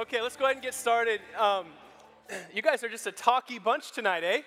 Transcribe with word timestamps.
Okay, 0.00 0.22
let's 0.22 0.34
go 0.34 0.46
ahead 0.46 0.56
and 0.56 0.62
get 0.62 0.72
started. 0.72 1.20
Um, 1.38 1.66
you 2.54 2.62
guys 2.62 2.82
are 2.82 2.88
just 2.88 3.06
a 3.06 3.12
talky 3.12 3.58
bunch 3.58 3.92
tonight, 3.92 4.24
eh? 4.24 4.40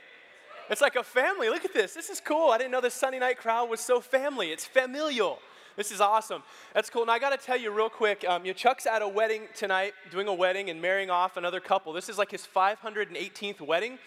It's 0.71 0.81
like 0.81 0.95
a 0.95 1.03
family. 1.03 1.47
Look 1.47 1.63
at 1.63 1.75
this. 1.75 1.93
This 1.93 2.09
is 2.09 2.19
cool. 2.19 2.49
I 2.49 2.57
didn't 2.57 2.71
know 2.71 2.81
this 2.81 2.95
Sunday 2.95 3.19
night 3.19 3.37
crowd 3.37 3.69
was 3.69 3.79
so 3.79 4.01
family. 4.01 4.47
It's 4.47 4.65
familial. 4.65 5.37
This 5.77 5.91
is 5.91 6.01
awesome. 6.01 6.41
That's 6.73 6.89
cool. 6.89 7.03
And 7.03 7.11
I 7.11 7.19
got 7.19 7.39
to 7.39 7.45
tell 7.45 7.55
you 7.55 7.69
real 7.69 7.91
quick, 7.91 8.25
um, 8.27 8.47
you 8.47 8.55
Chuck's 8.55 8.87
at 8.87 9.03
a 9.03 9.07
wedding 9.07 9.43
tonight, 9.53 9.93
doing 10.09 10.27
a 10.27 10.33
wedding 10.33 10.71
and 10.71 10.81
marrying 10.81 11.11
off 11.11 11.37
another 11.37 11.59
couple. 11.59 11.93
This 11.93 12.09
is 12.09 12.17
like 12.17 12.31
his 12.31 12.47
518th 12.47 13.61
wedding. 13.61 13.99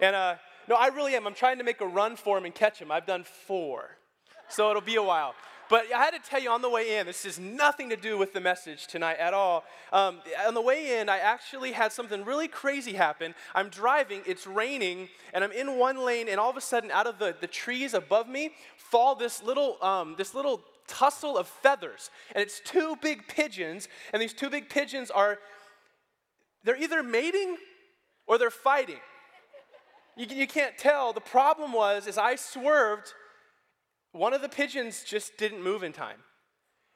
And 0.00 0.14
uh, 0.14 0.36
no, 0.68 0.76
I 0.76 0.86
really 0.86 1.16
am. 1.16 1.26
I'm 1.26 1.34
trying 1.34 1.58
to 1.58 1.64
make 1.64 1.80
a 1.80 1.86
run 1.86 2.14
for 2.14 2.38
him 2.38 2.44
and 2.44 2.54
catch 2.54 2.78
him. 2.78 2.92
I've 2.92 3.06
done 3.06 3.24
four. 3.24 3.96
So 4.48 4.70
it'll 4.70 4.80
be 4.80 4.94
a 4.94 5.02
while. 5.02 5.34
But 5.72 5.90
I 5.90 6.04
had 6.04 6.10
to 6.10 6.18
tell 6.18 6.38
you 6.38 6.50
on 6.50 6.60
the 6.60 6.68
way 6.68 6.98
in, 6.98 7.06
this 7.06 7.22
has 7.22 7.38
nothing 7.38 7.88
to 7.88 7.96
do 7.96 8.18
with 8.18 8.34
the 8.34 8.42
message 8.42 8.86
tonight 8.86 9.16
at 9.16 9.32
all. 9.32 9.64
Um, 9.90 10.20
on 10.46 10.52
the 10.52 10.60
way 10.60 11.00
in, 11.00 11.08
I 11.08 11.16
actually 11.16 11.72
had 11.72 11.92
something 11.92 12.26
really 12.26 12.46
crazy 12.46 12.92
happen. 12.92 13.34
I'm 13.54 13.70
driving, 13.70 14.20
it's 14.26 14.46
raining, 14.46 15.08
and 15.32 15.42
I'm 15.42 15.50
in 15.50 15.78
one 15.78 16.04
lane, 16.04 16.28
and 16.28 16.38
all 16.38 16.50
of 16.50 16.58
a 16.58 16.60
sudden, 16.60 16.90
out 16.90 17.06
of 17.06 17.18
the, 17.18 17.34
the 17.40 17.46
trees 17.46 17.94
above 17.94 18.28
me, 18.28 18.50
fall 18.76 19.14
this 19.14 19.42
little, 19.42 19.82
um, 19.82 20.14
this 20.18 20.34
little 20.34 20.60
tussle 20.88 21.38
of 21.38 21.48
feathers. 21.48 22.10
And 22.34 22.42
it's 22.42 22.60
two 22.60 22.96
big 23.00 23.26
pigeons, 23.26 23.88
and 24.12 24.20
these 24.20 24.34
two 24.34 24.50
big 24.50 24.68
pigeons 24.68 25.10
are, 25.10 25.38
they're 26.64 26.76
either 26.76 27.02
mating 27.02 27.56
or 28.26 28.36
they're 28.36 28.50
fighting. 28.50 29.00
You, 30.18 30.26
you 30.26 30.46
can't 30.46 30.76
tell. 30.76 31.14
The 31.14 31.22
problem 31.22 31.72
was, 31.72 32.06
is 32.06 32.18
I 32.18 32.36
swerved 32.36 33.14
one 34.12 34.34
of 34.34 34.42
the 34.42 34.48
pigeons 34.48 35.04
just 35.04 35.36
didn't 35.36 35.62
move 35.62 35.82
in 35.82 35.92
time. 35.92 36.18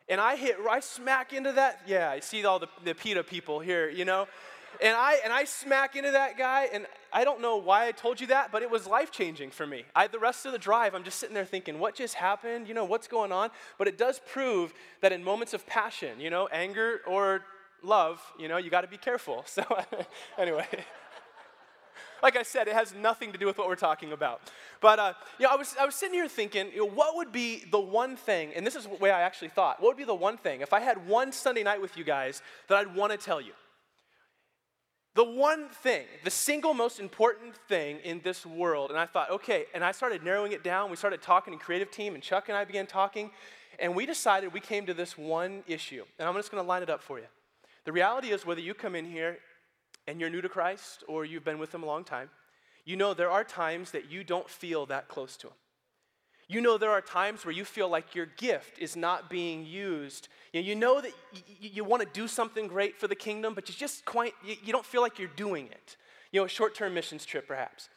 And 0.08 0.20
I 0.20 0.36
hit 0.36 0.62
right 0.62 0.84
smack 0.84 1.32
into 1.32 1.52
that. 1.52 1.80
Yeah, 1.86 2.10
I 2.10 2.20
see 2.20 2.44
all 2.44 2.58
the, 2.58 2.68
the 2.84 2.94
PETA 2.94 3.24
people 3.24 3.58
here, 3.58 3.88
you 3.88 4.04
know? 4.04 4.28
And 4.80 4.94
I, 4.94 5.18
and 5.24 5.32
I 5.32 5.44
smack 5.44 5.96
into 5.96 6.10
that 6.10 6.36
guy, 6.36 6.68
and 6.70 6.86
I 7.10 7.24
don't 7.24 7.40
know 7.40 7.56
why 7.56 7.88
I 7.88 7.92
told 7.92 8.20
you 8.20 8.26
that, 8.26 8.52
but 8.52 8.62
it 8.62 8.70
was 8.70 8.86
life 8.86 9.10
changing 9.10 9.50
for 9.50 9.66
me. 9.66 9.84
I, 9.94 10.06
the 10.06 10.18
rest 10.18 10.44
of 10.44 10.52
the 10.52 10.58
drive, 10.58 10.94
I'm 10.94 11.02
just 11.02 11.18
sitting 11.18 11.34
there 11.34 11.46
thinking, 11.46 11.78
what 11.78 11.94
just 11.94 12.14
happened? 12.14 12.68
You 12.68 12.74
know, 12.74 12.84
what's 12.84 13.08
going 13.08 13.32
on? 13.32 13.50
But 13.78 13.88
it 13.88 13.96
does 13.96 14.20
prove 14.30 14.74
that 15.00 15.12
in 15.12 15.24
moments 15.24 15.54
of 15.54 15.66
passion, 15.66 16.20
you 16.20 16.28
know, 16.28 16.46
anger 16.52 17.00
or 17.06 17.42
love, 17.82 18.20
you 18.38 18.48
know, 18.48 18.58
you 18.58 18.68
got 18.68 18.82
to 18.82 18.88
be 18.88 18.98
careful. 18.98 19.44
So, 19.56 19.64
anyway 20.38 20.66
like 22.26 22.34
I 22.34 22.42
said, 22.42 22.66
it 22.66 22.74
has 22.74 22.92
nothing 22.92 23.30
to 23.30 23.38
do 23.38 23.46
with 23.46 23.56
what 23.56 23.68
we're 23.68 23.76
talking 23.76 24.10
about. 24.10 24.40
But 24.80 24.98
uh, 24.98 25.12
you 25.38 25.44
know, 25.44 25.52
I 25.52 25.54
was, 25.54 25.76
I 25.80 25.86
was 25.86 25.94
sitting 25.94 26.14
here 26.14 26.26
thinking, 26.26 26.72
you 26.72 26.78
know, 26.78 26.90
what 26.90 27.14
would 27.14 27.30
be 27.30 27.62
the 27.70 27.78
one 27.78 28.16
thing, 28.16 28.50
and 28.56 28.66
this 28.66 28.74
is 28.74 28.82
the 28.82 28.96
way 28.96 29.12
I 29.12 29.22
actually 29.22 29.50
thought, 29.50 29.80
what 29.80 29.90
would 29.90 29.96
be 29.96 30.02
the 30.02 30.12
one 30.12 30.36
thing, 30.36 30.60
if 30.60 30.72
I 30.72 30.80
had 30.80 31.06
one 31.06 31.30
Sunday 31.30 31.62
night 31.62 31.80
with 31.80 31.96
you 31.96 32.02
guys, 32.02 32.42
that 32.66 32.78
I'd 32.78 32.96
want 32.96 33.12
to 33.12 33.16
tell 33.18 33.40
you? 33.40 33.52
The 35.14 35.22
one 35.22 35.68
thing, 35.68 36.04
the 36.24 36.30
single 36.30 36.74
most 36.74 36.98
important 36.98 37.54
thing 37.68 38.00
in 38.02 38.20
this 38.24 38.44
world, 38.44 38.90
and 38.90 38.98
I 38.98 39.06
thought, 39.06 39.30
okay, 39.30 39.66
and 39.72 39.84
I 39.84 39.92
started 39.92 40.24
narrowing 40.24 40.50
it 40.50 40.64
down. 40.64 40.90
We 40.90 40.96
started 40.96 41.22
talking 41.22 41.52
in 41.52 41.60
creative 41.60 41.92
team, 41.92 42.14
and 42.14 42.22
Chuck 42.22 42.48
and 42.48 42.58
I 42.58 42.64
began 42.64 42.88
talking, 42.88 43.30
and 43.78 43.94
we 43.94 44.04
decided 44.04 44.52
we 44.52 44.58
came 44.58 44.84
to 44.86 44.94
this 44.94 45.16
one 45.16 45.62
issue, 45.68 46.02
and 46.18 46.28
I'm 46.28 46.34
just 46.34 46.50
going 46.50 46.62
to 46.62 46.66
line 46.66 46.82
it 46.82 46.90
up 46.90 47.02
for 47.04 47.20
you. 47.20 47.26
The 47.84 47.92
reality 47.92 48.32
is, 48.32 48.44
whether 48.44 48.60
you 48.60 48.74
come 48.74 48.96
in 48.96 49.04
here 49.04 49.38
and 50.06 50.20
you're 50.20 50.30
new 50.30 50.40
to 50.40 50.48
Christ 50.48 51.04
or 51.08 51.24
you've 51.24 51.44
been 51.44 51.58
with 51.58 51.74
Him 51.74 51.82
a 51.82 51.86
long 51.86 52.04
time, 52.04 52.30
you 52.84 52.96
know 52.96 53.14
there 53.14 53.30
are 53.30 53.44
times 53.44 53.90
that 53.90 54.10
you 54.10 54.24
don't 54.24 54.48
feel 54.48 54.86
that 54.86 55.08
close 55.08 55.36
to 55.38 55.48
Him. 55.48 55.54
You 56.48 56.60
know 56.60 56.78
there 56.78 56.90
are 56.90 57.00
times 57.00 57.44
where 57.44 57.52
you 57.52 57.64
feel 57.64 57.88
like 57.88 58.14
your 58.14 58.26
gift 58.26 58.78
is 58.78 58.94
not 58.94 59.28
being 59.28 59.66
used. 59.66 60.28
You 60.52 60.76
know, 60.76 61.00
that 61.00 61.10
you 61.60 61.82
want 61.82 62.02
to 62.02 62.08
do 62.12 62.28
something 62.28 62.68
great 62.68 62.96
for 62.96 63.08
the 63.08 63.16
kingdom, 63.16 63.52
but 63.52 63.68
you 63.68 63.74
just 63.74 64.04
quite, 64.04 64.32
you, 64.44 64.72
don't 64.72 64.86
feel 64.86 65.02
like 65.02 65.18
you're 65.18 65.28
doing 65.28 65.66
it. 65.66 65.96
You 66.30 66.40
know, 66.40 66.46
a 66.46 66.48
short 66.48 66.76
term 66.76 66.94
missions 66.94 67.24
trip 67.24 67.48
perhaps. 67.48 67.88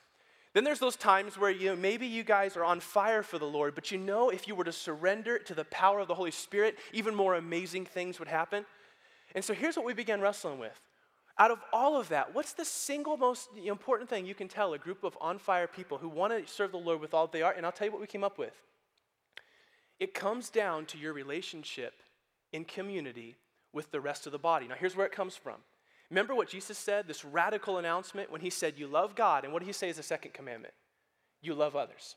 Then 0.54 0.64
there's 0.64 0.80
those 0.80 0.96
times 0.96 1.38
where 1.38 1.52
you 1.52 1.70
know, 1.70 1.76
maybe 1.76 2.08
you 2.08 2.24
guys 2.24 2.58
are 2.58 2.64
on 2.64 2.80
fire 2.80 3.22
for 3.22 3.38
the 3.38 3.46
Lord, 3.46 3.76
but 3.76 3.92
you 3.92 4.00
know 4.00 4.30
if 4.30 4.48
you 4.48 4.56
were 4.56 4.64
to 4.64 4.72
surrender 4.72 5.38
to 5.38 5.54
the 5.54 5.66
power 5.66 6.00
of 6.00 6.08
the 6.08 6.16
Holy 6.16 6.32
Spirit, 6.32 6.76
even 6.92 7.14
more 7.14 7.36
amazing 7.36 7.86
things 7.86 8.18
would 8.18 8.28
happen. 8.28 8.66
And 9.36 9.46
so 9.46 9.54
here's 9.54 9.78
what 9.78 9.86
we 9.86 9.94
began 9.94 10.22
wrestling 10.22 10.58
with 10.58 10.80
out 11.40 11.52
of 11.52 11.60
all 11.72 12.00
of 12.00 12.10
that, 12.10 12.36
what's 12.36 12.54
the 12.54 12.66
single 12.66 13.16
most 13.16 13.50
important 13.64 14.10
thing 14.10 14.26
you 14.26 14.36
can 14.36 14.50
tell 14.50 14.74
a 14.74 14.78
group 14.78 15.04
of 15.04 15.18
on 15.22 15.40
fire 15.40 15.68
people 15.68 15.98
who 15.98 16.10
want 16.10 16.34
to 16.34 16.52
serve 16.52 16.72
the 16.72 16.78
Lord 16.78 17.00
with 17.00 17.14
all 17.14 17.28
they 17.28 17.42
are? 17.42 17.54
And 17.54 17.66
I'll 17.66 17.72
tell 17.72 17.88
you 17.88 17.94
what 17.94 18.02
we 18.02 18.08
came 18.08 18.26
up 18.26 18.38
with. 18.38 18.54
It 20.00 20.14
comes 20.14 20.50
down 20.50 20.86
to 20.88 20.98
your 20.98 21.14
relationship 21.14 21.94
in 22.52 22.66
community 22.66 23.38
with 23.74 23.90
the 23.92 24.02
rest 24.02 24.26
of 24.26 24.34
the 24.34 24.38
body. 24.38 24.68
Now, 24.68 24.76
here's 24.78 24.96
where 24.96 25.06
it 25.06 25.12
comes 25.12 25.36
from. 25.36 25.56
Remember 26.10 26.36
what 26.36 26.50
Jesus 26.50 26.78
said, 26.78 27.08
this 27.08 27.24
radical 27.24 27.78
announcement 27.78 28.32
when 28.32 28.42
he 28.42 28.50
said, 28.50 28.78
You 28.78 28.88
love 28.88 29.16
God. 29.16 29.44
And 29.44 29.54
what 29.54 29.60
did 29.60 29.68
he 29.68 29.74
say 29.74 29.90
is 29.90 29.98
the 29.98 30.04
second 30.04 30.34
commandment? 30.34 30.74
You 31.42 31.54
love 31.54 31.76
others. 31.76 32.16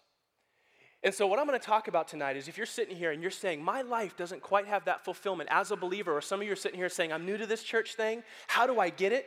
And 1.05 1.13
so, 1.13 1.27
what 1.27 1.41
I'm 1.41 1.47
going 1.47 1.59
to 1.59 1.67
talk 1.67 1.89
about 1.89 2.07
tonight 2.07 2.37
is 2.37 2.47
if 2.47 2.57
you're 2.57 2.67
sitting 2.67 2.97
here 2.97 3.11
and 3.11 3.21
you're 3.23 3.31
saying, 3.31 3.63
My 3.63 3.83
life 3.83 4.17
doesn't 4.17 4.41
quite 4.41 4.67
have 4.67 4.85
that 4.85 5.05
fulfillment 5.05 5.49
as 5.51 5.71
a 5.71 5.77
believer, 5.77 6.17
or 6.17 6.21
some 6.21 6.41
of 6.41 6.47
you 6.47 6.53
are 6.53 6.57
sitting 6.57 6.79
here 6.79 6.89
saying, 6.89 7.13
I'm 7.13 7.27
new 7.27 7.37
to 7.37 7.47
this 7.47 7.63
church 7.63 7.95
thing, 7.95 8.23
how 8.47 8.67
do 8.67 8.79
I 8.79 8.91
get 8.91 9.13
it? 9.13 9.27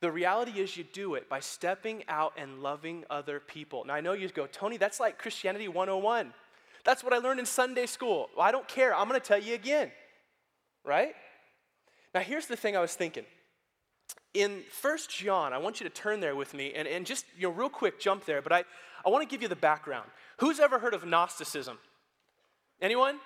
The 0.00 0.10
reality 0.10 0.52
is, 0.60 0.76
you 0.76 0.84
do 0.84 1.14
it 1.14 1.28
by 1.28 1.40
stepping 1.40 2.04
out 2.08 2.32
and 2.36 2.62
loving 2.62 3.04
other 3.10 3.40
people. 3.40 3.84
Now, 3.84 3.94
I 3.94 4.00
know 4.00 4.12
you 4.12 4.28
go, 4.28 4.46
Tony, 4.46 4.76
that's 4.76 5.00
like 5.00 5.18
Christianity 5.18 5.68
101. 5.68 6.32
That's 6.84 7.02
what 7.02 7.12
I 7.12 7.18
learned 7.18 7.40
in 7.40 7.46
Sunday 7.46 7.86
school. 7.86 8.28
Well, 8.36 8.46
I 8.46 8.52
don't 8.52 8.66
care. 8.68 8.94
I'm 8.94 9.08
going 9.08 9.20
to 9.20 9.26
tell 9.26 9.40
you 9.40 9.54
again, 9.54 9.90
right? 10.84 11.14
Now, 12.14 12.20
here's 12.20 12.46
the 12.46 12.56
thing 12.56 12.76
I 12.76 12.80
was 12.80 12.94
thinking. 12.94 13.24
In 14.34 14.62
First 14.70 15.10
John, 15.10 15.52
I 15.52 15.58
want 15.58 15.80
you 15.80 15.88
to 15.88 15.94
turn 15.94 16.20
there 16.20 16.36
with 16.36 16.54
me 16.54 16.72
and, 16.74 16.86
and 16.86 17.04
just, 17.04 17.24
you 17.36 17.48
know, 17.48 17.54
real 17.54 17.68
quick, 17.68 17.98
jump 17.98 18.24
there, 18.24 18.40
but 18.40 18.52
I, 18.52 18.64
I 19.04 19.10
want 19.10 19.28
to 19.28 19.32
give 19.32 19.42
you 19.42 19.48
the 19.48 19.56
background. 19.56 20.08
Who's 20.38 20.60
ever 20.60 20.78
heard 20.78 20.94
of 20.94 21.04
Gnosticism? 21.04 21.78
Anyone? 22.80 23.18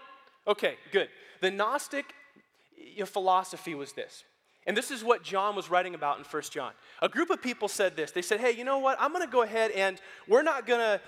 Okay, 0.47 0.77
good. 0.91 1.09
The 1.41 1.51
Gnostic 1.51 2.15
philosophy 3.07 3.75
was 3.75 3.93
this. 3.93 4.25
And 4.67 4.77
this 4.77 4.93
is 4.93 5.03
what 5.03 5.25
John 5.25 5.57
was 5.57 5.71
writing 5.71 5.95
about 5.95 6.19
in 6.19 6.25
1 6.25 6.43
John. 6.51 6.73
A 7.01 7.09
group 7.09 7.31
of 7.31 7.43
people 7.43 7.67
said 7.67 7.97
this. 7.97 8.13
They 8.13 8.23
said, 8.23 8.39
"Hey, 8.39 8.53
you 8.53 8.63
know 8.63 8.79
what? 8.79 8.97
I'm 9.01 9.13
going 9.13 9.25
to 9.25 9.31
go 9.31 9.43
ahead 9.43 9.73
and 9.73 10.01
we're 10.29 10.43
not 10.43 10.67
going 10.67 10.79
to 10.79 11.01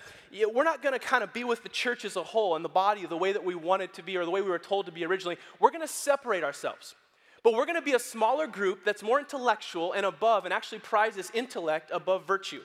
we're 0.53 0.65
not 0.65 0.83
going 0.83 0.93
to 0.93 0.99
kind 0.99 1.23
of 1.23 1.33
be 1.33 1.45
with 1.45 1.63
the 1.63 1.69
church 1.69 2.05
as 2.05 2.17
a 2.17 2.23
whole 2.23 2.57
and 2.57 2.65
the 2.65 2.69
body 2.69 3.07
the 3.07 3.17
way 3.17 3.31
that 3.31 3.45
we 3.45 3.55
wanted 3.55 3.93
to 3.95 4.03
be 4.03 4.17
or 4.17 4.25
the 4.25 4.31
way 4.31 4.43
we 4.43 4.51
were 4.51 4.59
told 4.59 4.87
to 4.87 4.93
be 4.93 5.05
originally. 5.05 5.39
We're 5.61 5.71
going 5.71 5.83
to 5.83 5.89
separate 5.89 6.43
ourselves. 6.43 6.97
But 7.45 7.53
we're 7.53 7.67
going 7.67 7.77
to 7.77 7.83
be 7.83 7.93
a 7.93 8.01
smaller 8.01 8.49
group 8.49 8.85
that's 8.85 9.03
more 9.03 9.21
intellectual 9.21 9.93
and 9.93 10.05
above 10.05 10.47
and 10.47 10.53
actually 10.53 10.81
prizes 10.81 11.31
intellect 11.33 11.91
above 11.93 12.27
virtue." 12.27 12.63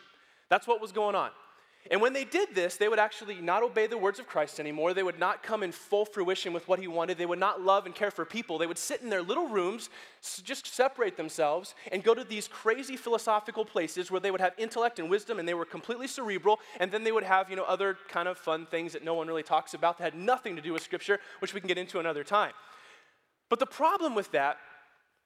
That's 0.50 0.66
what 0.66 0.82
was 0.82 0.92
going 0.92 1.14
on. 1.14 1.30
And 1.92 2.02
when 2.02 2.14
they 2.14 2.24
did 2.24 2.54
this, 2.54 2.78
they 2.78 2.88
would 2.88 3.00
actually 3.00 3.42
not 3.42 3.64
obey 3.64 3.88
the 3.88 3.98
words 3.98 4.20
of 4.20 4.28
Christ 4.28 4.60
anymore. 4.60 4.94
They 4.94 5.02
would 5.02 5.18
not 5.18 5.42
come 5.42 5.64
in 5.64 5.72
full 5.72 6.06
fruition 6.06 6.54
with 6.54 6.68
what 6.68 6.78
he 6.80 6.88
wanted. 6.88 7.18
They 7.18 7.26
would 7.26 7.40
not 7.40 7.62
love 7.62 7.88
and 7.88 7.96
care 7.96 8.12
for 8.12 8.26
people. 8.26 8.60
They 8.60 8.68
would 8.68 8.78
sit 8.78 9.02
in 9.02 9.10
their 9.10 9.24
little 9.24 9.48
rooms, 9.48 9.90
just 10.44 10.68
separate 10.68 11.18
themselves, 11.18 11.74
and 11.92 12.04
go 12.04 12.14
to 12.14 12.24
these 12.24 12.48
crazy 12.48 12.96
philosophical 12.96 13.66
places 13.66 14.12
where 14.12 14.20
they 14.20 14.30
would 14.30 14.40
have 14.40 14.54
intellect 14.60 15.00
and 15.00 15.10
wisdom 15.10 15.40
and 15.40 15.48
they 15.48 15.56
were 15.56 15.66
completely 15.66 16.08
cerebral. 16.08 16.60
And 16.80 16.92
then 16.92 17.04
they 17.04 17.12
would 17.12 17.24
have, 17.24 17.50
you 17.50 17.56
know, 17.56 17.64
other 17.64 17.98
kind 18.08 18.28
of 18.28 18.38
fun 18.38 18.68
things 18.68 18.94
that 18.94 19.04
no 19.04 19.16
one 19.16 19.28
really 19.28 19.42
talks 19.42 19.74
about 19.74 19.98
that 19.98 20.04
had 20.04 20.16
nothing 20.16 20.56
to 20.58 20.62
do 20.62 20.74
with 20.74 20.84
Scripture, 20.84 21.20
which 21.40 21.56
we 21.56 21.60
can 21.60 21.68
get 21.68 21.80
into 21.80 22.00
another 22.00 22.24
time. 22.24 22.54
But 23.50 23.58
the 23.58 23.66
problem 23.66 24.14
with 24.14 24.32
that 24.34 24.58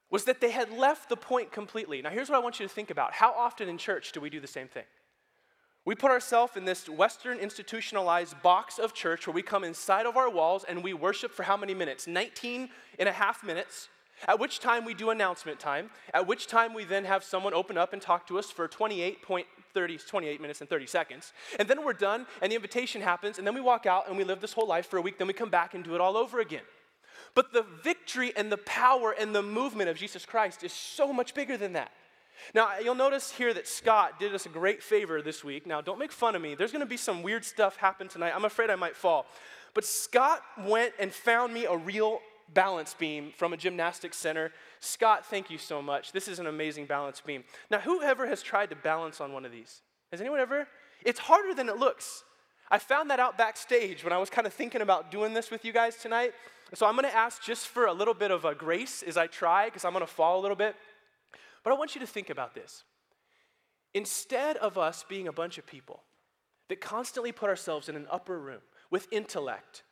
was 0.10 0.24
that 0.26 0.40
they 0.40 0.52
had 0.52 0.72
left 0.72 1.10
the 1.10 1.18
point 1.18 1.52
completely. 1.52 2.02
Now, 2.02 2.10
here's 2.10 2.30
what 2.30 2.38
I 2.38 2.40
want 2.40 2.58
you 2.62 2.66
to 2.66 2.74
think 2.74 2.90
about. 2.90 3.12
How 3.12 3.34
often 3.34 3.68
in 3.68 3.78
church 3.78 4.14
do 4.14 4.22
we 4.22 4.30
do 4.30 4.40
the 4.40 4.48
same 4.48 4.70
thing? 4.70 4.84
We 5.86 5.96
put 5.96 6.12
ourselves 6.12 6.56
in 6.56 6.64
this 6.64 6.88
Western 6.88 7.40
institutionalized 7.40 8.42
box 8.42 8.80
of 8.80 8.94
church 8.94 9.28
where 9.28 9.34
we 9.34 9.42
come 9.42 9.66
inside 9.66 10.06
of 10.06 10.16
our 10.16 10.30
walls 10.30 10.64
and 10.68 10.82
we 10.82 10.94
worship 10.94 11.32
for 11.32 11.44
how 11.44 11.58
many 11.58 11.74
minutes? 11.74 12.08
19 12.08 12.70
and 13.00 13.10
a 13.10 13.12
half 13.12 13.44
minutes. 13.44 13.90
At 14.26 14.40
which 14.40 14.62
time 14.62 14.86
we 14.86 14.94
do 14.94 15.10
announcement 15.10 15.60
time, 15.60 15.90
at 16.14 16.26
which 16.26 16.48
time 16.48 16.74
we 16.74 16.86
then 16.86 17.04
have 17.04 17.26
someone 17.26 17.54
open 17.54 17.78
up 17.78 17.92
and 17.92 18.02
talk 18.02 18.26
to 18.28 18.40
us 18.40 18.50
for 18.50 18.70
28.30, 18.70 20.08
28 20.08 20.42
minutes 20.42 20.62
and 20.62 20.70
30 20.70 20.86
seconds. 20.86 21.34
And 21.60 21.68
then 21.68 21.84
we're 21.84 21.92
done 21.92 22.28
and 22.42 22.50
the 22.50 22.56
invitation 22.56 23.02
happens, 23.02 23.38
and 23.38 23.46
then 23.46 23.54
we 23.54 23.60
walk 23.60 23.86
out 23.86 24.08
and 24.08 24.18
we 24.18 24.24
live 24.24 24.40
this 24.40 24.54
whole 24.54 24.68
life 24.68 24.88
for 24.88 24.96
a 24.96 25.02
week, 25.02 25.18
then 25.18 25.28
we 25.28 25.34
come 25.34 25.50
back 25.50 25.74
and 25.74 25.84
do 25.84 25.96
it 25.96 26.00
all 26.00 26.16
over 26.16 26.40
again. 26.40 26.62
But 27.36 27.52
the 27.52 27.66
victory 27.84 28.32
and 28.38 28.50
the 28.50 28.58
power 28.58 29.14
and 29.20 29.36
the 29.36 29.42
movement 29.42 29.90
of 29.90 29.98
Jesus 29.98 30.26
Christ 30.26 30.64
is 30.64 30.72
so 30.72 31.12
much 31.12 31.34
bigger 31.34 31.58
than 31.58 31.74
that. 31.74 31.92
Now, 32.54 32.78
you'll 32.84 32.96
notice 32.96 33.32
here 33.32 33.54
that 33.54 33.68
Scott 33.68 34.20
did 34.20 34.34
us 34.34 34.46
a 34.46 34.50
great 34.50 34.84
favor 34.84 35.22
this 35.22 35.44
week. 35.44 35.66
Now, 35.66 35.82
don't 35.82 36.00
make 36.00 36.12
fun 36.12 36.36
of 36.36 36.42
me. 36.42 36.56
There's 36.56 36.72
going 36.72 36.82
to 36.82 36.86
be 36.86 36.98
some 36.98 37.24
weird 37.24 37.46
stuff 37.46 37.78
happen 37.78 38.08
tonight. 38.08 38.34
I'm 38.36 38.46
afraid 38.46 38.70
I 38.70 38.76
might 38.76 38.96
fall. 38.96 39.26
But 39.74 39.86
Scott 39.86 40.42
went 40.66 40.94
and 41.00 41.12
found 41.12 41.54
me 41.54 41.66
a 41.66 41.76
real 41.76 42.20
balance 42.54 42.94
beam 42.94 43.32
from 43.36 43.54
a 43.54 43.58
gymnastics 43.58 44.18
center. 44.18 44.52
Scott, 44.80 45.26
thank 45.26 45.50
you 45.50 45.58
so 45.58 45.82
much. 45.82 46.12
This 46.12 46.28
is 46.28 46.40
an 46.40 46.48
amazing 46.48 46.86
balance 46.86 47.22
beam. 47.22 47.44
Now, 47.72 47.80
whoever 47.80 48.28
has 48.28 48.44
tried 48.44 48.70
to 48.70 48.76
balance 48.76 49.20
on 49.20 49.34
one 49.34 49.46
of 49.46 49.52
these? 49.52 49.82
Has 50.12 50.22
anyone 50.22 50.40
ever? 50.40 50.68
It's 51.04 51.20
harder 51.20 51.56
than 51.56 51.70
it 51.70 51.78
looks. 51.78 52.24
I 52.70 52.78
found 52.78 53.10
that 53.10 53.20
out 53.20 53.38
backstage 53.38 54.04
when 54.04 54.14
I 54.14 54.18
was 54.18 54.30
kind 54.30 54.48
of 54.48 54.54
thinking 54.54 54.82
about 54.82 55.12
doing 55.12 55.34
this 55.34 55.52
with 55.52 55.66
you 55.66 55.74
guys 55.74 55.96
tonight. 55.96 56.34
So 56.74 56.86
I'm 56.86 56.96
going 56.96 57.10
to 57.10 57.16
ask 57.16 57.44
just 57.44 57.68
for 57.68 57.86
a 57.86 57.94
little 57.94 58.14
bit 58.14 58.32
of 58.32 58.46
a 58.46 58.56
grace 58.56 59.04
as 59.04 59.18
I 59.18 59.28
try, 59.28 59.66
because 59.66 59.86
I'm 59.86 59.94
going 59.94 60.06
to 60.06 60.12
fall 60.12 60.40
a 60.40 60.42
little 60.42 60.56
bit. 60.56 60.76
But 61.64 61.72
I 61.72 61.78
want 61.78 61.96
you 61.96 62.02
to 62.02 62.08
think 62.08 62.30
about 62.30 62.54
this. 62.54 62.84
Instead 63.94 64.58
of 64.58 64.78
us 64.78 65.06
being 65.08 65.28
a 65.28 65.34
bunch 65.34 65.58
of 65.58 65.66
people 65.66 66.02
that 66.70 66.82
constantly 66.82 67.32
put 67.32 67.50
ourselves 67.50 67.90
in 67.90 67.96
an 67.96 68.08
upper 68.10 68.40
room 68.40 68.62
with 68.90 69.08
intellect, 69.12 69.84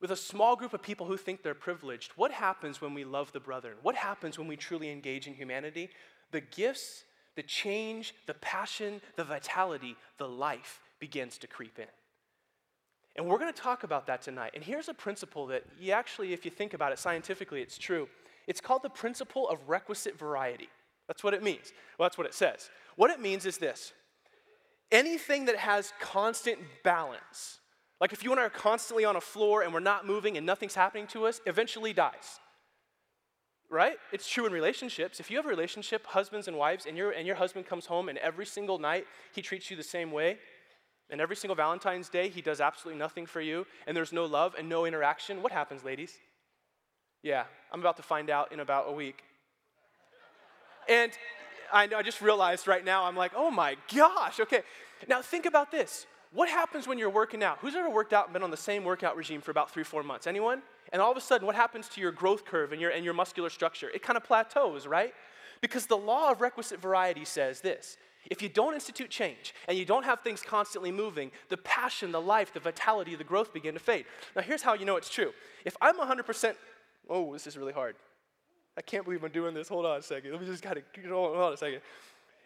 with 0.00 0.10
a 0.10 0.16
small 0.16 0.56
group 0.56 0.74
of 0.74 0.82
people 0.82 1.06
who 1.06 1.16
think 1.16 1.42
they're 1.42 1.54
privileged, 1.54 2.12
what 2.16 2.32
happens 2.32 2.80
when 2.80 2.94
we 2.94 3.04
love 3.04 3.32
the 3.32 3.40
brethren? 3.40 3.76
What 3.82 3.94
happens 3.94 4.38
when 4.38 4.48
we 4.48 4.56
truly 4.56 4.90
engage 4.90 5.26
in 5.26 5.34
humanity? 5.34 5.88
The 6.32 6.40
gifts, 6.40 7.04
the 7.36 7.42
change, 7.42 8.14
the 8.26 8.34
passion, 8.34 9.00
the 9.16 9.24
vitality, 9.24 9.96
the 10.18 10.28
life 10.28 10.80
begins 10.98 11.38
to 11.38 11.46
creep 11.46 11.78
in. 11.78 11.86
And 13.16 13.26
we're 13.26 13.38
going 13.38 13.52
to 13.52 13.60
talk 13.60 13.84
about 13.84 14.06
that 14.08 14.22
tonight. 14.22 14.52
And 14.54 14.64
here's 14.64 14.88
a 14.88 14.94
principle 14.94 15.46
that 15.46 15.64
you 15.78 15.92
actually, 15.92 16.32
if 16.32 16.44
you 16.44 16.50
think 16.50 16.74
about 16.74 16.92
it 16.92 16.98
scientifically, 16.98 17.62
it's 17.62 17.78
true. 17.78 18.08
It's 18.48 18.60
called 18.60 18.82
the 18.82 18.90
principle 18.90 19.48
of 19.48 19.68
requisite 19.68 20.18
variety. 20.18 20.68
That's 21.08 21.22
what 21.22 21.34
it 21.34 21.42
means. 21.42 21.72
Well, 21.98 22.06
that's 22.06 22.18
what 22.18 22.26
it 22.26 22.34
says. 22.34 22.70
What 22.96 23.10
it 23.10 23.20
means 23.20 23.46
is 23.46 23.58
this 23.58 23.92
anything 24.90 25.46
that 25.46 25.56
has 25.56 25.92
constant 26.00 26.58
balance, 26.82 27.58
like 28.00 28.12
if 28.12 28.22
you 28.22 28.30
and 28.30 28.40
I 28.40 28.44
are 28.44 28.50
constantly 28.50 29.04
on 29.04 29.16
a 29.16 29.20
floor 29.20 29.62
and 29.62 29.72
we're 29.72 29.80
not 29.80 30.06
moving 30.06 30.36
and 30.36 30.46
nothing's 30.46 30.74
happening 30.74 31.06
to 31.08 31.26
us, 31.26 31.40
eventually 31.46 31.92
dies. 31.92 32.40
Right? 33.70 33.96
It's 34.12 34.28
true 34.28 34.46
in 34.46 34.52
relationships. 34.52 35.18
If 35.18 35.30
you 35.30 35.36
have 35.36 35.46
a 35.46 35.48
relationship, 35.48 36.06
husbands 36.06 36.46
and 36.46 36.56
wives, 36.56 36.86
and, 36.86 36.96
your 36.96 37.10
and 37.10 37.26
your 37.26 37.36
husband 37.36 37.66
comes 37.66 37.86
home 37.86 38.08
and 38.08 38.18
every 38.18 38.46
single 38.46 38.78
night 38.78 39.06
he 39.34 39.42
treats 39.42 39.70
you 39.70 39.76
the 39.76 39.82
same 39.82 40.12
way, 40.12 40.38
and 41.10 41.20
every 41.20 41.36
single 41.36 41.56
Valentine's 41.56 42.08
Day 42.08 42.28
he 42.28 42.40
does 42.40 42.60
absolutely 42.60 42.98
nothing 42.98 43.26
for 43.26 43.40
you, 43.40 43.66
and 43.86 43.96
there's 43.96 44.12
no 44.12 44.26
love 44.26 44.54
and 44.56 44.68
no 44.68 44.84
interaction, 44.84 45.42
what 45.42 45.52
happens, 45.52 45.82
ladies? 45.82 46.14
Yeah, 47.22 47.44
I'm 47.72 47.80
about 47.80 47.96
to 47.96 48.02
find 48.02 48.30
out 48.30 48.52
in 48.52 48.60
about 48.60 48.86
a 48.88 48.92
week. 48.92 49.22
And 50.88 51.12
I 51.72 51.86
know 51.86 51.98
I 51.98 52.02
just 52.02 52.20
realized 52.20 52.66
right 52.68 52.84
now, 52.84 53.04
I'm 53.04 53.16
like, 53.16 53.32
oh 53.34 53.50
my 53.50 53.76
gosh, 53.94 54.40
okay. 54.40 54.62
Now 55.08 55.22
think 55.22 55.46
about 55.46 55.70
this. 55.70 56.06
What 56.32 56.48
happens 56.48 56.88
when 56.88 56.98
you're 56.98 57.10
working 57.10 57.42
out? 57.44 57.58
Who's 57.60 57.76
ever 57.76 57.88
worked 57.88 58.12
out 58.12 58.26
and 58.26 58.32
been 58.32 58.42
on 58.42 58.50
the 58.50 58.56
same 58.56 58.84
workout 58.84 59.16
regime 59.16 59.40
for 59.40 59.50
about 59.50 59.70
three, 59.70 59.84
four 59.84 60.02
months? 60.02 60.26
Anyone? 60.26 60.62
And 60.92 61.00
all 61.00 61.10
of 61.10 61.16
a 61.16 61.20
sudden, 61.20 61.46
what 61.46 61.56
happens 61.56 61.88
to 61.90 62.00
your 62.00 62.12
growth 62.12 62.44
curve 62.44 62.72
and 62.72 62.80
your, 62.80 62.90
and 62.90 63.04
your 63.04 63.14
muscular 63.14 63.50
structure? 63.50 63.88
It 63.90 64.02
kind 64.02 64.16
of 64.16 64.24
plateaus, 64.24 64.86
right? 64.86 65.14
Because 65.60 65.86
the 65.86 65.96
law 65.96 66.32
of 66.32 66.40
requisite 66.40 66.80
variety 66.80 67.24
says 67.24 67.60
this 67.60 67.96
if 68.30 68.40
you 68.42 68.48
don't 68.48 68.74
institute 68.74 69.10
change 69.10 69.54
and 69.68 69.76
you 69.76 69.84
don't 69.84 70.04
have 70.04 70.20
things 70.20 70.40
constantly 70.42 70.90
moving, 70.90 71.30
the 71.50 71.56
passion, 71.58 72.10
the 72.10 72.20
life, 72.20 72.52
the 72.52 72.60
vitality, 72.60 73.14
the 73.14 73.24
growth 73.24 73.52
begin 73.52 73.74
to 73.74 73.80
fade. 73.80 74.06
Now, 74.34 74.42
here's 74.42 74.62
how 74.62 74.74
you 74.74 74.84
know 74.84 74.96
it's 74.96 75.10
true. 75.10 75.32
If 75.64 75.76
I'm 75.80 75.96
100%, 75.96 76.54
oh, 77.10 77.32
this 77.32 77.46
is 77.46 77.56
really 77.58 77.72
hard. 77.72 77.96
I 78.76 78.82
can't 78.82 79.04
believe 79.04 79.22
I'm 79.22 79.30
doing 79.30 79.54
this. 79.54 79.68
Hold 79.68 79.86
on 79.86 79.98
a 79.98 80.02
second. 80.02 80.32
Let 80.32 80.40
me 80.40 80.46
just 80.46 80.62
gotta 80.62 80.82
hold 81.08 81.36
on 81.36 81.52
a 81.52 81.56
second. 81.56 81.80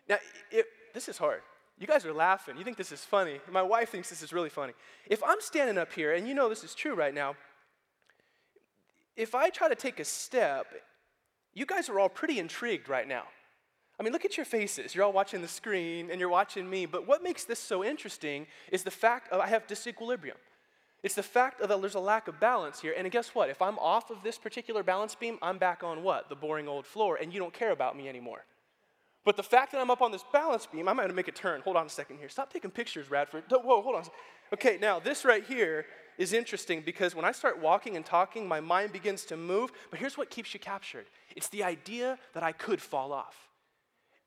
Now, 0.09 0.19
it, 0.51 0.67
this 0.95 1.09
is 1.09 1.19
hard. 1.19 1.43
You 1.79 1.87
guys 1.87 2.05
are 2.05 2.13
laughing. 2.13 2.57
You 2.57 2.65
think 2.65 2.77
this 2.77 2.93
is 2.93 3.05
funny. 3.05 3.41
My 3.51 3.63
wife 3.63 3.91
thinks 3.91 4.11
this 4.11 4.23
is 4.23 4.33
really 4.33 4.49
funny. 4.49 4.73
If 5.07 5.23
I'm 5.23 5.41
standing 5.41 5.79
up 5.79 5.93
here, 5.93 6.15
and 6.15 6.27
you 6.27 6.35
know 6.35 6.49
this 6.49 6.65
is 6.65 6.75
true 6.75 6.95
right 6.95 7.15
now, 7.15 7.37
if 9.17 9.35
I 9.35 9.51
try 9.51 9.69
to 9.69 9.75
take 9.75 10.01
a 10.01 10.05
step, 10.05 10.67
you 11.55 11.67
guys 11.67 11.89
are 11.89 11.99
all 11.99 12.09
pretty 12.09 12.39
intrigued 12.39 12.89
right 12.89 13.07
now. 13.07 13.25
I 13.99 14.03
mean, 14.03 14.13
look 14.13 14.25
at 14.25 14.37
your 14.37 14.47
faces. 14.47 14.95
You're 14.95 15.05
all 15.05 15.13
watching 15.13 15.43
the 15.43 15.49
screen 15.49 16.11
and 16.11 16.21
you're 16.21 16.29
watching 16.29 16.69
me. 16.71 16.87
But 16.87 17.07
what 17.07 17.23
makes 17.23 17.45
this 17.45 17.59
so 17.59 17.85
interesting 17.85 18.47
is 18.71 18.85
the 18.85 18.93
fact 18.93 19.33
of 19.33 19.41
I 19.41 19.49
have 19.49 19.67
disequilibrium. 19.67 20.37
It's 21.03 21.15
the 21.15 21.23
fact 21.23 21.61
that 21.61 21.69
there's 21.69 21.95
a 21.95 22.01
lack 22.01 22.27
of 22.27 22.41
balance 22.41 22.81
here. 22.81 22.95
And 22.97 23.09
guess 23.11 23.35
what? 23.35 23.51
If 23.51 23.63
I'm 23.63 23.79
off 23.79 24.11
of 24.11 24.23
this 24.23 24.37
particular 24.37 24.83
balance 24.83 25.15
beam, 25.15 25.39
I'm 25.41 25.59
back 25.59 25.85
on 25.85 26.03
what? 26.03 26.29
The 26.29 26.35
boring 26.35 26.67
old 26.67 26.87
floor, 26.87 27.17
and 27.17 27.33
you 27.33 27.39
don't 27.39 27.53
care 27.53 27.71
about 27.71 27.97
me 27.97 28.09
anymore. 28.09 28.45
But 29.25 29.37
the 29.37 29.43
fact 29.43 29.73
that 29.73 29.81
I'm 29.81 29.91
up 29.91 30.03
on 30.03 30.11
this 30.11 30.25
balance 30.33 30.67
beam, 30.67 30.89
I'm 30.89 30.97
going 30.97 31.09
to 31.09 31.15
make 31.15 31.29
a 31.29 31.33
turn. 31.33 31.61
Hold 31.61 31.77
on 31.77 31.87
a 31.87 31.91
second 31.91 32.19
here. 32.19 32.29
Stop 32.29 32.53
taking 32.53 32.71
pictures, 32.71 33.11
Radford. 33.11 33.45
Whoa, 33.51 33.83
hold 33.83 33.95
on. 33.95 34.05
Okay, 34.55 34.79
now 34.81 34.99
this 34.99 35.25
right 35.25 35.45
here 35.45 35.87
is 36.17 36.33
interesting 36.33 36.83
because 36.83 37.15
when 37.15 37.25
I 37.25 37.33
start 37.33 37.61
walking 37.61 37.95
and 37.97 38.05
talking, 38.05 38.49
my 38.49 38.61
mind 38.61 38.93
begins 38.93 39.25
to 39.27 39.37
move. 39.37 39.71
But 39.91 40.01
here's 40.01 40.17
what 40.17 40.31
keeps 40.31 40.53
you 40.55 40.61
captured 40.61 41.07
it's 41.37 41.49
the 41.49 41.63
idea 41.63 42.19
that 42.35 42.43
I 42.43 42.53
could 42.53 42.81
fall 42.81 43.13
off. 43.13 43.49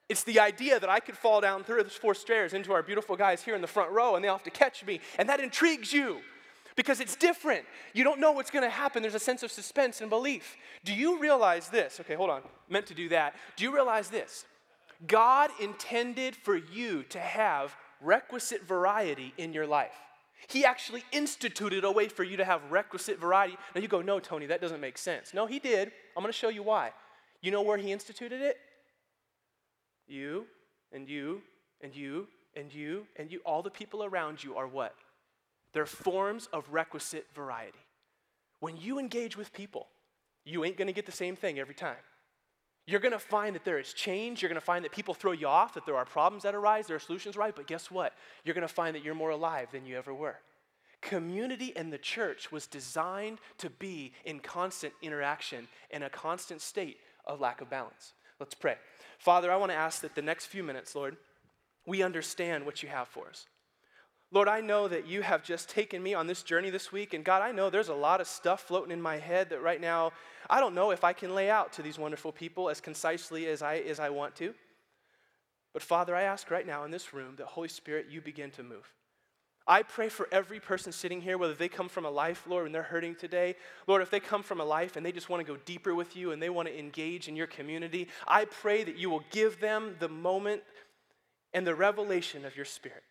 It's 0.08 0.24
the 0.24 0.40
idea 0.40 0.80
that 0.80 0.90
I 0.90 1.00
could 1.00 1.18
fall 1.18 1.42
down 1.42 1.64
through 1.64 1.84
those 1.84 1.94
four 1.94 2.14
stairs 2.14 2.54
into 2.54 2.74
our 2.74 2.84
beautiful 2.84 3.16
guys 3.16 3.42
here 3.42 3.56
in 3.56 3.62
the 3.62 3.68
front 3.68 3.92
row 3.92 4.16
and 4.16 4.24
they'll 4.24 4.34
have 4.34 4.44
to 4.44 4.50
catch 4.50 4.86
me. 4.86 5.00
And 5.18 5.30
that 5.30 5.40
intrigues 5.40 5.94
you 5.94 6.20
because 6.82 7.00
it's 7.00 7.16
different. 7.16 7.64
You 7.94 8.04
don't 8.04 8.20
know 8.20 8.32
what's 8.32 8.50
going 8.50 8.64
to 8.64 8.70
happen. 8.72 9.04
There's 9.04 9.14
a 9.14 9.20
sense 9.20 9.44
of 9.44 9.52
suspense 9.52 10.02
and 10.02 10.10
belief. 10.10 10.58
Do 10.84 10.96
you 10.96 11.20
realize 11.20 11.70
this? 11.70 12.00
Okay, 12.00 12.16
hold 12.16 12.32
on. 12.32 12.42
Meant 12.70 12.88
to 12.88 12.96
do 12.96 13.08
that. 13.10 13.36
Do 13.56 13.64
you 13.64 13.72
realize 13.72 14.10
this? 14.10 14.46
God 15.06 15.52
intended 15.60 16.36
for 16.36 16.56
you 16.56 17.04
to 17.10 17.20
have 17.20 17.76
requisite 18.02 18.68
variety 18.68 19.32
in 19.38 19.54
your 19.54 19.68
life. 19.68 19.94
He 20.48 20.66
actually 20.66 21.04
instituted 21.12 21.84
a 21.84 21.92
way 21.92 22.08
for 22.08 22.24
you 22.24 22.36
to 22.38 22.46
have 22.46 22.72
requisite 22.72 23.20
variety. 23.20 23.58
Now 23.76 23.82
you 23.82 23.88
go, 23.88 24.02
no, 24.02 24.20
Tony, 24.20 24.48
that 24.48 24.60
doesn't 24.60 24.82
make 24.82 24.98
sense. 24.98 25.36
No, 25.36 25.46
he 25.46 25.60
did. 25.60 25.92
I'm 26.18 26.24
going 26.24 26.34
to 26.34 26.38
show 26.38 26.50
you 26.50 26.64
why. 26.64 26.94
You 27.44 27.52
know 27.52 27.62
where 27.62 27.78
he 27.78 27.92
instituted 27.92 28.42
it? 28.42 28.58
You 30.08 30.48
and 30.92 31.08
you 31.08 31.44
and 31.84 31.96
you 31.96 32.28
and 32.56 32.74
you 32.74 33.06
and 33.18 33.32
you. 33.32 33.40
All 33.46 33.62
the 33.62 33.70
people 33.70 34.04
around 34.04 34.44
you 34.44 34.56
are 34.56 34.68
what? 34.68 34.96
They're 35.74 35.86
forms 35.86 36.48
of 36.48 36.66
requisite 36.70 37.28
variety. 37.34 37.80
When 38.60 38.78
you 38.78 39.00
engage 39.00 39.38
with 39.38 39.54
people, 39.54 39.88
you 40.44 40.64
ain't 40.64 40.78
gonna 40.78 40.92
get 40.92 41.06
the 41.06 41.12
same 41.12 41.36
thing 41.36 41.60
every 41.60 41.76
time. 41.76 41.98
You're 42.88 43.00
gonna 43.00 43.20
find 43.20 43.56
that 43.56 43.64
there 43.64 43.80
is 43.80 43.94
change. 43.94 44.42
You're 44.42 44.50
gonna 44.50 44.60
find 44.60 44.84
that 44.84 44.92
people 44.92 45.14
throw 45.14 45.32
you 45.32 45.48
off, 45.48 45.76
that 45.76 45.86
there 45.86 45.96
are 45.96 46.06
problems 46.06 46.44
that 46.44 46.56
arise, 46.56 46.88
there 46.88 46.96
are 46.96 47.00
solutions 47.00 47.38
right, 47.38 47.56
but 47.56 47.68
guess 47.68 47.92
what? 47.92 48.14
You're 48.44 48.56
gonna 48.56 48.68
find 48.68 48.96
that 48.96 49.04
you're 49.04 49.16
more 49.16 49.30
alive 49.30 49.70
than 49.72 49.86
you 49.86 49.98
ever 49.98 50.14
were. 50.14 50.38
Community 51.02 51.74
and 51.76 51.92
the 51.92 51.98
church 51.98 52.52
was 52.52 52.68
designed 52.68 53.40
to 53.58 53.70
be 53.70 54.14
in 54.26 54.40
constant 54.40 54.94
interaction 55.02 55.68
and 55.90 56.04
a 56.04 56.10
constant 56.10 56.62
state 56.62 56.98
of 57.26 57.40
lack 57.40 57.62
of 57.62 57.70
balance. 57.70 58.14
Let's 58.40 58.56
pray. 58.56 58.78
Father, 59.20 59.52
I 59.52 59.56
wanna 59.56 59.74
ask 59.74 60.02
that 60.02 60.16
the 60.16 60.22
next 60.22 60.48
few 60.48 60.64
minutes, 60.64 60.96
Lord, 60.96 61.18
we 61.86 62.04
understand 62.04 62.66
what 62.66 62.84
you 62.84 62.90
have 62.90 63.08
for 63.08 63.28
us. 63.28 63.48
Lord, 64.34 64.48
I 64.48 64.62
know 64.62 64.88
that 64.88 65.08
you 65.08 65.22
have 65.22 65.44
just 65.44 65.70
taken 65.70 66.02
me 66.02 66.14
on 66.14 66.26
this 66.26 66.42
journey 66.42 66.70
this 66.70 66.92
week. 66.92 67.14
And 67.14 67.26
God, 67.26 67.42
I 67.42 67.52
know 67.52 67.70
there's 67.70 67.90
a 67.90 67.94
lot 67.94 68.22
of 68.22 68.28
stuff 68.28 68.62
floating 68.62 68.92
in 68.92 69.02
my 69.02 69.18
head 69.18 69.50
that 69.50 69.62
right 69.62 69.82
now 69.82 70.14
I 70.50 70.62
don't 70.62 70.74
know 70.74 70.92
if 70.92 71.04
I 71.04 71.12
can 71.12 71.36
lay 71.36 71.50
out 71.50 71.74
to 71.74 71.82
these 71.82 72.00
wonderful 72.00 72.32
people 72.32 72.70
as 72.70 72.80
concisely 72.80 73.48
as 73.48 73.62
I, 73.62 73.78
as 73.78 74.00
I 74.00 74.10
want 74.10 74.36
to. 74.38 74.54
But 75.74 75.84
Father, 75.84 76.16
I 76.16 76.24
ask 76.24 76.50
right 76.50 76.66
now 76.66 76.86
in 76.86 76.92
this 76.92 77.14
room 77.14 77.36
that 77.38 77.48
Holy 77.48 77.68
Spirit, 77.68 78.08
you 78.10 78.22
begin 78.22 78.52
to 78.52 78.64
move. 78.64 78.94
I 79.68 79.84
pray 79.84 80.10
for 80.10 80.28
every 80.32 80.60
person 80.60 80.92
sitting 80.92 81.22
here, 81.22 81.38
whether 81.38 81.54
they 81.54 81.70
come 81.70 81.88
from 81.88 82.06
a 82.06 82.10
life, 82.10 82.46
Lord, 82.48 82.66
and 82.66 82.74
they're 82.74 82.82
hurting 82.84 83.16
today. 83.16 83.56
Lord, 83.86 84.02
if 84.02 84.10
they 84.10 84.20
come 84.20 84.44
from 84.44 84.60
a 84.60 84.66
life 84.66 84.96
and 84.96 85.06
they 85.06 85.12
just 85.12 85.30
want 85.30 85.46
to 85.46 85.54
go 85.54 85.60
deeper 85.66 85.94
with 85.94 86.16
you 86.16 86.32
and 86.32 86.42
they 86.42 86.50
want 86.50 86.68
to 86.68 86.78
engage 86.78 87.28
in 87.28 87.36
your 87.36 87.48
community, 87.48 88.08
I 88.28 88.46
pray 88.46 88.84
that 88.84 88.98
you 88.98 89.10
will 89.10 89.24
give 89.30 89.60
them 89.60 89.96
the 90.00 90.10
moment 90.10 90.64
and 91.54 91.68
the 91.68 91.76
revelation 91.76 92.44
of 92.44 92.56
your 92.56 92.66
Spirit. 92.66 93.04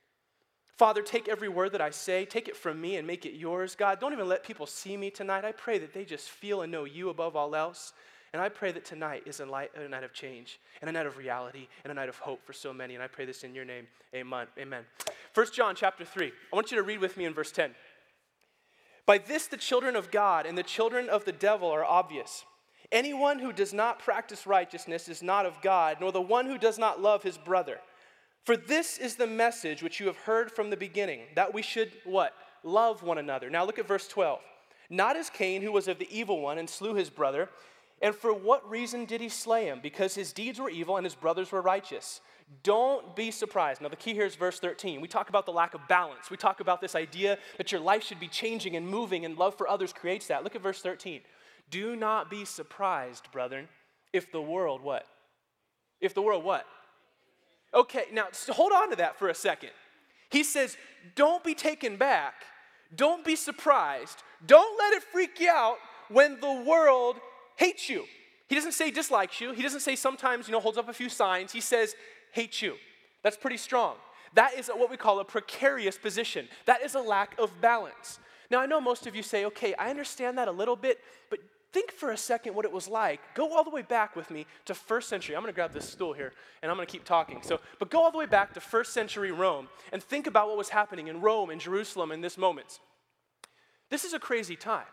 Father, 0.81 1.03
take 1.03 1.29
every 1.29 1.51
word 1.51 1.73
that 1.73 1.83
I 1.83 1.91
say, 1.91 2.25
take 2.25 2.49
it 2.49 2.57
from 2.57 2.81
me 2.81 2.97
and 2.97 3.07
make 3.07 3.27
it 3.27 3.35
yours. 3.35 3.77
God, 3.77 4.01
don't 4.01 4.15
even 4.15 4.27
let 4.27 4.43
people 4.43 4.65
see 4.65 4.97
me 4.97 5.11
tonight. 5.11 5.45
I 5.45 5.53
pray 5.53 5.79
that 5.79 5.93
they 5.93 6.07
just 6.07 6.31
feel 6.31 6.63
and 6.63 6.73
know 6.73 6.85
you 6.85 7.11
above 7.11 7.37
all 7.37 7.55
else. 7.55 7.93
And 8.33 8.41
I 8.41 8.49
pray 8.49 8.73
that 8.73 8.87
tonight 8.87 9.25
is 9.27 9.41
a, 9.41 9.45
light, 9.45 9.73
a 9.77 9.87
night 9.87 10.05
of 10.05 10.15
change 10.15 10.59
and 10.81 10.89
a 10.89 10.93
night 10.95 11.05
of 11.05 11.19
reality 11.19 11.69
and 11.85 11.91
a 11.91 11.95
night 11.95 12.09
of 12.09 12.17
hope 12.17 12.43
for 12.47 12.55
so 12.55 12.73
many. 12.73 12.95
And 12.95 13.05
I 13.05 13.09
pray 13.09 13.27
this 13.27 13.45
in 13.45 13.55
your 13.55 13.67
name. 13.67 13.89
Amen. 14.15 14.47
Amen. 14.59 14.85
1 15.35 15.47
John 15.53 15.75
chapter 15.75 16.03
3. 16.03 16.33
I 16.51 16.57
want 16.57 16.71
you 16.71 16.79
to 16.79 16.83
read 16.83 17.01
with 17.01 17.19
me 17.19 17.27
in 17.27 17.35
verse 17.35 17.53
10. 17.53 17.75
By 19.05 19.19
this, 19.19 19.49
the 19.49 19.59
children 19.59 19.97
of 19.97 20.11
God 20.11 20.47
and 20.47 20.57
the 20.57 20.63
children 20.63 21.11
of 21.11 21.27
the 21.27 21.33
devil 21.33 21.69
are 21.69 21.85
obvious. 21.85 22.47
Anyone 22.91 23.39
who 23.39 23.53
does 23.53 23.75
not 23.75 23.99
practice 23.99 24.47
righteousness 24.47 25.11
is 25.11 25.23
not 25.23 25.45
of 25.45 25.61
God, 25.61 25.99
nor 26.01 26.11
the 26.11 26.23
one 26.23 26.47
who 26.47 26.57
does 26.57 26.79
not 26.79 27.03
love 27.03 27.23
his 27.23 27.37
brother. 27.37 27.81
For 28.45 28.57
this 28.57 28.99
is 28.99 29.17
the 29.17 29.27
message 29.27 29.83
which 29.83 30.01
you 30.01 30.07
have 30.07 30.17
heard 30.17 30.51
from 30.51 30.71
the 30.71 30.77
beginning, 30.77 31.21
that 31.35 31.53
we 31.53 31.63
should 31.63 31.93
what? 32.05 32.35
Love 32.63 33.03
one 33.03 33.19
another. 33.19 33.51
Now 33.51 33.65
look 33.65 33.79
at 33.79 33.89
verse 33.89 34.09
12. 34.09 34.41
Not 34.89 35.17
as 35.17 35.31
Cain, 35.31 35.63
who 35.63 35.73
was 35.73 35.89
of 35.89 35.99
the 35.99 36.09
evil 36.11 36.41
one 36.41 36.59
and 36.59 36.69
slew 36.69 36.95
his 36.95 37.11
brother. 37.11 37.49
And 38.03 38.15
for 38.15 38.33
what 38.33 38.69
reason 38.69 39.05
did 39.05 39.21
he 39.21 39.29
slay 39.29 39.67
him? 39.67 39.81
Because 39.83 40.15
his 40.15 40.33
deeds 40.33 40.59
were 40.59 40.71
evil 40.71 40.97
and 40.97 41.05
his 41.05 41.15
brothers 41.15 41.53
were 41.53 41.61
righteous. 41.61 42.21
Don't 42.63 43.15
be 43.15 43.31
surprised. 43.31 43.81
Now, 43.81 43.89
the 43.89 43.97
key 43.97 44.15
here 44.15 44.27
is 44.27 44.35
verse 44.35 44.59
13. 44.59 45.01
We 45.01 45.07
talk 45.07 45.29
about 45.29 45.47
the 45.47 45.53
lack 45.53 45.75
of 45.75 45.87
balance. 45.87 46.31
We 46.31 46.37
talk 46.37 46.61
about 46.61 46.81
this 46.81 46.95
idea 46.95 47.39
that 47.59 47.71
your 47.71 47.81
life 47.81 48.03
should 48.03 48.19
be 48.19 48.27
changing 48.27 48.75
and 48.75 48.89
moving, 48.89 49.25
and 49.25 49.39
love 49.39 49.55
for 49.55 49.69
others 49.69 49.93
creates 49.93 50.27
that. 50.27 50.43
Look 50.43 50.57
at 50.57 50.63
verse 50.63 50.83
13. 50.83 51.21
Do 51.71 51.95
not 51.95 52.29
be 52.29 52.45
surprised, 52.45 53.31
brethren, 53.31 53.69
if 54.13 54.33
the 54.33 54.43
world 54.43 54.83
what? 54.83 55.07
If 56.01 56.15
the 56.15 56.23
world 56.23 56.43
what? 56.43 56.67
Okay, 57.73 58.05
now 58.13 58.27
hold 58.49 58.73
on 58.73 58.91
to 58.91 58.97
that 58.97 59.19
for 59.19 59.29
a 59.29 59.35
second. 59.35 59.71
He 60.31 60.43
says, 60.43 60.77
Don't 61.15 61.45
be 61.45 61.55
taken 61.55 61.97
back. 61.97 62.35
Don't 62.95 63.25
be 63.25 63.37
surprised. 63.37 64.23
Don't 64.47 64.79
let 64.79 64.95
it 64.95 65.03
freak 65.03 65.39
you 65.39 65.51
out 65.51 65.77
when 66.09 66.41
the 66.41 66.65
world 66.67 67.17
hates 67.57 67.89
you. 67.89 68.05
He 68.49 68.57
doesn't 68.57 68.73
say 68.73 68.91
dislikes 68.91 69.41
you. 69.41 69.53
He 69.53 69.63
doesn't 69.63 69.81
say 69.81 69.95
sometimes, 69.95 70.49
you 70.49 70.53
know, 70.53 70.61
holds 70.61 70.79
up 70.79 70.89
a 70.89 70.93
few 70.93 71.09
signs. 71.09 71.53
He 71.53 71.61
says 71.61 71.95
hates 72.33 72.61
you. 72.61 72.75
That's 73.23 73.37
pretty 73.37 73.59
strong. 73.59 73.95
That 74.35 74.55
is 74.55 74.69
what 74.69 74.91
we 74.91 74.97
call 74.97 75.21
a 75.21 75.25
precarious 75.25 75.99
position. 75.99 76.49
That 76.67 76.83
is 76.83 76.95
a 76.95 77.01
lack 77.01 77.39
of 77.39 77.61
balance. 77.61 78.19
Now, 78.51 78.61
I 78.61 78.67
know 78.67 78.81
most 78.81 79.07
of 79.07 79.15
you 79.15 79.23
say, 79.23 79.45
okay, 79.47 79.75
I 79.75 79.91
understand 79.91 80.39
that 80.39 80.49
a 80.49 80.53
little 80.53 80.77
bit, 80.77 80.99
but 81.29 81.39
think 81.73 81.93
for 81.93 82.11
a 82.11 82.17
second 82.17 82.55
what 82.55 82.65
it 82.65 82.73
was 82.73 82.89
like. 82.89 83.21
Go 83.35 83.55
all 83.55 83.65
the 83.65 83.71
way 83.71 83.83
back 83.83 84.17
with 84.17 84.31
me 84.31 84.47
to 84.67 84.75
first 84.75 85.09
century. 85.09 85.37
I'm 85.37 85.43
going 85.43 85.53
to 85.53 85.57
grab 85.57 85.73
this 85.73 85.89
stool 85.89 86.13
here 86.13 86.33
and 86.63 86.71
I'm 86.71 86.77
going 86.77 86.87
to 86.87 86.93
keep 86.93 87.05
talking. 87.05 87.43
So, 87.43 87.61
but 87.79 87.91
go 87.91 88.03
all 88.03 88.11
the 88.11 88.19
way 88.19 88.27
back 88.27 88.55
to 88.55 88.61
first 88.61 88.93
century 88.93 89.33
Rome 89.33 89.69
and 89.93 90.03
think 90.03 90.27
about 90.27 90.49
what 90.49 90.57
was 90.57 90.69
happening 90.69 91.09
in 91.09 91.21
Rome 91.21 91.51
and 91.51 91.61
Jerusalem 91.61 92.13
in 92.13 92.21
this 92.21 92.37
moment. 92.37 92.81
This 93.89 94.05
is 94.05 94.13
a 94.13 94.19
crazy 94.19 94.57
time. 94.57 94.87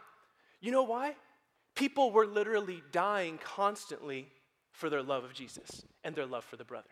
You 0.60 0.72
know 0.72 0.84
why? 0.84 1.16
People 1.76 2.12
were 2.12 2.26
literally 2.26 2.82
dying 2.92 3.40
constantly 3.44 4.30
for 4.72 4.90
their 4.90 5.04
love 5.04 5.24
of 5.24 5.34
Jesus 5.34 5.84
and 6.04 6.16
their 6.16 6.26
love 6.26 6.44
for 6.44 6.56
the 6.56 6.64
brother. 6.64 6.90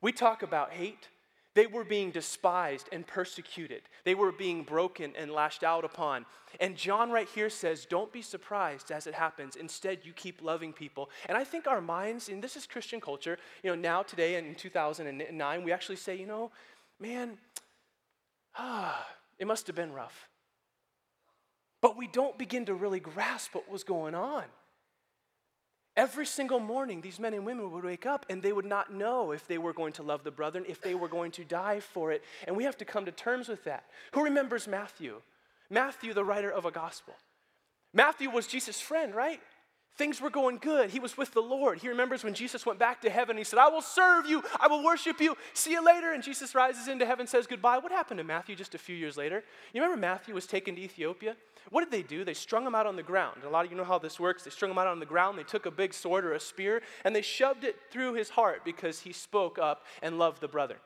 We 0.00 0.12
talk 0.12 0.42
about 0.42 0.72
hate, 0.72 1.08
they 1.54 1.66
were 1.66 1.84
being 1.84 2.10
despised 2.10 2.88
and 2.92 3.06
persecuted. 3.06 3.82
They 4.04 4.14
were 4.14 4.32
being 4.32 4.64
broken 4.64 5.12
and 5.16 5.30
lashed 5.30 5.62
out 5.62 5.84
upon. 5.84 6.24
And 6.60 6.76
John, 6.76 7.10
right 7.10 7.28
here, 7.28 7.50
says, 7.50 7.84
Don't 7.84 8.12
be 8.12 8.22
surprised 8.22 8.90
as 8.90 9.06
it 9.06 9.14
happens. 9.14 9.56
Instead, 9.56 10.00
you 10.04 10.12
keep 10.12 10.42
loving 10.42 10.72
people. 10.72 11.10
And 11.28 11.36
I 11.36 11.44
think 11.44 11.66
our 11.66 11.80
minds, 11.80 12.28
and 12.28 12.42
this 12.42 12.56
is 12.56 12.66
Christian 12.66 13.00
culture, 13.00 13.38
you 13.62 13.70
know, 13.70 13.76
now, 13.76 14.02
today, 14.02 14.36
in 14.36 14.54
2009, 14.54 15.62
we 15.64 15.72
actually 15.72 15.96
say, 15.96 16.16
You 16.16 16.26
know, 16.26 16.50
man, 16.98 17.38
ah, 18.56 19.06
it 19.38 19.46
must 19.46 19.66
have 19.66 19.76
been 19.76 19.92
rough. 19.92 20.28
But 21.82 21.96
we 21.98 22.06
don't 22.06 22.38
begin 22.38 22.66
to 22.66 22.74
really 22.74 23.00
grasp 23.00 23.54
what 23.54 23.70
was 23.70 23.84
going 23.84 24.14
on. 24.14 24.44
Every 25.96 26.24
single 26.24 26.58
morning, 26.58 27.02
these 27.02 27.20
men 27.20 27.34
and 27.34 27.44
women 27.44 27.70
would 27.70 27.84
wake 27.84 28.06
up 28.06 28.24
and 28.30 28.42
they 28.42 28.52
would 28.52 28.64
not 28.64 28.94
know 28.94 29.32
if 29.32 29.46
they 29.46 29.58
were 29.58 29.74
going 29.74 29.92
to 29.94 30.02
love 30.02 30.24
the 30.24 30.30
brethren, 30.30 30.64
if 30.66 30.80
they 30.80 30.94
were 30.94 31.08
going 31.08 31.30
to 31.32 31.44
die 31.44 31.80
for 31.80 32.12
it. 32.12 32.22
And 32.46 32.56
we 32.56 32.64
have 32.64 32.78
to 32.78 32.86
come 32.86 33.04
to 33.04 33.12
terms 33.12 33.48
with 33.48 33.64
that. 33.64 33.84
Who 34.12 34.24
remembers 34.24 34.66
Matthew? 34.66 35.20
Matthew, 35.68 36.14
the 36.14 36.24
writer 36.24 36.50
of 36.50 36.64
a 36.64 36.70
gospel. 36.70 37.14
Matthew 37.92 38.30
was 38.30 38.46
Jesus' 38.46 38.80
friend, 38.80 39.14
right? 39.14 39.40
Things 39.98 40.22
were 40.22 40.30
going 40.30 40.56
good. 40.56 40.88
He 40.88 40.98
was 40.98 41.18
with 41.18 41.32
the 41.32 41.42
Lord. 41.42 41.78
He 41.78 41.88
remembers 41.88 42.24
when 42.24 42.32
Jesus 42.32 42.64
went 42.64 42.78
back 42.78 43.02
to 43.02 43.10
heaven. 43.10 43.36
He 43.36 43.44
said, 43.44 43.58
I 43.58 43.68
will 43.68 43.82
serve 43.82 44.24
you. 44.24 44.42
I 44.58 44.68
will 44.68 44.82
worship 44.82 45.20
you. 45.20 45.36
See 45.52 45.72
you 45.72 45.84
later. 45.84 46.12
And 46.12 46.22
Jesus 46.22 46.54
rises 46.54 46.88
into 46.88 47.04
heaven, 47.04 47.26
says 47.26 47.46
goodbye. 47.46 47.76
What 47.76 47.92
happened 47.92 48.16
to 48.16 48.24
Matthew 48.24 48.56
just 48.56 48.74
a 48.74 48.78
few 48.78 48.96
years 48.96 49.18
later? 49.18 49.44
You 49.74 49.82
remember 49.82 50.00
Matthew 50.00 50.34
was 50.34 50.46
taken 50.46 50.76
to 50.76 50.80
Ethiopia? 50.80 51.36
What 51.70 51.82
did 51.82 51.90
they 51.90 52.02
do? 52.02 52.24
They 52.24 52.34
strung 52.34 52.66
him 52.66 52.74
out 52.74 52.86
on 52.86 52.96
the 52.96 53.02
ground. 53.02 53.42
A 53.44 53.48
lot 53.48 53.64
of 53.64 53.70
you 53.70 53.76
know 53.76 53.84
how 53.84 53.98
this 53.98 54.20
works. 54.20 54.44
They 54.44 54.50
strung 54.50 54.70
him 54.70 54.78
out 54.78 54.86
on 54.86 55.00
the 55.00 55.06
ground. 55.06 55.38
They 55.38 55.44
took 55.44 55.66
a 55.66 55.70
big 55.70 55.94
sword 55.94 56.24
or 56.24 56.32
a 56.32 56.40
spear 56.40 56.82
and 57.04 57.14
they 57.14 57.22
shoved 57.22 57.64
it 57.64 57.76
through 57.90 58.14
his 58.14 58.30
heart 58.30 58.64
because 58.64 59.00
he 59.00 59.12
spoke 59.12 59.58
up 59.58 59.84
and 60.02 60.18
loved 60.18 60.40
the 60.40 60.48
brother. 60.48 60.76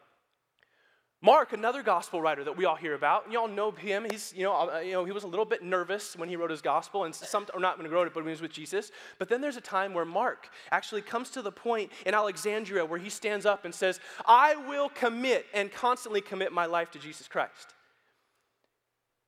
Mark, 1.22 1.54
another 1.54 1.82
gospel 1.82 2.20
writer 2.20 2.44
that 2.44 2.56
we 2.56 2.66
all 2.66 2.76
hear 2.76 2.94
about, 2.94 3.32
you 3.32 3.40
all 3.40 3.48
know 3.48 3.70
him. 3.70 4.06
He's, 4.08 4.34
you 4.36 4.42
know, 4.42 4.70
uh, 4.70 4.80
you 4.80 4.92
know, 4.92 5.04
he 5.04 5.12
was 5.12 5.24
a 5.24 5.26
little 5.26 5.46
bit 5.46 5.62
nervous 5.62 6.14
when 6.14 6.28
he 6.28 6.36
wrote 6.36 6.50
his 6.50 6.60
gospel, 6.60 7.04
and 7.04 7.14
some, 7.14 7.46
or 7.54 7.58
not 7.58 7.78
when 7.78 7.86
he 7.86 7.92
wrote 7.92 8.06
it, 8.06 8.12
but 8.12 8.22
when 8.22 8.28
he 8.28 8.32
was 8.32 8.42
with 8.42 8.52
Jesus. 8.52 8.92
But 9.18 9.30
then 9.30 9.40
there's 9.40 9.56
a 9.56 9.62
time 9.62 9.94
where 9.94 10.04
Mark 10.04 10.50
actually 10.70 11.00
comes 11.00 11.30
to 11.30 11.42
the 11.42 11.50
point 11.50 11.90
in 12.04 12.12
Alexandria 12.12 12.84
where 12.84 12.98
he 12.98 13.08
stands 13.08 13.46
up 13.46 13.64
and 13.64 13.74
says, 13.74 13.98
I 14.26 14.56
will 14.68 14.90
commit 14.90 15.46
and 15.54 15.72
constantly 15.72 16.20
commit 16.20 16.52
my 16.52 16.66
life 16.66 16.90
to 16.90 16.98
Jesus 16.98 17.26
Christ. 17.28 17.74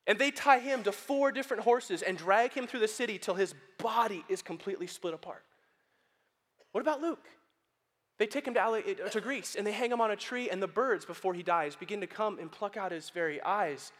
And 0.07 0.17
they 0.17 0.31
tie 0.31 0.59
him 0.59 0.83
to 0.83 0.91
four 0.91 1.31
different 1.31 1.63
horses 1.63 2.01
and 2.01 2.17
drag 2.17 2.53
him 2.53 2.67
through 2.67 2.79
the 2.79 2.87
city 2.87 3.17
till 3.17 3.35
his 3.35 3.53
body 3.77 4.23
is 4.27 4.41
completely 4.41 4.87
split 4.87 5.13
apart. 5.13 5.43
What 6.71 6.81
about 6.81 7.01
Luke? 7.01 7.25
They 8.17 8.27
take 8.27 8.45
him 8.45 8.53
to, 8.55 8.61
uh, 8.61 9.09
to 9.09 9.21
Greece 9.21 9.55
and 9.55 9.65
they 9.65 9.71
hang 9.71 9.91
him 9.91 10.01
on 10.01 10.11
a 10.11 10.15
tree, 10.15 10.49
and 10.49 10.61
the 10.61 10.67
birds, 10.67 11.05
before 11.05 11.33
he 11.33 11.43
dies, 11.43 11.75
begin 11.75 12.01
to 12.01 12.07
come 12.07 12.37
and 12.37 12.51
pluck 12.51 12.75
out 12.75 12.91
his 12.91 13.09
very 13.09 13.41
eyes. 13.41 13.91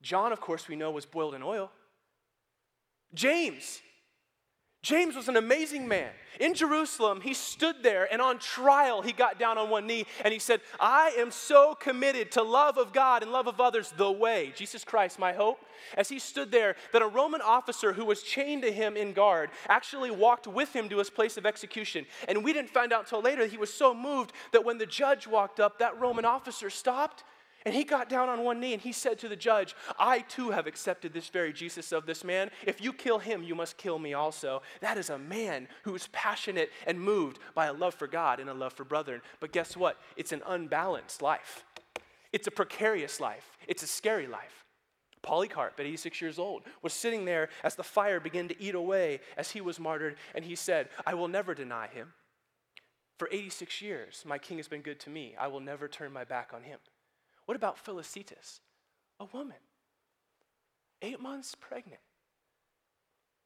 John, 0.00 0.32
of 0.32 0.40
course, 0.40 0.68
we 0.68 0.76
know 0.76 0.90
was 0.90 1.06
boiled 1.06 1.34
in 1.34 1.42
oil. 1.42 1.70
James, 3.12 3.80
James 4.84 5.16
was 5.16 5.28
an 5.28 5.38
amazing 5.38 5.88
man. 5.88 6.10
In 6.38 6.52
Jerusalem, 6.52 7.22
he 7.22 7.32
stood 7.32 7.76
there 7.82 8.06
and 8.12 8.20
on 8.20 8.38
trial, 8.38 9.00
he 9.00 9.12
got 9.12 9.38
down 9.38 9.56
on 9.56 9.70
one 9.70 9.86
knee 9.86 10.04
and 10.22 10.30
he 10.30 10.38
said, 10.38 10.60
I 10.78 11.14
am 11.16 11.30
so 11.30 11.74
committed 11.74 12.30
to 12.32 12.42
love 12.42 12.76
of 12.76 12.92
God 12.92 13.22
and 13.22 13.32
love 13.32 13.46
of 13.46 13.62
others 13.62 13.94
the 13.96 14.12
way, 14.12 14.52
Jesus 14.54 14.84
Christ, 14.84 15.18
my 15.18 15.32
hope. 15.32 15.58
As 15.96 16.10
he 16.10 16.18
stood 16.18 16.52
there, 16.52 16.76
that 16.92 17.00
a 17.00 17.06
Roman 17.06 17.40
officer 17.40 17.94
who 17.94 18.04
was 18.04 18.22
chained 18.22 18.60
to 18.62 18.70
him 18.70 18.94
in 18.94 19.14
guard 19.14 19.50
actually 19.68 20.10
walked 20.10 20.46
with 20.46 20.74
him 20.76 20.90
to 20.90 20.98
his 20.98 21.08
place 21.08 21.38
of 21.38 21.46
execution. 21.46 22.04
And 22.28 22.44
we 22.44 22.52
didn't 22.52 22.70
find 22.70 22.92
out 22.92 23.04
until 23.04 23.22
later 23.22 23.42
that 23.42 23.50
he 23.52 23.56
was 23.56 23.72
so 23.72 23.94
moved 23.94 24.32
that 24.52 24.66
when 24.66 24.76
the 24.76 24.86
judge 24.86 25.26
walked 25.26 25.60
up, 25.60 25.78
that 25.78 25.98
Roman 25.98 26.26
officer 26.26 26.68
stopped 26.68 27.24
and 27.64 27.74
he 27.74 27.84
got 27.84 28.08
down 28.08 28.28
on 28.28 28.44
one 28.44 28.60
knee 28.60 28.74
and 28.74 28.82
he 28.82 28.92
said 28.92 29.18
to 29.20 29.28
the 29.28 29.36
judge, 29.36 29.74
I 29.98 30.20
too 30.20 30.50
have 30.50 30.66
accepted 30.66 31.12
this 31.12 31.28
very 31.28 31.52
Jesus 31.52 31.92
of 31.92 32.04
this 32.04 32.22
man. 32.22 32.50
If 32.66 32.82
you 32.82 32.92
kill 32.92 33.18
him, 33.18 33.42
you 33.42 33.54
must 33.54 33.78
kill 33.78 33.98
me 33.98 34.12
also. 34.12 34.62
That 34.80 34.98
is 34.98 35.08
a 35.08 35.18
man 35.18 35.68
who 35.82 35.94
is 35.94 36.08
passionate 36.12 36.70
and 36.86 37.00
moved 37.00 37.38
by 37.54 37.66
a 37.66 37.72
love 37.72 37.94
for 37.94 38.06
God 38.06 38.38
and 38.38 38.50
a 38.50 38.54
love 38.54 38.74
for 38.74 38.84
brethren. 38.84 39.22
But 39.40 39.52
guess 39.52 39.76
what? 39.76 39.98
It's 40.16 40.32
an 40.32 40.42
unbalanced 40.46 41.22
life, 41.22 41.64
it's 42.32 42.46
a 42.46 42.50
precarious 42.50 43.18
life, 43.20 43.56
it's 43.66 43.82
a 43.82 43.86
scary 43.86 44.26
life. 44.26 44.64
Polycarp, 45.22 45.80
at 45.80 45.86
86 45.86 46.20
years 46.20 46.38
old, 46.38 46.64
was 46.82 46.92
sitting 46.92 47.24
there 47.24 47.48
as 47.62 47.76
the 47.76 47.82
fire 47.82 48.20
began 48.20 48.46
to 48.48 48.62
eat 48.62 48.74
away 48.74 49.20
as 49.38 49.52
he 49.52 49.62
was 49.62 49.80
martyred, 49.80 50.16
and 50.34 50.44
he 50.44 50.54
said, 50.54 50.90
I 51.06 51.14
will 51.14 51.28
never 51.28 51.54
deny 51.54 51.86
him. 51.86 52.12
For 53.18 53.30
86 53.32 53.80
years, 53.80 54.22
my 54.26 54.36
king 54.36 54.58
has 54.58 54.68
been 54.68 54.82
good 54.82 55.00
to 55.00 55.10
me. 55.10 55.34
I 55.40 55.46
will 55.46 55.60
never 55.60 55.88
turn 55.88 56.12
my 56.12 56.24
back 56.24 56.50
on 56.52 56.62
him. 56.62 56.78
What 57.46 57.56
about 57.56 57.78
Felicitas? 57.78 58.60
A 59.20 59.26
woman, 59.26 59.56
eight 61.02 61.20
months 61.20 61.54
pregnant. 61.54 62.00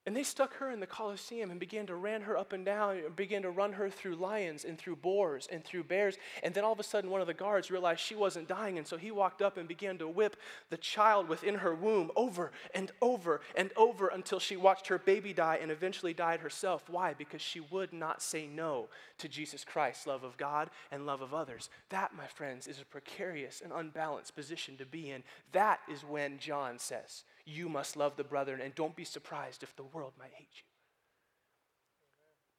And 0.09 0.17
they 0.17 0.23
stuck 0.23 0.55
her 0.55 0.71
in 0.71 0.81
the 0.81 0.87
Colosseum 0.87 1.51
and 1.51 1.61
began 1.61 1.85
to 1.89 1.95
ran 1.95 2.23
her 2.23 2.35
up 2.35 2.55
and 2.55 2.65
down, 2.65 3.03
began 3.15 3.43
to 3.43 3.51
run 3.51 3.75
her 3.75 3.91
through 3.91 4.17
lions 4.17 4.65
and 4.65 4.79
through 4.79 4.97
boars 4.97 5.47
and 5.53 5.63
through 5.63 5.85
bears. 5.85 6.17
And 6.43 6.55
then 6.55 6.65
all 6.65 6.73
of 6.73 6.81
a 6.81 6.83
sudden, 6.83 7.11
one 7.11 7.21
of 7.21 7.27
the 7.27 7.35
guards 7.35 7.71
realized 7.71 8.01
she 8.01 8.15
wasn't 8.15 8.49
dying. 8.49 8.79
And 8.79 8.87
so 8.87 8.97
he 8.97 9.11
walked 9.11 9.43
up 9.43 9.59
and 9.59 9.69
began 9.69 9.99
to 9.99 10.09
whip 10.09 10.37
the 10.71 10.79
child 10.79 11.29
within 11.29 11.57
her 11.57 11.75
womb 11.75 12.11
over 12.17 12.53
and 12.75 12.91
over 13.03 13.43
and 13.55 13.71
over 13.77 14.09
until 14.09 14.41
she 14.41 14.57
watched 14.57 14.87
her 14.87 14.97
baby 14.97 15.35
die 15.35 15.59
and 15.61 15.71
eventually 15.71 16.15
died 16.15 16.41
herself. 16.41 16.89
Why? 16.89 17.13
Because 17.13 17.43
she 17.43 17.61
would 17.61 17.93
not 17.93 18.23
say 18.23 18.47
no 18.47 18.89
to 19.19 19.29
Jesus 19.29 19.63
Christ, 19.63 20.07
love 20.07 20.25
of 20.25 20.39
God 20.39 20.71
and 20.91 21.05
love 21.05 21.21
of 21.21 21.35
others. 21.35 21.69
That, 21.91 22.17
my 22.17 22.29
friends, 22.29 22.67
is 22.67 22.81
a 22.81 22.87
precarious 22.87 23.61
and 23.63 23.75
unbalanced 23.75 24.35
position 24.35 24.79
to 24.79 24.87
be 24.87 25.11
in. 25.11 25.23
That 25.53 25.81
is 25.87 26.03
when 26.03 26.39
John 26.39 26.79
says, 26.79 27.25
you 27.49 27.69
must 27.69 27.97
love 27.97 28.17
the 28.17 28.25
brethren, 28.25 28.61
and 28.61 28.75
don't 28.75 28.95
be 28.95 29.05
surprised 29.05 29.63
if 29.63 29.75
the 29.75 29.83
world 29.83 30.13
might 30.19 30.33
hate 30.35 30.49
you. 30.55 30.63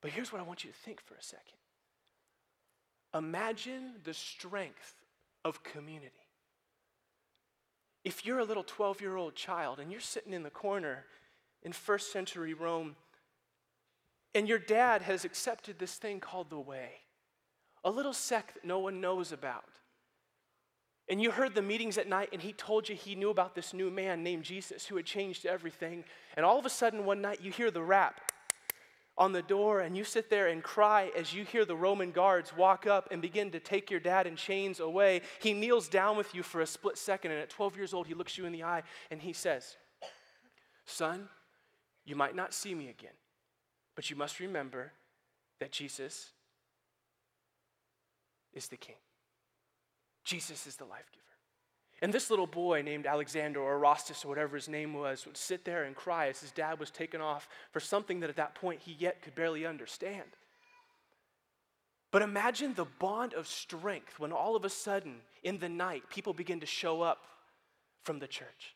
But 0.02 0.12
here's 0.12 0.32
what 0.32 0.42
I 0.42 0.46
want 0.46 0.64
you 0.64 0.72
to 0.72 0.78
think 0.78 1.02
for 1.02 1.16
a 1.16 1.24
second 1.24 1.58
imagine 3.14 3.96
the 4.04 4.14
strength 4.14 4.96
of 5.44 5.64
community. 5.64 6.12
If 8.04 8.26
you're 8.26 8.40
a 8.40 8.46
little 8.46 8.64
12 8.64 9.02
year 9.02 9.16
old 9.16 9.36
child 9.36 9.80
and 9.80 9.92
you're 9.92 10.02
sitting 10.02 10.34
in 10.34 10.44
the 10.44 10.50
corner 10.50 11.06
in 11.64 11.74
first 11.74 12.12
century 12.12 12.54
Rome, 12.54 12.96
and 14.34 14.48
your 14.48 14.60
dad 14.60 15.02
has 15.02 15.26
accepted 15.26 15.80
this 15.80 15.96
thing 15.96 16.20
called 16.20 16.50
the 16.50 16.60
Way, 16.60 16.92
a 17.84 17.92
little 17.92 18.14
sect 18.14 18.56
that 18.56 18.66
no 18.66 18.80
one 18.80 19.02
knows 19.02 19.32
about 19.32 19.66
and 21.10 21.20
you 21.20 21.32
heard 21.32 21.56
the 21.56 21.62
meetings 21.62 21.98
at 21.98 22.08
night, 22.08 22.30
and 22.32 22.42
he 22.42 22.54
told 22.54 22.88
you 22.88 22.96
he 22.96 23.16
knew 23.16 23.32
about 23.32 23.56
this 23.56 23.74
new 23.74 23.90
man 23.90 24.24
named 24.24 24.44
Jesus 24.44 24.86
who 24.86 24.96
had 24.96 25.06
changed 25.06 25.46
everything. 25.46 26.04
And 26.38 26.46
all 26.46 26.60
of 26.60 26.66
a 26.66 26.70
sudden, 26.70 27.04
one 27.04 27.20
night, 27.20 27.40
you 27.42 27.52
hear 27.52 27.72
the 27.72 27.82
rap 27.82 28.22
on 29.18 29.34
the 29.34 29.42
door, 29.42 29.82
and 29.82 29.98
you 29.98 30.04
sit 30.04 30.30
there 30.30 30.48
and 30.48 30.64
cry 30.64 31.12
as 31.18 31.34
you 31.34 31.44
hear 31.44 31.66
the 31.66 31.76
Roman 31.76 32.12
guards 32.12 32.56
walk 32.56 32.88
up 32.88 33.10
and 33.12 33.22
begin 33.22 33.52
to 33.52 33.60
take 33.60 33.90
your 33.90 34.00
dad 34.00 34.28
in 34.28 34.36
chains 34.36 34.80
away. 34.80 35.22
He 35.42 35.54
kneels 35.54 35.90
down 35.90 36.16
with 36.16 36.34
you 36.36 36.44
for 36.44 36.62
a 36.62 36.68
split 36.68 36.98
second, 36.98 37.32
and 37.32 37.42
at 37.42 37.50
12 37.50 37.76
years 37.76 37.94
old, 37.94 38.08
he 38.08 38.14
looks 38.14 38.38
you 38.38 38.46
in 38.46 38.54
the 38.54 38.64
eye 38.64 38.84
and 39.12 39.22
he 39.22 39.34
says, 39.34 39.76
Son, 40.86 41.28
you 42.06 42.16
might 42.16 42.36
not 42.36 42.54
see 42.54 42.74
me 42.74 42.88
again, 42.88 43.12
but 43.96 44.10
you 44.10 44.16
must 44.16 44.40
remember 44.40 44.94
that 45.60 45.72
Jesus 45.72 46.32
is 48.54 48.70
the 48.70 48.78
King. 48.78 48.96
Jesus 50.30 50.68
is 50.68 50.76
the 50.76 50.86
life 50.86 51.10
giver. 51.12 51.26
And 52.04 52.14
this 52.14 52.30
little 52.30 52.48
boy 52.48 52.84
named 52.84 53.08
Alexander 53.08 53.60
or 53.60 53.74
Erastus 53.74 54.24
or 54.24 54.28
whatever 54.28 54.56
his 54.56 54.70
name 54.70 54.94
was 54.94 55.26
would 55.26 55.36
sit 55.36 55.66
there 55.66 55.86
and 55.86 55.96
cry 55.96 56.28
as 56.28 56.40
his 56.40 56.52
dad 56.52 56.80
was 56.80 56.92
taken 56.92 57.20
off 57.20 57.50
for 57.72 57.80
something 57.80 58.20
that 58.20 58.30
at 58.30 58.36
that 58.36 58.54
point 58.54 58.82
he 58.82 58.96
yet 59.00 59.24
could 59.24 59.34
barely 59.34 59.66
understand. 59.66 60.38
But 62.12 62.22
imagine 62.22 62.76
the 62.76 62.86
bond 62.86 63.34
of 63.34 63.48
strength 63.48 64.20
when 64.20 64.32
all 64.32 64.56
of 64.56 64.66
a 64.66 64.70
sudden 64.70 65.16
in 65.42 65.58
the 65.58 65.68
night 65.68 66.04
people 66.12 66.34
begin 66.34 66.60
to 66.60 66.66
show 66.68 67.02
up 67.02 67.24
from 68.04 68.20
the 68.20 68.28
church. 68.28 68.76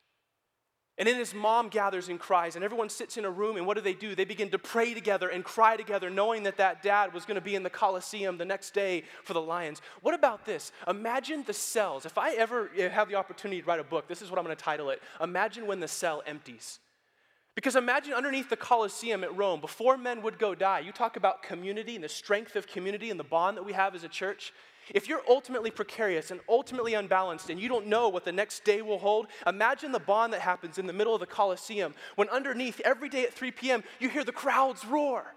And 0.97 1.07
then 1.07 1.15
his 1.15 1.33
mom 1.33 1.69
gathers 1.69 2.07
and 2.07 2.19
cries, 2.19 2.55
and 2.55 2.63
everyone 2.63 2.87
sits 2.87 3.17
in 3.17 3.25
a 3.25 3.29
room, 3.29 3.57
and 3.57 3.65
what 3.65 3.77
do 3.77 3.81
they 3.81 3.95
do? 3.95 4.13
They 4.13 4.25
begin 4.25 4.51
to 4.51 4.59
pray 4.59 4.93
together 4.93 5.29
and 5.29 5.43
cry 5.43 5.75
together, 5.75 6.11
knowing 6.11 6.43
that 6.43 6.57
that 6.57 6.83
dad 6.83 7.15
was 7.15 7.25
going 7.25 7.35
to 7.35 7.41
be 7.41 7.55
in 7.55 7.63
the 7.63 7.69
Colosseum 7.69 8.37
the 8.37 8.45
next 8.45 8.75
day 8.75 9.03
for 9.23 9.33
the 9.33 9.41
Lions. 9.41 9.81
What 10.01 10.13
about 10.13 10.45
this? 10.45 10.71
Imagine 10.87 11.43
the 11.47 11.53
cells. 11.53 12.05
If 12.05 12.19
I 12.19 12.33
ever 12.33 12.69
eh, 12.77 12.89
have 12.89 13.09
the 13.09 13.15
opportunity 13.15 13.61
to 13.61 13.67
write 13.67 13.79
a 13.79 13.83
book, 13.83 14.07
this 14.07 14.21
is 14.21 14.29
what 14.29 14.37
I'm 14.37 14.45
going 14.45 14.55
to 14.55 14.63
title 14.63 14.91
it 14.91 15.01
Imagine 15.19 15.65
when 15.65 15.79
the 15.79 15.87
cell 15.87 16.21
empties. 16.27 16.79
Because 17.55 17.75
imagine 17.75 18.13
underneath 18.13 18.49
the 18.49 18.57
Colosseum 18.57 19.23
at 19.23 19.35
Rome, 19.35 19.61
before 19.61 19.97
men 19.97 20.21
would 20.21 20.39
go 20.39 20.53
die, 20.55 20.79
you 20.79 20.91
talk 20.91 21.17
about 21.17 21.43
community 21.43 21.95
and 21.95 22.03
the 22.03 22.09
strength 22.09 22.55
of 22.55 22.67
community 22.67 23.09
and 23.09 23.19
the 23.19 23.23
bond 23.23 23.57
that 23.57 23.63
we 23.63 23.73
have 23.73 23.93
as 23.95 24.03
a 24.03 24.07
church. 24.07 24.53
If 24.89 25.07
you're 25.07 25.21
ultimately 25.27 25.71
precarious 25.71 26.31
and 26.31 26.39
ultimately 26.49 26.93
unbalanced 26.93 27.49
and 27.49 27.59
you 27.59 27.69
don't 27.69 27.87
know 27.87 28.09
what 28.09 28.25
the 28.25 28.31
next 28.31 28.63
day 28.63 28.81
will 28.81 28.99
hold, 28.99 29.27
imagine 29.47 29.91
the 29.91 29.99
bond 29.99 30.33
that 30.33 30.41
happens 30.41 30.77
in 30.77 30.87
the 30.87 30.93
middle 30.93 31.13
of 31.13 31.19
the 31.19 31.25
Colosseum 31.25 31.93
when 32.15 32.29
underneath 32.29 32.79
every 32.81 33.09
day 33.09 33.23
at 33.23 33.33
3 33.33 33.51
p.m. 33.51 33.83
you 33.99 34.09
hear 34.09 34.23
the 34.23 34.31
crowds 34.31 34.85
roar. 34.85 35.35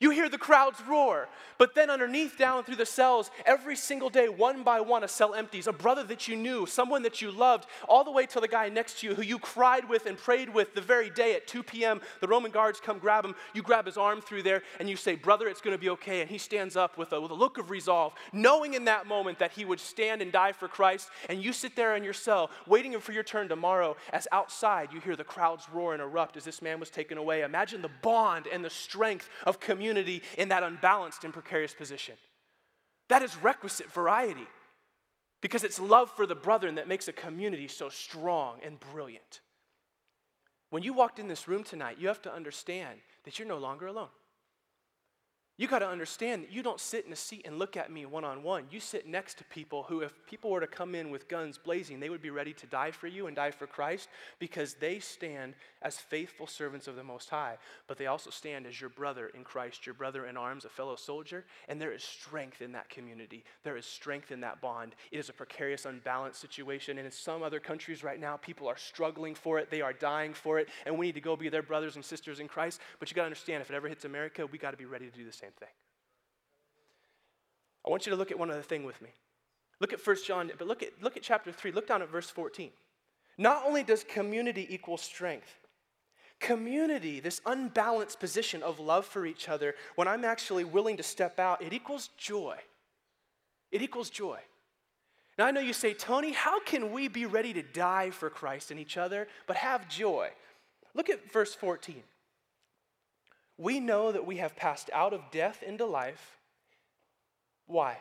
You 0.00 0.08
hear 0.08 0.30
the 0.30 0.38
crowds 0.38 0.80
roar, 0.88 1.28
but 1.58 1.74
then 1.74 1.90
underneath, 1.90 2.38
down 2.38 2.64
through 2.64 2.76
the 2.76 2.86
cells, 2.86 3.30
every 3.44 3.76
single 3.76 4.08
day, 4.08 4.30
one 4.30 4.62
by 4.62 4.80
one, 4.80 5.04
a 5.04 5.08
cell 5.08 5.34
empties. 5.34 5.66
A 5.66 5.74
brother 5.74 6.02
that 6.04 6.26
you 6.26 6.36
knew, 6.36 6.64
someone 6.64 7.02
that 7.02 7.20
you 7.20 7.30
loved, 7.30 7.66
all 7.86 8.02
the 8.02 8.10
way 8.10 8.24
to 8.24 8.40
the 8.40 8.48
guy 8.48 8.70
next 8.70 9.00
to 9.00 9.08
you 9.08 9.14
who 9.14 9.20
you 9.20 9.38
cried 9.38 9.86
with 9.86 10.06
and 10.06 10.16
prayed 10.16 10.48
with 10.54 10.74
the 10.74 10.80
very 10.80 11.10
day 11.10 11.34
at 11.34 11.46
2 11.46 11.62
p.m. 11.62 12.00
The 12.22 12.28
Roman 12.28 12.50
guards 12.50 12.80
come 12.80 12.98
grab 12.98 13.26
him. 13.26 13.34
You 13.52 13.60
grab 13.60 13.84
his 13.84 13.98
arm 13.98 14.22
through 14.22 14.44
there 14.44 14.62
and 14.78 14.88
you 14.88 14.96
say, 14.96 15.16
Brother, 15.16 15.48
it's 15.48 15.60
going 15.60 15.76
to 15.76 15.80
be 15.80 15.90
okay. 15.90 16.22
And 16.22 16.30
he 16.30 16.38
stands 16.38 16.76
up 16.76 16.96
with 16.96 17.12
a, 17.12 17.20
with 17.20 17.30
a 17.30 17.34
look 17.34 17.58
of 17.58 17.68
resolve, 17.68 18.14
knowing 18.32 18.72
in 18.72 18.86
that 18.86 19.06
moment 19.06 19.38
that 19.40 19.52
he 19.52 19.66
would 19.66 19.80
stand 19.80 20.22
and 20.22 20.32
die 20.32 20.52
for 20.52 20.66
Christ. 20.66 21.10
And 21.28 21.44
you 21.44 21.52
sit 21.52 21.76
there 21.76 21.94
in 21.94 22.04
your 22.04 22.14
cell, 22.14 22.48
waiting 22.66 22.98
for 23.00 23.12
your 23.12 23.22
turn 23.22 23.48
tomorrow, 23.50 23.98
as 24.14 24.26
outside 24.32 24.94
you 24.94 25.00
hear 25.00 25.14
the 25.14 25.24
crowds 25.24 25.66
roar 25.70 25.92
and 25.92 26.00
erupt 26.00 26.38
as 26.38 26.44
this 26.44 26.62
man 26.62 26.80
was 26.80 26.88
taken 26.88 27.18
away. 27.18 27.42
Imagine 27.42 27.82
the 27.82 27.90
bond 28.00 28.46
and 28.50 28.64
the 28.64 28.70
strength 28.70 29.28
of 29.44 29.60
community 29.60 29.89
community 29.90 30.22
in 30.38 30.48
that 30.48 30.62
unbalanced 30.62 31.24
and 31.24 31.32
precarious 31.32 31.74
position. 31.74 32.14
That 33.08 33.22
is 33.22 33.36
requisite 33.42 33.90
variety 33.90 34.46
because 35.40 35.64
it's 35.64 35.80
love 35.80 36.10
for 36.10 36.26
the 36.26 36.34
brethren 36.34 36.76
that 36.76 36.86
makes 36.86 37.08
a 37.08 37.12
community 37.12 37.66
so 37.66 37.88
strong 37.88 38.58
and 38.64 38.78
brilliant. 38.78 39.40
When 40.70 40.84
you 40.84 40.92
walked 40.92 41.18
in 41.18 41.26
this 41.26 41.48
room 41.48 41.64
tonight, 41.64 41.96
you 41.98 42.06
have 42.06 42.22
to 42.22 42.32
understand 42.32 43.00
that 43.24 43.38
you're 43.38 43.48
no 43.48 43.58
longer 43.58 43.88
alone. 43.88 44.08
You 45.60 45.68
got 45.68 45.80
to 45.80 45.88
understand 45.88 46.44
that 46.44 46.50
you 46.50 46.62
don't 46.62 46.80
sit 46.80 47.04
in 47.04 47.12
a 47.12 47.16
seat 47.16 47.42
and 47.44 47.58
look 47.58 47.76
at 47.76 47.92
me 47.92 48.06
one 48.06 48.24
on 48.24 48.42
one. 48.42 48.64
You 48.70 48.80
sit 48.80 49.06
next 49.06 49.36
to 49.36 49.44
people 49.44 49.82
who, 49.82 50.00
if 50.00 50.10
people 50.24 50.50
were 50.50 50.60
to 50.60 50.66
come 50.66 50.94
in 50.94 51.10
with 51.10 51.28
guns 51.28 51.58
blazing, 51.58 52.00
they 52.00 52.08
would 52.08 52.22
be 52.22 52.30
ready 52.30 52.54
to 52.54 52.66
die 52.66 52.92
for 52.92 53.08
you 53.08 53.26
and 53.26 53.36
die 53.36 53.50
for 53.50 53.66
Christ 53.66 54.08
because 54.38 54.72
they 54.72 55.00
stand 55.00 55.52
as 55.82 55.98
faithful 55.98 56.46
servants 56.46 56.88
of 56.88 56.96
the 56.96 57.04
Most 57.04 57.28
High. 57.28 57.58
But 57.88 57.98
they 57.98 58.06
also 58.06 58.30
stand 58.30 58.66
as 58.66 58.80
your 58.80 58.88
brother 58.88 59.30
in 59.34 59.44
Christ, 59.44 59.84
your 59.84 59.94
brother 59.94 60.24
in 60.24 60.38
arms, 60.38 60.64
a 60.64 60.70
fellow 60.70 60.96
soldier. 60.96 61.44
And 61.68 61.78
there 61.78 61.92
is 61.92 62.02
strength 62.02 62.62
in 62.62 62.72
that 62.72 62.88
community, 62.88 63.44
there 63.62 63.76
is 63.76 63.84
strength 63.84 64.32
in 64.32 64.40
that 64.40 64.62
bond. 64.62 64.94
It 65.12 65.18
is 65.18 65.28
a 65.28 65.34
precarious, 65.34 65.84
unbalanced 65.84 66.40
situation. 66.40 66.96
And 66.96 67.04
in 67.04 67.12
some 67.12 67.42
other 67.42 67.60
countries 67.60 68.02
right 68.02 68.18
now, 68.18 68.38
people 68.38 68.66
are 68.66 68.78
struggling 68.78 69.34
for 69.34 69.58
it, 69.58 69.70
they 69.70 69.82
are 69.82 69.92
dying 69.92 70.32
for 70.32 70.58
it. 70.58 70.70
And 70.86 70.96
we 70.96 71.04
need 71.04 71.16
to 71.16 71.20
go 71.20 71.36
be 71.36 71.50
their 71.50 71.62
brothers 71.62 71.96
and 71.96 72.04
sisters 72.04 72.40
in 72.40 72.48
Christ. 72.48 72.80
But 72.98 73.10
you 73.10 73.14
got 73.14 73.22
to 73.22 73.26
understand, 73.26 73.60
if 73.60 73.68
it 73.68 73.76
ever 73.76 73.88
hits 73.88 74.06
America, 74.06 74.46
we 74.46 74.56
got 74.56 74.70
to 74.70 74.78
be 74.78 74.86
ready 74.86 75.04
to 75.10 75.14
do 75.14 75.26
the 75.26 75.30
same 75.30 75.49
same 75.50 75.58
thing. 75.58 75.74
I 77.86 77.90
want 77.90 78.06
you 78.06 78.10
to 78.10 78.16
look 78.16 78.30
at 78.30 78.38
one 78.38 78.50
other 78.50 78.62
thing 78.62 78.84
with 78.84 79.00
me. 79.00 79.10
Look 79.80 79.92
at 79.92 80.06
1 80.06 80.16
John, 80.26 80.50
but 80.58 80.66
look 80.68 80.82
at, 80.82 81.02
look 81.02 81.16
at 81.16 81.22
chapter 81.22 81.50
3. 81.50 81.72
Look 81.72 81.88
down 81.88 82.02
at 82.02 82.10
verse 82.10 82.28
14. 82.28 82.70
Not 83.38 83.64
only 83.66 83.82
does 83.82 84.04
community 84.04 84.66
equal 84.68 84.98
strength, 84.98 85.48
community, 86.38 87.20
this 87.20 87.40
unbalanced 87.46 88.20
position 88.20 88.62
of 88.62 88.78
love 88.78 89.06
for 89.06 89.24
each 89.24 89.48
other, 89.48 89.74
when 89.94 90.06
I'm 90.06 90.24
actually 90.24 90.64
willing 90.64 90.98
to 90.98 91.02
step 91.02 91.38
out, 91.38 91.62
it 91.62 91.72
equals 91.72 92.10
joy. 92.18 92.56
It 93.72 93.80
equals 93.80 94.10
joy. 94.10 94.40
Now, 95.38 95.46
I 95.46 95.52
know 95.52 95.60
you 95.60 95.72
say, 95.72 95.94
Tony, 95.94 96.32
how 96.32 96.60
can 96.60 96.92
we 96.92 97.08
be 97.08 97.24
ready 97.24 97.54
to 97.54 97.62
die 97.62 98.10
for 98.10 98.28
Christ 98.28 98.70
and 98.70 98.78
each 98.78 98.98
other, 98.98 99.26
but 99.46 99.56
have 99.56 99.88
joy? 99.88 100.28
Look 100.92 101.08
at 101.08 101.32
verse 101.32 101.54
14 101.54 102.02
we 103.60 103.78
know 103.78 104.10
that 104.10 104.26
we 104.26 104.38
have 104.38 104.56
passed 104.56 104.88
out 104.92 105.12
of 105.12 105.20
death 105.30 105.62
into 105.62 105.84
life. 105.84 106.38
Why? 107.66 107.98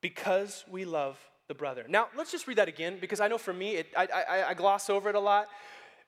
Because 0.00 0.64
we 0.68 0.84
love 0.84 1.16
the 1.46 1.54
brother. 1.54 1.86
Now, 1.88 2.08
let's 2.16 2.32
just 2.32 2.48
read 2.48 2.58
that 2.58 2.66
again 2.66 2.98
because 3.00 3.20
I 3.20 3.28
know 3.28 3.38
for 3.38 3.52
me, 3.52 3.76
it, 3.76 3.86
I, 3.96 4.06
I, 4.06 4.48
I 4.48 4.54
gloss 4.54 4.90
over 4.90 5.08
it 5.08 5.14
a 5.14 5.20
lot. 5.20 5.46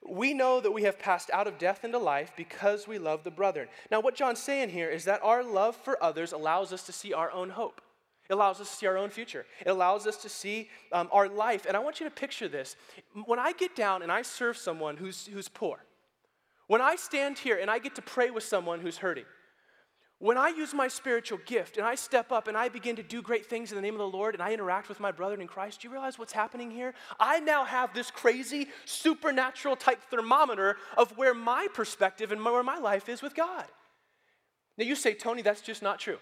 We 0.05 0.33
know 0.33 0.59
that 0.59 0.71
we 0.71 0.83
have 0.83 0.99
passed 0.99 1.31
out 1.31 1.47
of 1.47 1.57
death 1.57 1.85
into 1.85 1.97
life 1.97 2.33
because 2.35 2.85
we 2.85 2.99
love 2.99 3.23
the 3.23 3.31
brethren. 3.31 3.69
Now, 3.91 4.01
what 4.01 4.13
John's 4.13 4.43
saying 4.43 4.69
here 4.69 4.89
is 4.89 5.05
that 5.05 5.23
our 5.23 5.41
love 5.41 5.77
for 5.77 6.01
others 6.03 6.33
allows 6.33 6.73
us 6.73 6.83
to 6.83 6.91
see 6.91 7.13
our 7.13 7.31
own 7.31 7.51
hope. 7.51 7.79
It 8.29 8.33
allows 8.33 8.59
us 8.59 8.69
to 8.71 8.75
see 8.75 8.87
our 8.87 8.97
own 8.97 9.09
future. 9.09 9.45
It 9.65 9.69
allows 9.69 10.05
us 10.05 10.17
to 10.17 10.29
see 10.29 10.69
um, 10.91 11.07
our 11.13 11.29
life. 11.29 11.65
And 11.65 11.77
I 11.77 11.79
want 11.79 12.01
you 12.01 12.05
to 12.07 12.11
picture 12.13 12.49
this. 12.49 12.75
When 13.25 13.39
I 13.39 13.53
get 13.53 13.73
down 13.73 14.01
and 14.01 14.11
I 14.11 14.21
serve 14.21 14.57
someone 14.57 14.97
who's, 14.97 15.27
who's 15.27 15.47
poor, 15.47 15.79
when 16.67 16.81
I 16.81 16.95
stand 16.95 17.39
here 17.39 17.57
and 17.57 17.69
I 17.69 17.79
get 17.79 17.95
to 17.95 18.01
pray 18.01 18.29
with 18.29 18.43
someone 18.43 18.79
who's 18.79 18.97
hurting, 18.97 19.25
when 20.19 20.37
I 20.37 20.47
use 20.47 20.73
my 20.73 20.87
spiritual 20.87 21.39
gift 21.45 21.77
and 21.77 21.85
I 21.85 21.95
step 21.95 22.31
up 22.31 22.47
and 22.47 22.57
I 22.57 22.69
begin 22.69 22.95
to 22.95 23.03
do 23.03 23.21
great 23.21 23.45
things 23.45 23.71
in 23.71 23.75
the 23.75 23.81
name 23.81 23.95
of 23.95 23.99
the 23.99 24.17
Lord 24.17 24.33
and 24.33 24.41
I 24.41 24.53
interact 24.53 24.87
with 24.87 24.99
my 24.99 25.11
brother 25.11 25.39
in 25.39 25.47
Christ, 25.47 25.81
do 25.81 25.87
you 25.87 25.91
realize 25.91 26.17
what's 26.17 26.31
happening 26.31 26.71
here? 26.71 26.93
I 27.19 27.41
now 27.41 27.65
have 27.65 27.93
this 27.93 28.11
crazy 28.11 28.69
supernatural 28.85 29.75
type 29.75 30.01
thermometer 30.09 30.77
of 30.97 31.15
where 31.17 31.33
my 31.33 31.67
perspective 31.73 32.31
and 32.31 32.43
where 32.43 32.63
my 32.63 32.77
life 32.77 33.09
is 33.09 33.21
with 33.21 33.35
God. 33.35 33.65
Now 34.77 34.85
you 34.85 34.95
say, 34.95 35.13
Tony, 35.13 35.41
that's 35.41 35.61
just 35.61 35.83
not 35.83 35.99
true. 35.99 36.17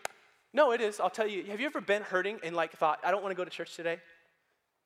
No, 0.53 0.71
it 0.71 0.81
is. 0.81 0.99
I'll 0.99 1.09
tell 1.09 1.27
you. 1.27 1.43
Have 1.45 1.59
you 1.59 1.65
ever 1.65 1.81
been 1.81 2.01
hurting 2.01 2.39
and 2.43 2.55
like 2.55 2.73
thought, 2.73 2.99
I 3.03 3.11
don't 3.11 3.23
want 3.23 3.31
to 3.31 3.37
go 3.37 3.43
to 3.43 3.49
church 3.49 3.75
today? 3.75 3.99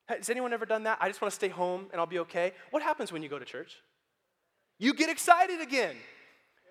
Has 0.07 0.29
anyone 0.29 0.53
ever 0.53 0.65
done 0.65 0.83
that? 0.83 0.97
I 1.01 1.09
just 1.09 1.21
want 1.21 1.31
to 1.31 1.35
stay 1.35 1.49
home 1.49 1.87
and 1.91 1.99
I'll 1.99 2.07
be 2.07 2.19
okay. 2.19 2.53
What 2.71 2.81
happens 2.83 3.11
when 3.11 3.23
you 3.23 3.29
go 3.29 3.39
to 3.39 3.45
church? 3.45 3.75
You 4.79 4.93
get 4.93 5.09
excited 5.09 5.61
again 5.61 5.95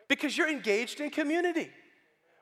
because 0.09 0.37
you're 0.37 0.49
engaged 0.49 1.01
in 1.01 1.11
community. 1.11 1.71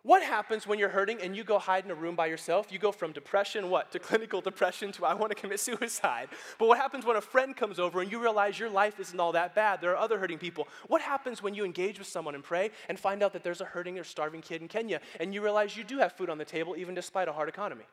What 0.05 0.23
happens 0.23 0.67
when 0.67 0.79
you're 0.79 0.91
hurting 0.91 1.23
and 1.23 1.35
you 1.35 1.45
go 1.45 1.59
hide 1.59 1.87
in 1.87 1.91
a 1.91 1.95
room 1.95 2.15
by 2.15 2.27
yourself? 2.27 2.71
You 2.71 2.79
go 2.79 2.93
from 2.93 3.13
depression, 3.13 3.71
what, 3.71 3.91
to 3.93 3.99
clinical 3.99 4.43
depression 4.43 4.93
to 4.93 5.07
I 5.07 5.15
want 5.15 5.31
to 5.31 5.35
commit 5.35 5.61
suicide. 5.61 6.29
But 6.59 6.69
what 6.69 6.77
happens 6.77 7.07
when 7.07 7.17
a 7.17 7.23
friend 7.23 7.57
comes 7.57 7.79
over 7.79 8.03
and 8.03 8.13
you 8.13 8.21
realize 8.21 8.59
your 8.59 8.69
life 8.69 9.01
isn't 9.01 9.19
all 9.19 9.33
that 9.33 9.55
bad? 9.55 9.81
There 9.81 9.93
are 9.93 9.97
other 9.97 10.19
hurting 10.19 10.37
people. 10.37 10.69
What 10.89 11.01
happens 11.01 11.43
when 11.43 11.55
you 11.55 11.65
engage 11.65 11.99
with 11.99 12.07
someone 12.07 12.35
and 12.35 12.45
pray 12.45 12.71
and 12.91 13.01
find 13.01 13.23
out 13.23 13.33
that 13.33 13.43
there's 13.43 13.63
a 13.63 13.65
hurting 13.65 13.99
or 13.99 14.05
starving 14.05 14.43
kid 14.43 14.61
in 14.61 14.69
Kenya 14.69 15.01
and 15.19 15.33
you 15.33 15.41
realize 15.41 15.75
you 15.75 15.85
do 15.85 15.97
have 15.97 16.13
food 16.13 16.29
on 16.29 16.37
the 16.37 16.45
table 16.45 16.77
even 16.77 16.95
despite 16.95 17.27
a 17.27 17.33
hard 17.33 17.49
economy? 17.49 17.85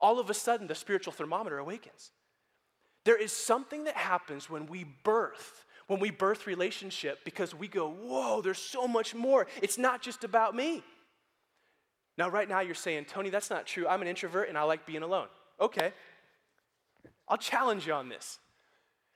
All 0.00 0.18
of 0.18 0.28
a 0.28 0.34
sudden, 0.34 0.66
the 0.66 0.74
spiritual 0.74 1.12
thermometer 1.12 1.58
awakens. 1.58 2.10
There 3.04 3.20
is 3.20 3.32
something 3.32 3.84
that 3.84 3.94
happens 3.94 4.50
when 4.50 4.66
we 4.66 4.84
birth 5.04 5.64
when 5.92 6.00
we 6.00 6.10
birth 6.10 6.46
relationship 6.46 7.18
because 7.22 7.54
we 7.54 7.68
go, 7.68 7.90
whoa, 7.90 8.40
there's 8.40 8.58
so 8.58 8.88
much 8.88 9.14
more. 9.14 9.46
It's 9.60 9.76
not 9.76 10.00
just 10.00 10.24
about 10.24 10.56
me. 10.56 10.82
Now, 12.16 12.30
right 12.30 12.48
now, 12.48 12.60
you're 12.60 12.74
saying, 12.74 13.04
Tony, 13.04 13.28
that's 13.28 13.50
not 13.50 13.66
true. 13.66 13.86
I'm 13.86 14.00
an 14.00 14.08
introvert 14.08 14.48
and 14.48 14.56
I 14.56 14.62
like 14.62 14.86
being 14.86 15.02
alone. 15.02 15.26
Okay. 15.60 15.92
I'll 17.28 17.36
challenge 17.36 17.86
you 17.86 17.92
on 17.92 18.08
this. 18.08 18.38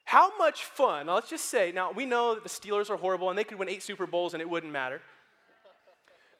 How 0.04 0.36
much 0.36 0.64
fun, 0.64 1.06
now 1.06 1.14
let's 1.14 1.30
just 1.30 1.46
say, 1.46 1.72
now 1.72 1.92
we 1.92 2.04
know 2.04 2.34
that 2.34 2.42
the 2.42 2.50
Steelers 2.50 2.90
are 2.90 2.96
horrible 2.96 3.30
and 3.30 3.38
they 3.38 3.42
could 3.42 3.58
win 3.58 3.70
eight 3.70 3.82
Super 3.82 4.06
Bowls 4.06 4.34
and 4.34 4.42
it 4.42 4.48
wouldn't 4.48 4.72
matter. 4.72 5.00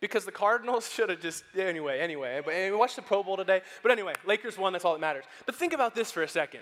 Because 0.01 0.27
the 0.27 0.33
Cardinals 0.33 0.87
should 0.93 1.09
have 1.09 1.23
just, 1.23 1.45
anyway, 1.59 1.99
anyway. 2.01 2.43
We 2.45 2.77
watched 2.77 2.97
the 2.97 3.03
Pro 3.03 3.23
Bowl 3.23 3.39
today. 3.39 3.63
But 3.83 3.91
anyway, 3.91 4.13
Lakers 4.27 4.59
won, 4.59 4.75
that's 4.75 4.85
all 4.85 4.93
that 4.93 5.01
matters. 5.01 5.25
But 5.47 5.55
think 5.55 5.73
about 5.73 5.95
this 5.95 6.11
for 6.11 6.23
a 6.23 6.29
second. 6.29 6.61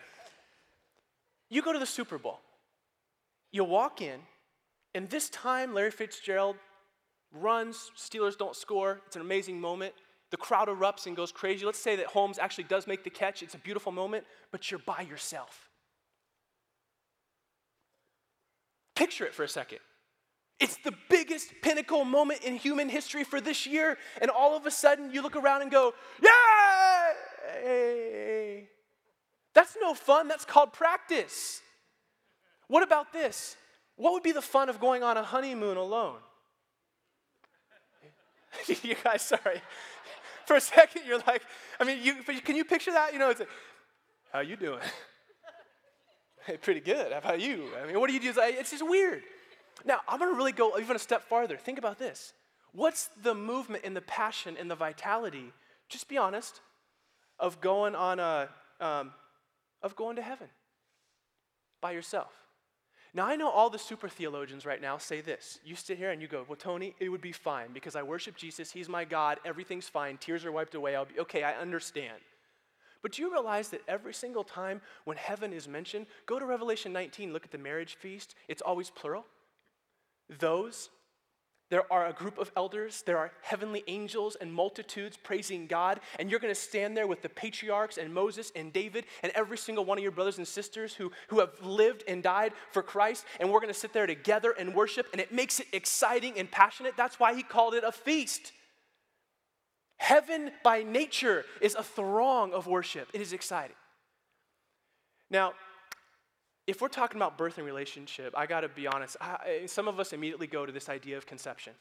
You 1.50 1.60
go 1.60 1.72
to 1.72 1.80
the 1.80 1.87
Super 1.87 2.18
Bowl. 2.18 2.38
You 3.54 3.62
walk 3.62 4.02
in, 4.02 4.18
and 4.96 5.08
this 5.08 5.30
time 5.30 5.74
Larry 5.74 5.92
Fitzgerald 5.92 6.56
runs, 7.32 7.92
Steelers 7.96 8.36
don't 8.36 8.56
score. 8.56 9.00
It's 9.06 9.14
an 9.14 9.22
amazing 9.22 9.60
moment. 9.60 9.94
The 10.32 10.36
crowd 10.36 10.66
erupts 10.66 11.06
and 11.06 11.14
goes 11.14 11.30
crazy. 11.30 11.64
Let's 11.64 11.78
say 11.78 11.94
that 11.94 12.06
Holmes 12.06 12.40
actually 12.40 12.64
does 12.64 12.88
make 12.88 13.04
the 13.04 13.10
catch. 13.10 13.44
It's 13.44 13.54
a 13.54 13.58
beautiful 13.58 13.92
moment, 13.92 14.24
but 14.50 14.72
you're 14.72 14.80
by 14.80 15.02
yourself. 15.02 15.70
Picture 18.96 19.24
it 19.24 19.32
for 19.32 19.44
a 19.44 19.48
second. 19.48 19.78
It's 20.58 20.78
the 20.78 20.94
biggest 21.08 21.52
pinnacle 21.62 22.04
moment 22.04 22.42
in 22.42 22.56
human 22.56 22.88
history 22.88 23.22
for 23.22 23.40
this 23.40 23.66
year, 23.66 23.98
and 24.20 24.32
all 24.32 24.56
of 24.56 24.66
a 24.66 24.72
sudden 24.72 25.12
you 25.12 25.22
look 25.22 25.36
around 25.36 25.62
and 25.62 25.70
go, 25.70 25.94
Yay! 27.62 28.68
That's 29.54 29.76
no 29.80 29.94
fun. 29.94 30.26
That's 30.26 30.44
called 30.44 30.72
practice. 30.72 31.60
What 32.68 32.83
about 32.83 33.12
this? 33.12 33.57
What 33.96 34.12
would 34.12 34.22
be 34.22 34.33
the 34.33 34.42
fun 34.42 34.68
of 34.68 34.81
going 34.81 35.03
on 35.03 35.16
a 35.16 35.22
honeymoon 35.22 35.77
alone? 35.77 36.16
you 38.83 38.94
guys, 39.03 39.22
sorry. 39.22 39.61
For 40.46 40.57
a 40.57 40.61
second, 40.61 41.03
you're 41.07 41.20
like, 41.27 41.42
I 41.81 41.85
mean, 41.85 42.00
you, 42.03 42.16
can 42.42 42.57
you 42.57 42.64
picture 42.64 42.92
that? 42.92 43.12
You 43.12 43.18
know, 43.18 43.31
it's 43.31 43.40
like, 43.40 43.48
how 44.33 44.40
you 44.40 44.57
doing? 44.57 44.81
hey, 46.46 46.57
Pretty 46.59 46.81
good. 46.81 47.12
How 47.12 47.18
about 47.18 47.40
you? 47.40 47.68
I 47.83 47.87
mean, 47.87 47.98
what 47.98 48.09
do 48.09 48.14
you 48.14 48.20
do? 48.20 48.33
It's 48.37 48.70
just 48.70 48.87
weird. 48.87 49.22
Now, 49.85 50.00
I'm 50.07 50.18
going 50.18 50.31
to 50.31 50.37
really 50.37 50.53
go 50.53 50.79
even 50.79 50.96
a 50.96 50.98
step 50.98 51.22
farther. 51.22 51.57
Think 51.57 51.79
about 51.79 51.98
this. 51.98 52.33
What's 52.72 53.09
the 53.22 53.35
movement 53.35 53.85
and 53.85 53.96
the 53.96 54.00
passion 54.03 54.57
and 54.59 54.70
the 54.70 54.74
vitality, 54.74 55.53
just 55.88 56.09
be 56.09 56.18
honest, 56.18 56.61
of 57.38 57.61
going 57.61 57.94
on 57.94 58.18
a, 58.18 58.48
um, 58.81 59.12
of 59.83 59.96
going 59.96 60.16
to 60.16 60.22
heaven 60.22 60.48
by 61.81 61.92
yourself? 61.92 62.43
Now, 63.16 63.27
I 63.27 63.37
know 63.37 63.48
all 63.48 63.70
the 63.70 63.79
super 63.79 64.09
theologians 64.09 64.66
right 64.66 64.83
now 64.83 64.98
say 64.98 65.20
this. 65.20 65.61
You 65.64 65.77
sit 65.77 65.98
here 65.98 66.11
and 66.11 66.20
you 66.20 66.27
go, 66.27 66.44
Well, 66.48 66.57
Tony, 66.57 66.96
it 66.98 67.09
would 67.09 67.20
be 67.20 67.31
fine 67.31 67.68
because 67.72 67.94
I 67.94 68.03
worship 68.03 68.37
Jesus. 68.37 68.72
He's 68.72 68.88
my 68.88 69.05
God. 69.05 69.38
Everything's 69.44 69.88
fine. 69.88 70.18
Tears 70.18 70.44
are 70.44 70.50
wiped 70.50 70.74
away. 70.74 70.96
I'll 70.96 71.05
be 71.05 71.20
okay. 71.20 71.44
I 71.44 71.55
understand. 71.55 72.18
But 73.03 73.12
do 73.12 73.22
you 73.22 73.31
realize 73.31 73.68
that 73.68 73.83
every 73.87 74.14
single 74.14 74.42
time 74.42 74.81
when 75.05 75.16
heaven 75.16 75.53
is 75.53 75.68
mentioned, 75.68 76.07
go 76.27 76.38
to 76.38 76.46
Revelation 76.46 76.92
19, 76.92 77.33
look 77.33 77.44
at 77.44 77.53
the 77.53 77.59
marriage 77.59 77.96
feast, 77.96 78.35
it's 78.48 78.62
always 78.62 78.90
plural. 78.90 79.27
Those, 80.38 80.88
there 81.74 81.92
are 81.92 82.06
a 82.06 82.12
group 82.12 82.38
of 82.38 82.52
elders, 82.54 83.02
there 83.04 83.18
are 83.18 83.32
heavenly 83.42 83.82
angels 83.88 84.37
and 84.40 84.54
multitudes 84.54 85.16
praising 85.16 85.66
God, 85.66 85.98
and 86.20 86.30
you're 86.30 86.38
going 86.38 86.54
to 86.54 86.60
stand 86.60 86.96
there 86.96 87.08
with 87.08 87.20
the 87.20 87.28
patriarchs 87.28 87.98
and 87.98 88.14
Moses 88.14 88.52
and 88.54 88.72
David 88.72 89.06
and 89.24 89.32
every 89.34 89.58
single 89.58 89.84
one 89.84 89.98
of 89.98 90.02
your 90.02 90.12
brothers 90.12 90.38
and 90.38 90.46
sisters 90.46 90.94
who, 90.94 91.10
who 91.26 91.40
have 91.40 91.50
lived 91.60 92.04
and 92.06 92.22
died 92.22 92.52
for 92.70 92.80
Christ, 92.80 93.24
and 93.40 93.50
we're 93.50 93.58
going 93.58 93.72
to 93.72 93.78
sit 93.78 93.92
there 93.92 94.06
together 94.06 94.54
and 94.56 94.72
worship, 94.72 95.08
and 95.10 95.20
it 95.20 95.32
makes 95.32 95.58
it 95.58 95.66
exciting 95.72 96.38
and 96.38 96.48
passionate. 96.48 96.96
That's 96.96 97.18
why 97.18 97.34
he 97.34 97.42
called 97.42 97.74
it 97.74 97.82
a 97.82 97.90
feast. 97.90 98.52
Heaven 99.96 100.52
by 100.62 100.84
nature 100.84 101.44
is 101.60 101.74
a 101.74 101.82
throng 101.82 102.52
of 102.52 102.68
worship. 102.68 103.08
It 103.12 103.20
is 103.20 103.32
exciting. 103.32 103.74
Now, 105.28 105.54
if 106.66 106.81
we're 106.81 106.88
talking 106.88 107.18
about 107.18 107.37
birth 107.37 107.59
and 107.59 107.66
relationship, 107.66 108.33
I 108.37 108.46
got 108.46 108.61
to 108.61 108.68
be 108.68 108.87
honest. 108.87 109.16
I, 109.20 109.64
some 109.66 109.88
of 109.88 110.00
us 110.00 110.12
immediately 110.12 110.46
go 110.46 110.64
to 110.64 110.72
this 110.72 110.88
idea 110.88 111.16
of 111.16 111.27
conception. 111.27 111.74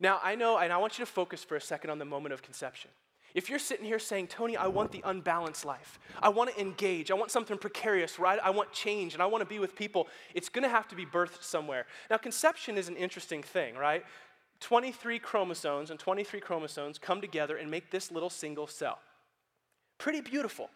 Now, 0.00 0.20
I 0.22 0.34
know, 0.34 0.58
and 0.58 0.72
I 0.72 0.76
want 0.78 0.98
you 0.98 1.04
to 1.04 1.10
focus 1.10 1.44
for 1.44 1.56
a 1.56 1.60
second 1.60 1.90
on 1.90 1.98
the 1.98 2.04
moment 2.04 2.32
of 2.32 2.42
conception. 2.42 2.90
If 3.34 3.50
you're 3.50 3.58
sitting 3.58 3.84
here 3.84 3.98
saying, 3.98 4.28
Tony, 4.28 4.56
I 4.56 4.68
want 4.68 4.92
the 4.92 5.02
unbalanced 5.04 5.64
life, 5.64 5.98
I 6.22 6.28
want 6.28 6.54
to 6.54 6.60
engage, 6.60 7.10
I 7.10 7.14
want 7.14 7.32
something 7.32 7.58
precarious, 7.58 8.18
right? 8.18 8.38
I 8.42 8.50
want 8.50 8.72
change, 8.72 9.14
and 9.14 9.22
I 9.22 9.26
want 9.26 9.42
to 9.42 9.48
be 9.48 9.58
with 9.58 9.74
people, 9.74 10.08
it's 10.34 10.48
to 10.48 10.68
have 10.68 10.86
to 10.88 10.94
be 10.94 11.04
birthed 11.04 11.42
somewhere. 11.42 11.86
Now, 12.10 12.16
conception 12.16 12.78
is 12.78 12.88
an 12.88 12.96
interesting 12.96 13.42
thing, 13.42 13.74
right? 13.74 14.04
23 14.60 15.18
chromosomes 15.18 15.90
and 15.90 15.98
23 15.98 16.40
chromosomes 16.40 16.96
come 16.98 17.20
together 17.20 17.56
and 17.56 17.70
make 17.70 17.90
this 17.90 18.12
little 18.12 18.30
single 18.30 18.68
cell. 18.68 18.98
Pretty 19.98 20.20
beautiful. 20.20 20.70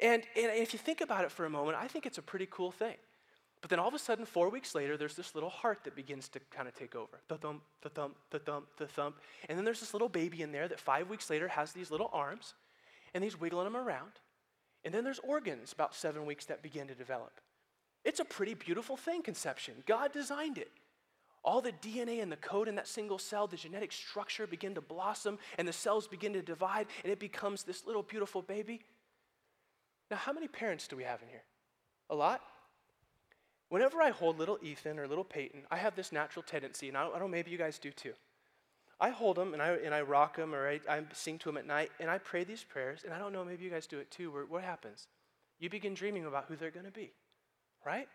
And, 0.00 0.22
and 0.36 0.52
if 0.52 0.72
you 0.72 0.78
think 0.78 1.00
about 1.00 1.24
it 1.24 1.30
for 1.30 1.44
a 1.44 1.50
moment, 1.50 1.78
I 1.80 1.86
think 1.86 2.06
it's 2.06 2.18
a 2.18 2.22
pretty 2.22 2.48
cool 2.50 2.72
thing. 2.72 2.96
But 3.60 3.70
then 3.70 3.78
all 3.78 3.88
of 3.88 3.94
a 3.94 3.98
sudden, 3.98 4.26
four 4.26 4.50
weeks 4.50 4.74
later, 4.74 4.98
there's 4.98 5.14
this 5.14 5.34
little 5.34 5.48
heart 5.48 5.84
that 5.84 5.96
begins 5.96 6.28
to 6.30 6.40
kind 6.50 6.68
of 6.68 6.74
take 6.74 6.94
over. 6.94 7.20
The 7.28 7.38
thump, 7.38 7.62
the 7.80 7.88
thump, 7.88 8.16
the 8.30 8.38
thump, 8.38 8.66
the 8.76 8.86
thump. 8.86 9.16
And 9.48 9.56
then 9.56 9.64
there's 9.64 9.80
this 9.80 9.94
little 9.94 10.10
baby 10.10 10.42
in 10.42 10.52
there 10.52 10.68
that 10.68 10.78
five 10.78 11.08
weeks 11.08 11.30
later 11.30 11.48
has 11.48 11.72
these 11.72 11.90
little 11.90 12.10
arms, 12.12 12.52
and 13.14 13.24
he's 13.24 13.40
wiggling 13.40 13.64
them 13.64 13.76
around. 13.76 14.12
And 14.84 14.92
then 14.92 15.02
there's 15.02 15.20
organs 15.20 15.72
about 15.72 15.94
seven 15.94 16.26
weeks 16.26 16.44
that 16.46 16.62
begin 16.62 16.88
to 16.88 16.94
develop. 16.94 17.40
It's 18.04 18.20
a 18.20 18.24
pretty 18.26 18.52
beautiful 18.52 18.98
thing, 18.98 19.22
conception. 19.22 19.76
God 19.86 20.12
designed 20.12 20.58
it. 20.58 20.70
All 21.42 21.60
the 21.60 21.72
DNA 21.72 22.22
and 22.22 22.30
the 22.30 22.36
code 22.36 22.68
in 22.68 22.74
that 22.74 22.88
single 22.88 23.18
cell, 23.18 23.46
the 23.46 23.56
genetic 23.56 23.92
structure 23.92 24.46
begin 24.46 24.74
to 24.74 24.82
blossom, 24.82 25.38
and 25.56 25.66
the 25.66 25.72
cells 25.72 26.06
begin 26.06 26.32
to 26.34 26.42
divide, 26.42 26.86
and 27.02 27.10
it 27.10 27.18
becomes 27.18 27.62
this 27.62 27.86
little 27.86 28.02
beautiful 28.02 28.42
baby. 28.42 28.82
Now, 30.10 30.16
how 30.16 30.32
many 30.32 30.48
parents 30.48 30.86
do 30.86 30.96
we 30.96 31.04
have 31.04 31.22
in 31.22 31.28
here? 31.28 31.42
A 32.10 32.14
lot? 32.14 32.40
Whenever 33.68 34.02
I 34.02 34.10
hold 34.10 34.38
little 34.38 34.58
Ethan 34.62 34.98
or 34.98 35.08
little 35.08 35.24
Peyton, 35.24 35.62
I 35.70 35.76
have 35.76 35.96
this 35.96 36.12
natural 36.12 36.42
tendency, 36.42 36.88
and 36.88 36.96
I 36.96 37.04
don't, 37.04 37.16
I 37.16 37.18
don't 37.18 37.30
maybe 37.30 37.50
you 37.50 37.58
guys 37.58 37.78
do 37.78 37.90
too. 37.90 38.12
I 39.00 39.10
hold 39.10 39.36
them 39.36 39.52
and 39.52 39.62
I, 39.62 39.70
and 39.84 39.94
I 39.94 40.02
rock 40.02 40.36
them 40.36 40.54
or 40.54 40.68
I, 40.68 40.80
I 40.88 41.02
sing 41.12 41.38
to 41.38 41.48
them 41.48 41.56
at 41.56 41.66
night 41.66 41.90
and 41.98 42.08
I 42.08 42.18
pray 42.18 42.44
these 42.44 42.62
prayers, 42.62 43.02
and 43.04 43.12
I 43.12 43.18
don't 43.18 43.32
know, 43.32 43.44
maybe 43.44 43.64
you 43.64 43.70
guys 43.70 43.86
do 43.86 43.98
it 43.98 44.10
too, 44.10 44.30
where 44.30 44.44
what 44.44 44.62
happens? 44.62 45.08
You 45.58 45.68
begin 45.68 45.94
dreaming 45.94 46.26
about 46.26 46.46
who 46.48 46.56
they're 46.56 46.70
going 46.70 46.86
to 46.86 46.92
be, 46.92 47.12
right? 47.84 48.08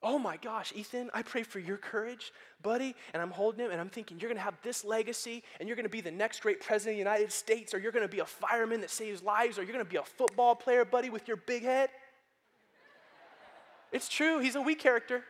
Oh 0.00 0.18
my 0.18 0.36
gosh, 0.36 0.72
Ethan, 0.76 1.10
I 1.12 1.22
pray 1.22 1.42
for 1.42 1.58
your 1.58 1.76
courage, 1.76 2.32
buddy. 2.62 2.94
And 3.12 3.20
I'm 3.20 3.32
holding 3.32 3.64
him 3.64 3.72
and 3.72 3.80
I'm 3.80 3.88
thinking, 3.88 4.20
you're 4.20 4.30
gonna 4.30 4.40
have 4.40 4.56
this 4.62 4.84
legacy 4.84 5.42
and 5.58 5.68
you're 5.68 5.76
gonna 5.76 5.88
be 5.88 6.00
the 6.00 6.10
next 6.10 6.40
great 6.40 6.60
president 6.60 6.94
of 6.94 7.04
the 7.04 7.10
United 7.10 7.32
States, 7.32 7.74
or 7.74 7.78
you're 7.78 7.92
gonna 7.92 8.06
be 8.06 8.20
a 8.20 8.24
fireman 8.24 8.80
that 8.82 8.90
saves 8.90 9.22
lives, 9.22 9.58
or 9.58 9.64
you're 9.64 9.72
gonna 9.72 9.84
be 9.84 9.96
a 9.96 10.02
football 10.02 10.54
player, 10.54 10.84
buddy, 10.84 11.10
with 11.10 11.26
your 11.26 11.36
big 11.36 11.64
head. 11.64 11.90
It's 13.90 14.08
true, 14.08 14.38
he's 14.38 14.54
a 14.54 14.60
weak 14.60 14.78
character. 14.78 15.24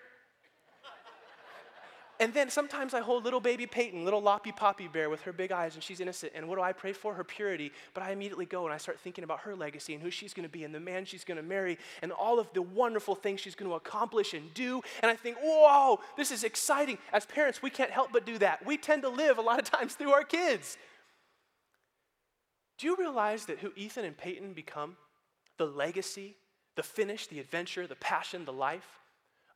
And 2.21 2.35
then 2.35 2.51
sometimes 2.51 2.95
I 2.95 3.01
hold 3.01 3.23
little 3.23 3.39
baby 3.41 3.67
Peyton, 3.67 4.05
little 4.05 4.21
loppy 4.21 4.51
poppy 4.51 4.89
bear 4.89 5.09
with 5.09 5.21
her 5.23 5.33
big 5.33 5.53
eyes, 5.53 5.75
and 5.75 5.83
she's 5.83 6.01
innocent. 6.01 6.33
And 6.35 6.49
what 6.49 6.57
do 6.57 6.63
I 6.63 6.73
pray 6.73 6.93
for? 6.93 7.15
Her 7.15 7.23
purity. 7.23 7.71
But 7.95 8.03
I 8.03 8.11
immediately 8.11 8.45
go 8.45 8.65
and 8.65 8.75
I 8.75 8.77
start 8.77 8.99
thinking 8.99 9.23
about 9.23 9.41
her 9.41 9.55
legacy 9.55 9.95
and 9.95 10.03
who 10.03 10.11
she's 10.11 10.35
going 10.35 10.47
to 10.47 10.53
be 10.53 10.65
and 10.65 10.75
the 10.75 10.81
man 10.81 11.05
she's 11.05 11.23
going 11.23 11.37
to 11.37 11.45
marry 11.45 11.79
and 12.03 12.11
all 12.11 12.41
of 12.41 12.53
the 12.55 12.63
wonderful 12.63 13.15
things 13.15 13.41
she's 13.41 13.55
going 13.55 13.71
to 13.71 13.77
accomplish 13.77 14.35
and 14.35 14.53
do. 14.53 14.83
And 15.01 15.11
I 15.11 15.15
think, 15.15 15.37
whoa, 15.41 16.01
this 16.17 16.33
is 16.33 16.43
exciting. 16.43 16.99
As 17.13 17.25
parents, 17.25 17.63
we 17.63 17.71
can't 17.71 17.91
help 17.91 18.11
but 18.13 18.27
do 18.27 18.37
that. 18.39 18.67
We 18.67 18.77
tend 18.77 19.03
to 19.03 19.09
live 19.09 19.39
a 19.39 19.43
lot 19.43 19.61
of 19.61 19.71
times 19.71 19.95
through 19.95 20.13
our 20.13 20.25
kids. 20.25 20.77
Do 22.79 22.87
you 22.89 22.97
realize 22.97 23.47
that 23.47 23.59
who 23.59 23.73
Ethan 23.77 24.05
and 24.05 24.17
Peyton 24.17 24.55
become, 24.55 24.97
the 25.57 25.67
legacy, 25.67 26.37
the 26.75 26.83
finish, 26.83 27.27
the 27.29 27.41
adventure, 27.41 27.87
the 27.87 27.97
passion, 27.97 28.45
the 28.45 28.53
life, 28.53 28.98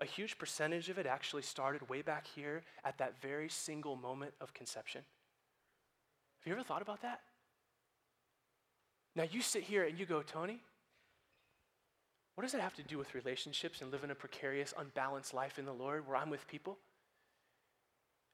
a 0.03 0.05
huge 0.05 0.37
percentage 0.37 0.89
of 0.89 0.99
it 0.99 1.07
actually 1.07 1.43
started 1.43 1.89
way 1.89 2.03
back 2.03 2.27
here 2.27 2.63
at 2.85 2.99
that 2.99 3.15
very 3.23 3.49
single 3.49 3.95
moment 3.95 4.35
of 4.41 4.53
conception. 4.53 5.01
Have 6.41 6.47
you 6.47 6.53
ever 6.55 6.65
thought 6.65 6.83
about 6.83 7.03
that? 7.03 7.21
Now 9.15 9.23
you 9.31 9.41
sit 9.41 9.63
here 9.63 9.85
and 9.85 9.97
you 9.97 10.05
go, 10.05 10.21
Tony, 10.23 10.59
what 12.35 12.43
does 12.43 12.55
it 12.55 12.61
have 12.61 12.75
to 12.75 12.83
do 12.83 12.99
with 12.99 13.15
relationships 13.15 13.81
and 13.81 13.93
living 13.93 14.11
a 14.11 14.15
precarious, 14.15 14.75
unbalanced 14.77 15.35
life 15.35 15.57
in 15.57 15.67
the 15.67 15.73
Lord 15.73 16.09
where 16.09 16.17
I'm 16.17 16.31
with 16.31 16.49
people? 16.49 16.79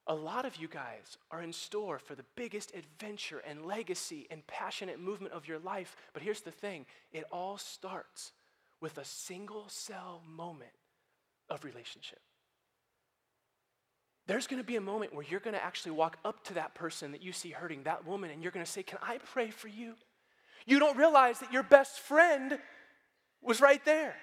A 0.06 0.14
lot 0.14 0.46
of 0.46 0.56
you 0.56 0.68
guys 0.68 1.18
are 1.30 1.42
in 1.42 1.52
store 1.52 1.98
for 1.98 2.14
the 2.14 2.24
biggest 2.34 2.72
adventure 2.74 3.42
and 3.46 3.66
legacy 3.66 4.26
and 4.30 4.46
passionate 4.46 4.98
movement 4.98 5.34
of 5.34 5.46
your 5.46 5.58
life. 5.58 5.96
But 6.14 6.22
here's 6.22 6.40
the 6.40 6.50
thing 6.50 6.86
it 7.12 7.24
all 7.30 7.58
starts 7.58 8.32
with 8.80 8.96
a 8.96 9.04
single 9.04 9.66
cell 9.68 10.22
moment 10.26 10.77
of 11.50 11.64
relationship. 11.64 12.20
There's 14.26 14.46
going 14.46 14.60
to 14.60 14.66
be 14.66 14.76
a 14.76 14.80
moment 14.80 15.14
where 15.14 15.24
you're 15.28 15.40
going 15.40 15.54
to 15.54 15.64
actually 15.64 15.92
walk 15.92 16.18
up 16.24 16.44
to 16.44 16.54
that 16.54 16.74
person 16.74 17.12
that 17.12 17.22
you 17.22 17.32
see 17.32 17.50
hurting, 17.50 17.84
that 17.84 18.06
woman, 18.06 18.30
and 18.30 18.42
you're 18.42 18.52
going 18.52 18.64
to 18.64 18.70
say, 18.70 18.82
Can 18.82 18.98
I 19.02 19.18
pray 19.18 19.50
for 19.50 19.68
you? 19.68 19.94
You 20.66 20.78
don't 20.78 20.98
realize 20.98 21.40
that 21.40 21.52
your 21.52 21.62
best 21.62 22.00
friend 22.00 22.58
was 23.40 23.60
right 23.60 23.82
there. 23.86 24.14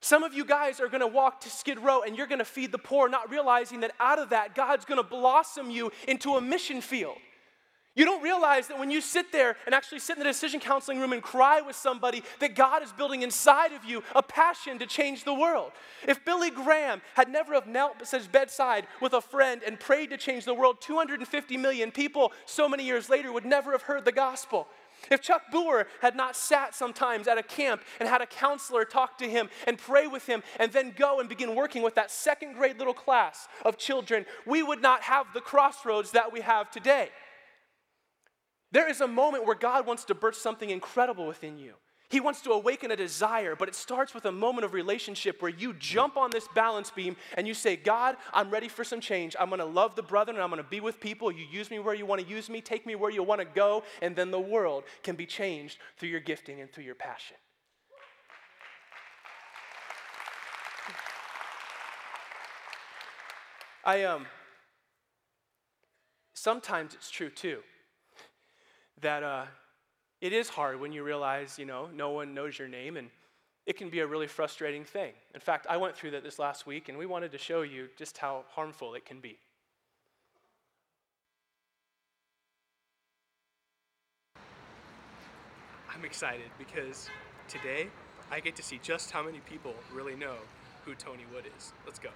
Some 0.00 0.22
of 0.22 0.34
you 0.34 0.44
guys 0.44 0.80
are 0.80 0.88
going 0.88 1.00
to 1.00 1.06
walk 1.06 1.40
to 1.40 1.50
Skid 1.50 1.78
Row 1.78 2.02
and 2.02 2.16
you're 2.16 2.26
going 2.26 2.38
to 2.38 2.44
feed 2.44 2.70
the 2.72 2.78
poor, 2.78 3.08
not 3.08 3.30
realizing 3.30 3.80
that 3.80 3.92
out 3.98 4.18
of 4.18 4.30
that, 4.30 4.54
God's 4.54 4.84
going 4.84 5.02
to 5.02 5.08
blossom 5.08 5.70
you 5.70 5.90
into 6.06 6.34
a 6.34 6.40
mission 6.40 6.80
field. 6.80 7.16
You 7.96 8.04
don't 8.04 8.22
realize 8.22 8.66
that 8.68 8.78
when 8.78 8.90
you 8.90 9.00
sit 9.00 9.30
there 9.30 9.56
and 9.66 9.74
actually 9.74 10.00
sit 10.00 10.16
in 10.16 10.18
the 10.18 10.28
decision 10.28 10.58
counseling 10.58 10.98
room 10.98 11.12
and 11.12 11.22
cry 11.22 11.60
with 11.60 11.76
somebody, 11.76 12.24
that 12.40 12.56
God 12.56 12.82
is 12.82 12.90
building 12.90 13.22
inside 13.22 13.72
of 13.72 13.84
you 13.84 14.02
a 14.16 14.22
passion 14.22 14.80
to 14.80 14.86
change 14.86 15.22
the 15.22 15.34
world. 15.34 15.70
If 16.08 16.24
Billy 16.24 16.50
Graham 16.50 17.02
had 17.14 17.28
never 17.28 17.54
have 17.54 17.68
knelt 17.68 18.02
at 18.02 18.10
his 18.10 18.26
bedside 18.26 18.88
with 19.00 19.12
a 19.12 19.20
friend 19.20 19.62
and 19.64 19.78
prayed 19.78 20.10
to 20.10 20.16
change 20.16 20.44
the 20.44 20.54
world, 20.54 20.80
250 20.80 21.56
million 21.56 21.92
people 21.92 22.32
so 22.46 22.68
many 22.68 22.84
years 22.84 23.08
later 23.08 23.32
would 23.32 23.44
never 23.44 23.70
have 23.70 23.82
heard 23.82 24.04
the 24.04 24.12
gospel. 24.12 24.66
If 25.10 25.20
Chuck 25.20 25.42
Booher 25.52 25.84
had 26.00 26.16
not 26.16 26.34
sat 26.34 26.74
sometimes 26.74 27.28
at 27.28 27.38
a 27.38 27.42
camp 27.42 27.82
and 28.00 28.08
had 28.08 28.22
a 28.22 28.26
counselor 28.26 28.84
talk 28.84 29.18
to 29.18 29.28
him 29.28 29.50
and 29.66 29.78
pray 29.78 30.06
with 30.06 30.26
him 30.26 30.42
and 30.58 30.72
then 30.72 30.94
go 30.96 31.20
and 31.20 31.28
begin 31.28 31.54
working 31.54 31.82
with 31.82 31.94
that 31.96 32.10
second 32.10 32.54
grade 32.54 32.78
little 32.78 32.94
class 32.94 33.46
of 33.64 33.76
children, 33.76 34.24
we 34.46 34.62
would 34.62 34.82
not 34.82 35.02
have 35.02 35.26
the 35.34 35.40
crossroads 35.40 36.12
that 36.12 36.32
we 36.32 36.40
have 36.40 36.70
today. 36.70 37.10
There 38.74 38.90
is 38.90 39.00
a 39.00 39.06
moment 39.06 39.46
where 39.46 39.54
God 39.54 39.86
wants 39.86 40.02
to 40.06 40.16
birth 40.16 40.34
something 40.34 40.68
incredible 40.68 41.28
within 41.28 41.58
you. 41.58 41.74
He 42.08 42.18
wants 42.18 42.40
to 42.40 42.50
awaken 42.50 42.90
a 42.90 42.96
desire, 42.96 43.54
but 43.54 43.68
it 43.68 43.76
starts 43.76 44.12
with 44.12 44.24
a 44.24 44.32
moment 44.32 44.64
of 44.64 44.74
relationship 44.74 45.40
where 45.40 45.52
you 45.52 45.74
jump 45.74 46.16
on 46.16 46.30
this 46.30 46.48
balance 46.56 46.90
beam 46.90 47.14
and 47.36 47.46
you 47.46 47.54
say, 47.54 47.76
God, 47.76 48.16
I'm 48.32 48.50
ready 48.50 48.66
for 48.66 48.82
some 48.82 49.00
change. 49.00 49.36
I'm 49.38 49.48
gonna 49.48 49.64
love 49.64 49.94
the 49.94 50.02
brethren 50.02 50.36
and 50.36 50.42
I'm 50.42 50.50
gonna 50.50 50.64
be 50.64 50.80
with 50.80 50.98
people. 50.98 51.30
You 51.30 51.46
use 51.48 51.70
me 51.70 51.78
where 51.78 51.94
you 51.94 52.04
wanna 52.04 52.22
use 52.22 52.50
me, 52.50 52.60
take 52.60 52.84
me 52.84 52.96
where 52.96 53.12
you 53.12 53.22
wanna 53.22 53.44
go, 53.44 53.84
and 54.02 54.16
then 54.16 54.32
the 54.32 54.40
world 54.40 54.82
can 55.04 55.14
be 55.14 55.24
changed 55.24 55.78
through 55.96 56.08
your 56.08 56.18
gifting 56.18 56.60
and 56.60 56.68
through 56.72 56.82
your 56.82 56.96
passion. 56.96 57.36
I 63.84 64.02
um 64.02 64.26
sometimes 66.34 66.94
it's 66.94 67.08
true 67.08 67.30
too 67.30 67.60
that 69.00 69.22
uh, 69.22 69.44
it 70.20 70.32
is 70.32 70.48
hard 70.48 70.80
when 70.80 70.92
you 70.92 71.02
realize, 71.02 71.58
you 71.58 71.66
know, 71.66 71.88
no 71.94 72.10
one 72.10 72.34
knows 72.34 72.58
your 72.58 72.68
name 72.68 72.96
and 72.96 73.08
it 73.66 73.76
can 73.76 73.88
be 73.88 74.00
a 74.00 74.06
really 74.06 74.26
frustrating 74.26 74.84
thing. 74.84 75.12
In 75.34 75.40
fact, 75.40 75.66
I 75.68 75.76
went 75.76 75.96
through 75.96 76.10
that 76.12 76.22
this 76.22 76.38
last 76.38 76.66
week, 76.66 76.88
and 76.90 76.98
we 76.98 77.06
wanted 77.06 77.32
to 77.32 77.38
show 77.38 77.62
you 77.62 77.88
just 77.96 78.18
how 78.18 78.44
harmful 78.50 78.94
it 78.94 79.06
can 79.06 79.20
be. 79.20 79.38
I'm 85.94 86.04
excited 86.04 86.50
because 86.58 87.08
today 87.48 87.88
I 88.30 88.40
get 88.40 88.56
to 88.56 88.62
see 88.62 88.80
just 88.82 89.10
how 89.10 89.22
many 89.22 89.38
people 89.48 89.74
really 89.92 90.16
know 90.16 90.34
who 90.84 90.94
Tony 90.94 91.24
Wood 91.32 91.44
is. 91.56 91.72
Let's 91.86 91.98
go. 91.98 92.10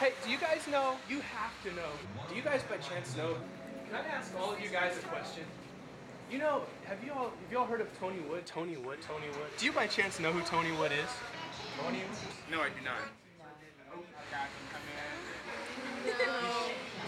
Hey, 0.00 0.12
do 0.24 0.30
you 0.30 0.38
guys 0.38 0.66
know? 0.70 0.96
You 1.08 1.20
have 1.20 1.52
to 1.62 1.72
know. 1.74 1.90
Do 2.28 2.34
you 2.34 2.42
guys 2.42 2.62
by 2.68 2.76
chance 2.76 3.16
know? 3.16 3.36
Can 3.86 3.96
I 3.96 4.06
ask 4.08 4.32
all 4.38 4.52
of 4.52 4.60
you 4.60 4.68
guys 4.68 4.98
a 4.98 5.06
question? 5.06 5.44
You 6.30 6.38
know, 6.38 6.62
have 6.86 7.04
you 7.04 7.12
all 7.12 7.30
have 7.30 7.52
you 7.52 7.58
all 7.58 7.66
heard 7.66 7.80
of 7.80 7.98
Tony 7.98 8.20
Wood? 8.28 8.46
Tony 8.46 8.76
Wood, 8.76 8.98
Tony 9.06 9.26
Wood. 9.28 9.50
Do 9.58 9.66
you 9.66 9.72
by 9.72 9.86
chance 9.86 10.18
know 10.18 10.32
who 10.32 10.40
Tony 10.42 10.72
Wood 10.72 10.90
is? 10.92 11.10
Tony? 11.80 11.98
No, 12.50 12.60
I 12.60 12.68
do 12.68 12.84
not. 12.84 12.96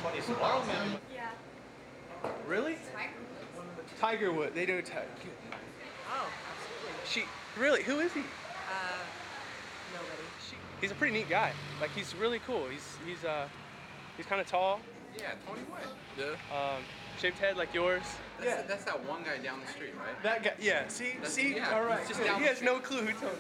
Tony 0.02 0.20
Swirlman. 0.20 0.98
Yeah. 1.12 1.30
Really? 2.46 2.76
Tiger 3.98 4.32
Wood. 4.32 4.54
They 4.54 4.66
do 4.66 4.80
Tiger. 4.82 5.06
Oh, 6.10 6.28
absolutely. 6.52 7.00
She 7.06 7.24
really? 7.60 7.82
Who 7.82 8.00
is 8.00 8.12
he? 8.12 8.20
uh, 8.20 8.24
nobody. 9.92 10.22
She, 10.48 10.56
he's 10.80 10.90
a 10.90 10.94
pretty 10.94 11.14
neat 11.14 11.28
guy. 11.28 11.52
Like 11.80 11.90
he's 11.90 12.14
really 12.14 12.40
cool. 12.46 12.66
He's 12.70 12.96
he's 13.06 13.24
uh 13.24 13.48
he's 14.16 14.26
kind 14.26 14.40
of 14.40 14.46
tall. 14.46 14.80
Yeah, 15.18 15.32
Tony 15.46 15.62
Wood. 15.70 15.88
Yeah. 16.18 16.56
Um, 16.56 16.82
shaved 17.18 17.38
head 17.38 17.56
like 17.56 17.72
yours. 17.74 18.02
That's, 18.40 18.62
that's 18.68 18.84
that 18.84 19.04
one 19.06 19.22
guy 19.24 19.38
down 19.42 19.60
the 19.64 19.70
street, 19.72 19.94
right? 19.98 20.20
That 20.22 20.42
guy. 20.42 20.52
Yeah. 20.60 20.86
See. 20.88 21.12
That's- 21.14 21.32
see. 21.32 21.56
yeah, 21.56 21.74
All 21.74 21.84
right. 21.84 22.06
just 22.06 22.20
Yeah, 22.20 22.26
down 22.26 22.38
he 22.40 22.42
the 22.44 22.48
has 22.54 22.62
no 22.62 22.78
clue 22.78 22.98
who 23.02 23.12
Tony. 23.18 23.32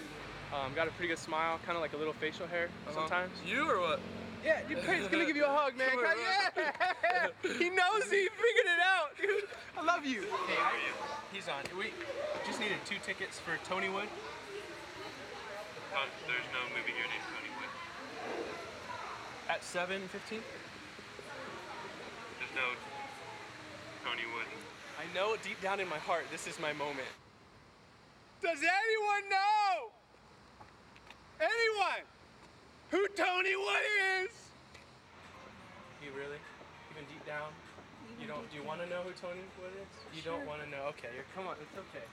Um, 0.54 0.72
got 0.74 0.88
a 0.88 0.90
pretty 0.92 1.08
good 1.08 1.18
smile, 1.18 1.58
kind 1.66 1.76
of 1.76 1.82
like 1.82 1.92
a 1.92 1.96
little 1.96 2.12
facial 2.14 2.46
hair 2.46 2.68
Uh-huh. 2.86 2.94
sometimes. 3.00 3.32
You 3.44 3.68
or 3.70 3.80
what? 3.80 4.00
Yeah, 4.44 4.60
dude, 4.68 4.82
Craig's 4.84 5.08
gonna 5.10 5.26
give 5.26 5.36
you 5.36 5.44
a 5.44 5.48
hug, 5.52 5.76
man. 5.76 5.90
Come 5.90 6.04
on, 6.06 6.16
yeah, 6.16 7.28
he 7.58 7.68
knows 7.70 8.04
he 8.04 8.28
figured 8.30 8.68
it 8.70 8.80
out, 8.84 9.10
dude. 9.20 9.44
I 9.76 9.82
love 9.82 10.06
you. 10.06 10.22
Hey, 10.22 10.54
I, 10.56 10.72
he's 11.32 11.48
on. 11.48 11.60
We 11.76 11.90
just 12.46 12.60
needed 12.60 12.78
two 12.86 12.96
tickets 13.04 13.38
for 13.40 13.58
Tony 13.68 13.88
Wood. 13.88 14.08
Uh, 15.92 16.06
there's 16.28 16.46
no 16.54 16.62
movie 16.76 16.92
here 16.94 17.08
named 17.10 17.26
Tony 17.26 17.50
Wood. 17.58 17.70
At 19.50 19.62
7:15. 19.62 20.40
There's 22.38 22.54
no 22.54 22.68
Tony 24.06 24.22
Wood. 24.30 24.46
I 25.02 25.04
know 25.10 25.34
deep 25.42 25.58
down 25.60 25.80
in 25.82 25.88
my 25.90 25.98
heart 25.98 26.30
this 26.30 26.46
is 26.46 26.60
my 26.62 26.72
moment. 26.74 27.10
Does 28.38 28.62
anyone 28.62 29.26
know? 29.26 29.90
Anyone? 31.42 32.06
Who 32.94 33.02
Tony 33.18 33.56
Wood 33.58 33.86
is? 34.22 34.30
You 35.98 36.14
really? 36.14 36.38
Even 36.94 37.02
deep 37.10 37.26
down? 37.26 37.50
You 38.22 38.28
don't 38.30 38.46
do 38.48 38.56
you 38.56 38.62
want 38.62 38.80
to 38.80 38.86
know 38.86 39.02
who 39.02 39.10
Tony 39.18 39.42
Wood 39.58 39.74
is? 39.74 39.90
You 40.14 40.22
don't 40.22 40.46
want 40.46 40.62
to 40.62 40.70
know. 40.70 40.86
Okay, 40.94 41.10
you're, 41.10 41.26
come 41.34 41.50
on, 41.50 41.56
it's 41.58 41.74
okay. 41.74 42.06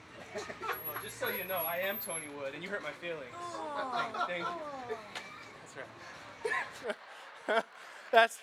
well, 0.66 0.98
just 0.98 1.20
so 1.20 1.28
you 1.28 1.46
know, 1.46 1.62
I 1.62 1.78
am 1.78 1.98
Tony 2.04 2.26
Wood 2.34 2.54
and 2.54 2.62
you 2.62 2.68
hurt 2.68 2.82
my 2.82 2.90
feelings. 2.98 3.38
Thank, 3.38 4.16
thank 4.26 4.42
you. 4.42 4.98
That's 5.62 5.74
right. 5.78 7.64
That's 8.10 8.38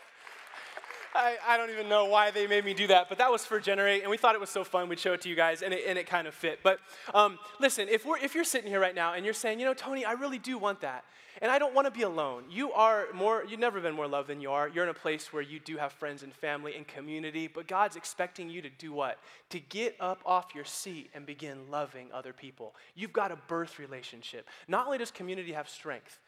I, 1.13 1.37
I 1.45 1.57
don't 1.57 1.69
even 1.69 1.89
know 1.89 2.05
why 2.05 2.31
they 2.31 2.47
made 2.47 2.63
me 2.63 2.73
do 2.73 2.87
that, 2.87 3.09
but 3.09 3.17
that 3.17 3.31
was 3.31 3.45
for 3.45 3.59
Generate, 3.59 4.01
and 4.01 4.09
we 4.09 4.17
thought 4.17 4.35
it 4.35 4.41
was 4.41 4.49
so 4.49 4.63
fun. 4.63 4.87
We'd 4.87 4.99
show 4.99 5.13
it 5.13 5.21
to 5.21 5.29
you 5.29 5.35
guys, 5.35 5.61
and 5.61 5.73
it, 5.73 5.83
and 5.87 5.97
it 5.97 6.07
kind 6.07 6.27
of 6.27 6.33
fit. 6.33 6.59
But 6.63 6.79
um, 7.13 7.37
listen, 7.59 7.87
if, 7.89 8.05
we're, 8.05 8.17
if 8.17 8.33
you're 8.33 8.43
sitting 8.43 8.69
here 8.69 8.79
right 8.79 8.95
now 8.95 9.13
and 9.13 9.25
you're 9.25 9.33
saying, 9.33 9.59
you 9.59 9.65
know, 9.65 9.73
Tony, 9.73 10.05
I 10.05 10.13
really 10.13 10.39
do 10.39 10.57
want 10.57 10.81
that, 10.81 11.03
and 11.41 11.51
I 11.51 11.59
don't 11.59 11.73
want 11.73 11.85
to 11.85 11.91
be 11.91 12.03
alone. 12.03 12.45
You 12.49 12.71
are 12.71 13.07
more, 13.13 13.43
you've 13.47 13.59
never 13.59 13.81
been 13.81 13.95
more 13.95 14.07
loved 14.07 14.29
than 14.29 14.41
you 14.41 14.51
are. 14.51 14.69
You're 14.69 14.85
in 14.85 14.89
a 14.89 14.93
place 14.93 15.33
where 15.33 15.41
you 15.41 15.59
do 15.59 15.77
have 15.77 15.91
friends 15.91 16.23
and 16.23 16.33
family 16.33 16.75
and 16.75 16.87
community, 16.87 17.47
but 17.47 17.67
God's 17.67 17.95
expecting 17.95 18.49
you 18.49 18.61
to 18.61 18.69
do 18.69 18.93
what? 18.93 19.19
To 19.49 19.59
get 19.59 19.95
up 19.99 20.21
off 20.25 20.55
your 20.55 20.65
seat 20.65 21.09
and 21.13 21.25
begin 21.25 21.69
loving 21.69 22.07
other 22.13 22.33
people. 22.33 22.73
You've 22.95 23.13
got 23.13 23.31
a 23.31 23.37
birth 23.47 23.79
relationship. 23.79 24.47
Not 24.67 24.85
only 24.85 24.97
does 24.97 25.11
community 25.11 25.51
have 25.51 25.67
strength, 25.67 26.19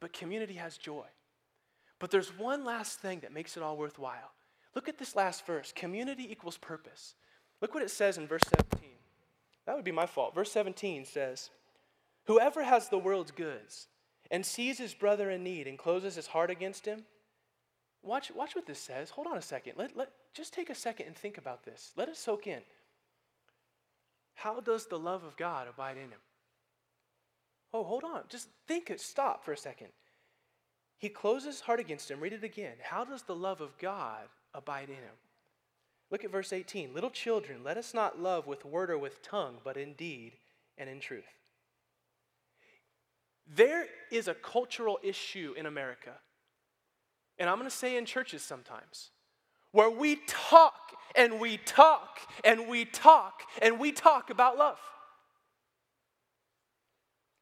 but 0.00 0.12
community 0.12 0.54
has 0.54 0.78
joy. 0.78 1.04
But 2.02 2.10
there's 2.10 2.36
one 2.36 2.64
last 2.64 2.98
thing 2.98 3.20
that 3.20 3.32
makes 3.32 3.56
it 3.56 3.62
all 3.62 3.76
worthwhile. 3.76 4.32
Look 4.74 4.88
at 4.88 4.98
this 4.98 5.14
last 5.14 5.46
verse 5.46 5.70
community 5.70 6.26
equals 6.28 6.58
purpose. 6.58 7.14
Look 7.60 7.74
what 7.74 7.84
it 7.84 7.92
says 7.92 8.18
in 8.18 8.26
verse 8.26 8.42
17. 8.42 8.90
That 9.66 9.76
would 9.76 9.84
be 9.84 9.92
my 9.92 10.06
fault. 10.06 10.34
Verse 10.34 10.50
17 10.50 11.04
says, 11.04 11.50
Whoever 12.24 12.64
has 12.64 12.88
the 12.88 12.98
world's 12.98 13.30
goods 13.30 13.86
and 14.32 14.44
sees 14.44 14.78
his 14.78 14.94
brother 14.94 15.30
in 15.30 15.44
need 15.44 15.68
and 15.68 15.78
closes 15.78 16.16
his 16.16 16.26
heart 16.26 16.50
against 16.50 16.86
him. 16.86 17.04
Watch, 18.02 18.32
watch 18.32 18.56
what 18.56 18.66
this 18.66 18.80
says. 18.80 19.10
Hold 19.10 19.28
on 19.28 19.38
a 19.38 19.42
second. 19.42 19.74
Let, 19.76 19.96
let, 19.96 20.10
just 20.34 20.52
take 20.52 20.70
a 20.70 20.74
second 20.74 21.06
and 21.06 21.14
think 21.14 21.38
about 21.38 21.64
this. 21.64 21.92
Let 21.96 22.08
it 22.08 22.16
soak 22.16 22.48
in. 22.48 22.62
How 24.34 24.58
does 24.58 24.86
the 24.86 24.98
love 24.98 25.22
of 25.22 25.36
God 25.36 25.68
abide 25.68 25.98
in 25.98 26.10
him? 26.10 26.20
Oh, 27.72 27.84
hold 27.84 28.02
on. 28.02 28.22
Just 28.28 28.48
think 28.66 28.90
it. 28.90 29.00
Stop 29.00 29.44
for 29.44 29.52
a 29.52 29.56
second. 29.56 29.90
He 31.02 31.08
closes 31.08 31.56
his 31.56 31.60
heart 31.62 31.80
against 31.80 32.08
him. 32.08 32.20
Read 32.20 32.32
it 32.32 32.44
again. 32.44 32.74
How 32.80 33.04
does 33.04 33.24
the 33.24 33.34
love 33.34 33.60
of 33.60 33.76
God 33.76 34.28
abide 34.54 34.88
in 34.88 34.94
him? 34.94 35.16
Look 36.12 36.22
at 36.22 36.30
verse 36.30 36.52
18. 36.52 36.94
Little 36.94 37.10
children, 37.10 37.64
let 37.64 37.76
us 37.76 37.92
not 37.92 38.20
love 38.20 38.46
with 38.46 38.64
word 38.64 38.88
or 38.88 38.98
with 38.98 39.20
tongue, 39.20 39.56
but 39.64 39.76
in 39.76 39.94
deed 39.94 40.34
and 40.78 40.88
in 40.88 41.00
truth. 41.00 41.24
There 43.52 43.86
is 44.12 44.28
a 44.28 44.34
cultural 44.34 45.00
issue 45.02 45.54
in 45.58 45.66
America, 45.66 46.12
and 47.36 47.50
I'm 47.50 47.58
going 47.58 47.68
to 47.68 47.76
say 47.76 47.96
in 47.96 48.06
churches 48.06 48.42
sometimes, 48.42 49.10
where 49.72 49.90
we 49.90 50.20
talk 50.28 50.92
and 51.16 51.40
we 51.40 51.56
talk 51.56 52.20
and 52.44 52.68
we 52.68 52.84
talk 52.84 53.42
and 53.60 53.80
we 53.80 53.90
talk 53.90 54.30
about 54.30 54.56
love. 54.56 54.78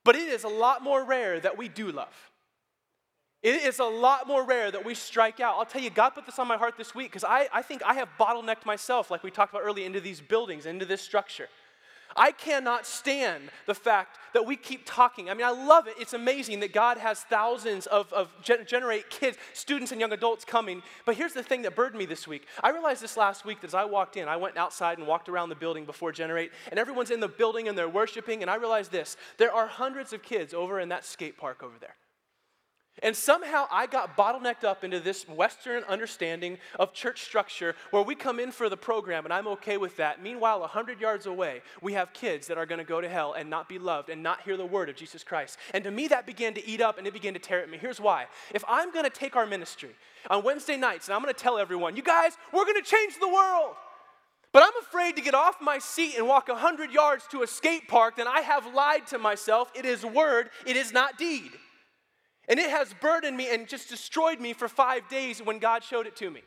But 0.02 0.16
it 0.16 0.30
is 0.30 0.44
a 0.44 0.48
lot 0.48 0.82
more 0.82 1.04
rare 1.04 1.38
that 1.40 1.58
we 1.58 1.68
do 1.68 1.92
love. 1.92 2.29
It 3.42 3.62
is 3.62 3.78
a 3.78 3.84
lot 3.84 4.26
more 4.26 4.44
rare 4.44 4.70
that 4.70 4.84
we 4.84 4.94
strike 4.94 5.40
out. 5.40 5.56
I'll 5.56 5.64
tell 5.64 5.80
you, 5.80 5.88
God 5.88 6.10
put 6.10 6.26
this 6.26 6.38
on 6.38 6.46
my 6.46 6.58
heart 6.58 6.76
this 6.76 6.94
week 6.94 7.08
because 7.10 7.24
I, 7.24 7.48
I 7.52 7.62
think 7.62 7.82
I 7.82 7.94
have 7.94 8.08
bottlenecked 8.18 8.66
myself, 8.66 9.10
like 9.10 9.22
we 9.22 9.30
talked 9.30 9.52
about 9.52 9.62
earlier, 9.64 9.86
into 9.86 10.00
these 10.00 10.20
buildings, 10.20 10.66
into 10.66 10.84
this 10.84 11.00
structure. 11.00 11.48
I 12.16 12.32
cannot 12.32 12.86
stand 12.86 13.50
the 13.66 13.74
fact 13.74 14.18
that 14.34 14.44
we 14.44 14.56
keep 14.56 14.82
talking. 14.84 15.30
I 15.30 15.34
mean, 15.34 15.46
I 15.46 15.50
love 15.50 15.86
it. 15.86 15.94
It's 15.98 16.12
amazing 16.12 16.60
that 16.60 16.72
God 16.72 16.98
has 16.98 17.20
thousands 17.20 17.86
of, 17.86 18.12
of 18.12 18.34
gen- 18.42 18.66
generate 18.66 19.10
kids, 19.10 19.38
students, 19.54 19.92
and 19.92 20.00
young 20.00 20.12
adults 20.12 20.44
coming. 20.44 20.82
But 21.06 21.16
here's 21.16 21.32
the 21.32 21.42
thing 21.42 21.62
that 21.62 21.76
burdened 21.76 21.98
me 21.98 22.06
this 22.06 22.26
week. 22.26 22.46
I 22.62 22.70
realized 22.70 23.00
this 23.00 23.16
last 23.16 23.44
week 23.44 23.60
that 23.60 23.68
as 23.68 23.74
I 23.74 23.84
walked 23.84 24.16
in, 24.16 24.28
I 24.28 24.36
went 24.36 24.56
outside 24.56 24.98
and 24.98 25.06
walked 25.06 25.28
around 25.28 25.48
the 25.50 25.54
building 25.54 25.84
before 25.84 26.12
Generate, 26.12 26.50
and 26.70 26.78
everyone's 26.78 27.10
in 27.10 27.20
the 27.20 27.28
building 27.28 27.68
and 27.68 27.78
they're 27.78 27.88
worshiping. 27.88 28.42
And 28.42 28.50
I 28.50 28.56
realized 28.56 28.90
this 28.90 29.16
there 29.38 29.52
are 29.54 29.66
hundreds 29.66 30.12
of 30.12 30.22
kids 30.22 30.52
over 30.52 30.80
in 30.80 30.88
that 30.90 31.04
skate 31.04 31.38
park 31.38 31.62
over 31.62 31.78
there. 31.80 31.94
And 33.02 33.16
somehow 33.16 33.66
I 33.70 33.86
got 33.86 34.16
bottlenecked 34.16 34.64
up 34.64 34.84
into 34.84 35.00
this 35.00 35.26
Western 35.26 35.84
understanding 35.84 36.58
of 36.78 36.92
church 36.92 37.22
structure 37.22 37.74
where 37.92 38.02
we 38.02 38.14
come 38.14 38.38
in 38.38 38.52
for 38.52 38.68
the 38.68 38.76
program 38.76 39.24
and 39.24 39.32
I'm 39.32 39.46
okay 39.48 39.78
with 39.78 39.96
that. 39.96 40.22
Meanwhile, 40.22 40.60
100 40.60 41.00
yards 41.00 41.26
away, 41.26 41.62
we 41.80 41.94
have 41.94 42.12
kids 42.12 42.46
that 42.48 42.58
are 42.58 42.66
going 42.66 42.78
to 42.78 42.84
go 42.84 43.00
to 43.00 43.08
hell 43.08 43.32
and 43.32 43.48
not 43.48 43.68
be 43.68 43.78
loved 43.78 44.10
and 44.10 44.22
not 44.22 44.42
hear 44.42 44.56
the 44.56 44.66
word 44.66 44.90
of 44.90 44.96
Jesus 44.96 45.24
Christ. 45.24 45.58
And 45.72 45.82
to 45.84 45.90
me, 45.90 46.08
that 46.08 46.26
began 46.26 46.52
to 46.54 46.66
eat 46.66 46.82
up 46.82 46.98
and 46.98 47.06
it 47.06 47.14
began 47.14 47.32
to 47.32 47.40
tear 47.40 47.62
at 47.62 47.70
me. 47.70 47.78
Here's 47.78 48.00
why. 48.00 48.26
If 48.52 48.64
I'm 48.68 48.92
going 48.92 49.04
to 49.04 49.10
take 49.10 49.34
our 49.34 49.46
ministry 49.46 49.90
on 50.28 50.44
Wednesday 50.44 50.76
nights 50.76 51.08
and 51.08 51.14
I'm 51.14 51.22
going 51.22 51.32
to 51.32 51.40
tell 51.40 51.58
everyone, 51.58 51.96
you 51.96 52.02
guys, 52.02 52.32
we're 52.52 52.66
going 52.66 52.82
to 52.82 52.88
change 52.88 53.14
the 53.18 53.28
world. 53.28 53.76
But 54.52 54.64
I'm 54.64 54.82
afraid 54.82 55.16
to 55.16 55.22
get 55.22 55.34
off 55.34 55.60
my 55.62 55.78
seat 55.78 56.16
and 56.18 56.26
walk 56.26 56.48
100 56.48 56.90
yards 56.90 57.24
to 57.30 57.42
a 57.42 57.46
skate 57.46 57.88
park, 57.88 58.16
then 58.16 58.26
I 58.26 58.40
have 58.40 58.74
lied 58.74 59.06
to 59.08 59.18
myself. 59.18 59.70
It 59.74 59.86
is 59.86 60.04
word, 60.04 60.50
it 60.66 60.76
is 60.76 60.92
not 60.92 61.16
deed. 61.16 61.52
And 62.50 62.58
it 62.58 62.68
has 62.68 62.92
burdened 63.00 63.36
me 63.36 63.48
and 63.54 63.68
just 63.68 63.88
destroyed 63.88 64.40
me 64.40 64.52
for 64.52 64.68
five 64.68 65.08
days 65.08 65.40
when 65.40 65.60
God 65.60 65.84
showed 65.84 66.08
it 66.08 66.16
to 66.16 66.30
me. 66.30 66.42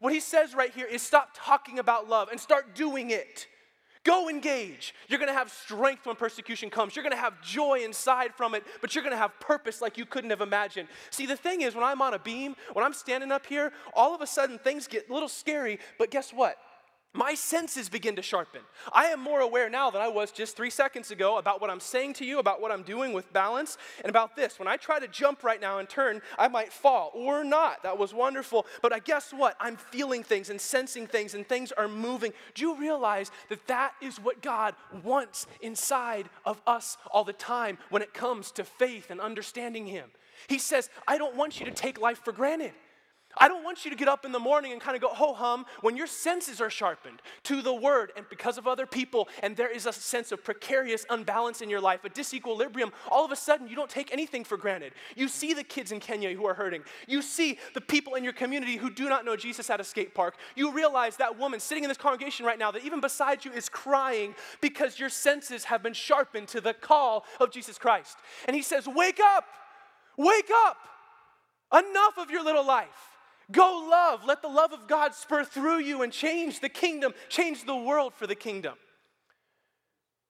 What 0.00 0.14
he 0.14 0.20
says 0.20 0.54
right 0.54 0.72
here 0.72 0.86
is 0.86 1.02
stop 1.02 1.30
talking 1.34 1.78
about 1.78 2.08
love 2.08 2.30
and 2.30 2.40
start 2.40 2.74
doing 2.74 3.10
it. 3.10 3.46
Go 4.04 4.28
engage. 4.28 4.94
You're 5.08 5.18
gonna 5.18 5.34
have 5.34 5.50
strength 5.50 6.06
when 6.06 6.16
persecution 6.16 6.70
comes. 6.70 6.96
You're 6.96 7.02
gonna 7.02 7.16
have 7.16 7.40
joy 7.42 7.80
inside 7.84 8.34
from 8.34 8.54
it, 8.54 8.64
but 8.80 8.94
you're 8.94 9.04
gonna 9.04 9.16
have 9.16 9.38
purpose 9.38 9.82
like 9.82 9.98
you 9.98 10.06
couldn't 10.06 10.30
have 10.30 10.40
imagined. 10.40 10.88
See, 11.10 11.26
the 11.26 11.36
thing 11.36 11.60
is, 11.60 11.74
when 11.74 11.84
I'm 11.84 12.02
on 12.02 12.14
a 12.14 12.18
beam, 12.18 12.56
when 12.72 12.84
I'm 12.84 12.92
standing 12.94 13.30
up 13.30 13.46
here, 13.46 13.72
all 13.94 14.14
of 14.14 14.22
a 14.22 14.26
sudden 14.26 14.58
things 14.58 14.86
get 14.86 15.08
a 15.08 15.12
little 15.12 15.28
scary, 15.28 15.78
but 15.98 16.10
guess 16.10 16.32
what? 16.32 16.56
My 17.14 17.34
senses 17.34 17.88
begin 17.88 18.16
to 18.16 18.22
sharpen. 18.22 18.60
I 18.92 19.06
am 19.06 19.20
more 19.20 19.40
aware 19.40 19.70
now 19.70 19.88
than 19.88 20.02
I 20.02 20.08
was 20.08 20.32
just 20.32 20.56
three 20.56 20.68
seconds 20.68 21.12
ago 21.12 21.38
about 21.38 21.60
what 21.60 21.70
I'm 21.70 21.80
saying 21.80 22.14
to 22.14 22.24
you, 22.24 22.40
about 22.40 22.60
what 22.60 22.72
I'm 22.72 22.82
doing 22.82 23.12
with 23.12 23.32
balance, 23.32 23.78
and 24.00 24.10
about 24.10 24.34
this. 24.34 24.58
When 24.58 24.66
I 24.66 24.76
try 24.76 24.98
to 24.98 25.06
jump 25.06 25.44
right 25.44 25.60
now 25.60 25.78
and 25.78 25.88
turn, 25.88 26.20
I 26.36 26.48
might 26.48 26.72
fall 26.72 27.12
or 27.14 27.44
not. 27.44 27.84
That 27.84 27.96
was 27.96 28.12
wonderful. 28.12 28.66
But 28.82 28.92
I 28.92 28.98
guess 28.98 29.32
what? 29.32 29.56
I'm 29.60 29.76
feeling 29.76 30.24
things 30.24 30.50
and 30.50 30.60
sensing 30.60 31.06
things, 31.06 31.34
and 31.34 31.48
things 31.48 31.70
are 31.72 31.88
moving. 31.88 32.32
Do 32.54 32.62
you 32.62 32.76
realize 32.76 33.30
that 33.48 33.64
that 33.68 33.94
is 34.02 34.18
what 34.18 34.42
God 34.42 34.74
wants 35.04 35.46
inside 35.60 36.28
of 36.44 36.60
us 36.66 36.96
all 37.12 37.24
the 37.24 37.32
time 37.32 37.78
when 37.90 38.02
it 38.02 38.12
comes 38.12 38.50
to 38.52 38.64
faith 38.64 39.10
and 39.10 39.20
understanding 39.20 39.86
Him? 39.86 40.10
He 40.48 40.58
says, 40.58 40.90
I 41.06 41.16
don't 41.16 41.36
want 41.36 41.60
you 41.60 41.66
to 41.66 41.72
take 41.72 42.00
life 42.00 42.20
for 42.24 42.32
granted. 42.32 42.72
I 43.38 43.48
don't 43.48 43.64
want 43.64 43.84
you 43.84 43.90
to 43.90 43.96
get 43.96 44.08
up 44.08 44.24
in 44.24 44.32
the 44.32 44.38
morning 44.38 44.72
and 44.72 44.80
kind 44.80 44.94
of 44.94 45.02
go 45.02 45.08
ho 45.08 45.34
hum 45.34 45.66
when 45.80 45.96
your 45.96 46.06
senses 46.06 46.60
are 46.60 46.70
sharpened 46.70 47.20
to 47.44 47.62
the 47.62 47.74
word 47.74 48.12
and 48.16 48.26
because 48.28 48.58
of 48.58 48.66
other 48.66 48.86
people, 48.86 49.28
and 49.42 49.56
there 49.56 49.70
is 49.70 49.86
a 49.86 49.92
sense 49.92 50.32
of 50.32 50.44
precarious 50.44 51.04
unbalance 51.10 51.60
in 51.60 51.70
your 51.70 51.80
life, 51.80 52.04
a 52.04 52.10
disequilibrium. 52.10 52.92
All 53.10 53.24
of 53.24 53.32
a 53.32 53.36
sudden, 53.36 53.68
you 53.68 53.76
don't 53.76 53.90
take 53.90 54.12
anything 54.12 54.44
for 54.44 54.56
granted. 54.56 54.92
You 55.16 55.28
see 55.28 55.54
the 55.54 55.64
kids 55.64 55.92
in 55.92 56.00
Kenya 56.00 56.32
who 56.34 56.46
are 56.46 56.54
hurting. 56.54 56.82
You 57.06 57.22
see 57.22 57.58
the 57.74 57.80
people 57.80 58.14
in 58.14 58.24
your 58.24 58.32
community 58.32 58.76
who 58.76 58.90
do 58.90 59.08
not 59.08 59.24
know 59.24 59.36
Jesus 59.36 59.70
at 59.70 59.80
a 59.80 59.84
skate 59.84 60.14
park. 60.14 60.36
You 60.54 60.72
realize 60.72 61.16
that 61.16 61.38
woman 61.38 61.60
sitting 61.60 61.84
in 61.84 61.88
this 61.88 61.98
congregation 61.98 62.46
right 62.46 62.58
now 62.58 62.70
that 62.70 62.84
even 62.84 63.00
beside 63.00 63.44
you 63.44 63.52
is 63.52 63.68
crying 63.68 64.34
because 64.60 64.98
your 64.98 65.08
senses 65.08 65.64
have 65.64 65.82
been 65.82 65.92
sharpened 65.92 66.48
to 66.48 66.60
the 66.60 66.74
call 66.74 67.24
of 67.40 67.50
Jesus 67.50 67.78
Christ. 67.78 68.16
And 68.46 68.54
he 68.54 68.62
says, 68.62 68.86
Wake 68.86 69.20
up! 69.20 69.44
Wake 70.16 70.50
up! 70.66 70.76
Enough 71.72 72.18
of 72.18 72.30
your 72.30 72.44
little 72.44 72.66
life. 72.66 73.13
Go 73.52 73.86
love. 73.90 74.24
Let 74.24 74.42
the 74.42 74.48
love 74.48 74.72
of 74.72 74.88
God 74.88 75.14
spur 75.14 75.44
through 75.44 75.80
you 75.80 76.02
and 76.02 76.12
change 76.12 76.60
the 76.60 76.68
kingdom, 76.68 77.12
change 77.28 77.64
the 77.64 77.76
world 77.76 78.14
for 78.14 78.26
the 78.26 78.34
kingdom. 78.34 78.74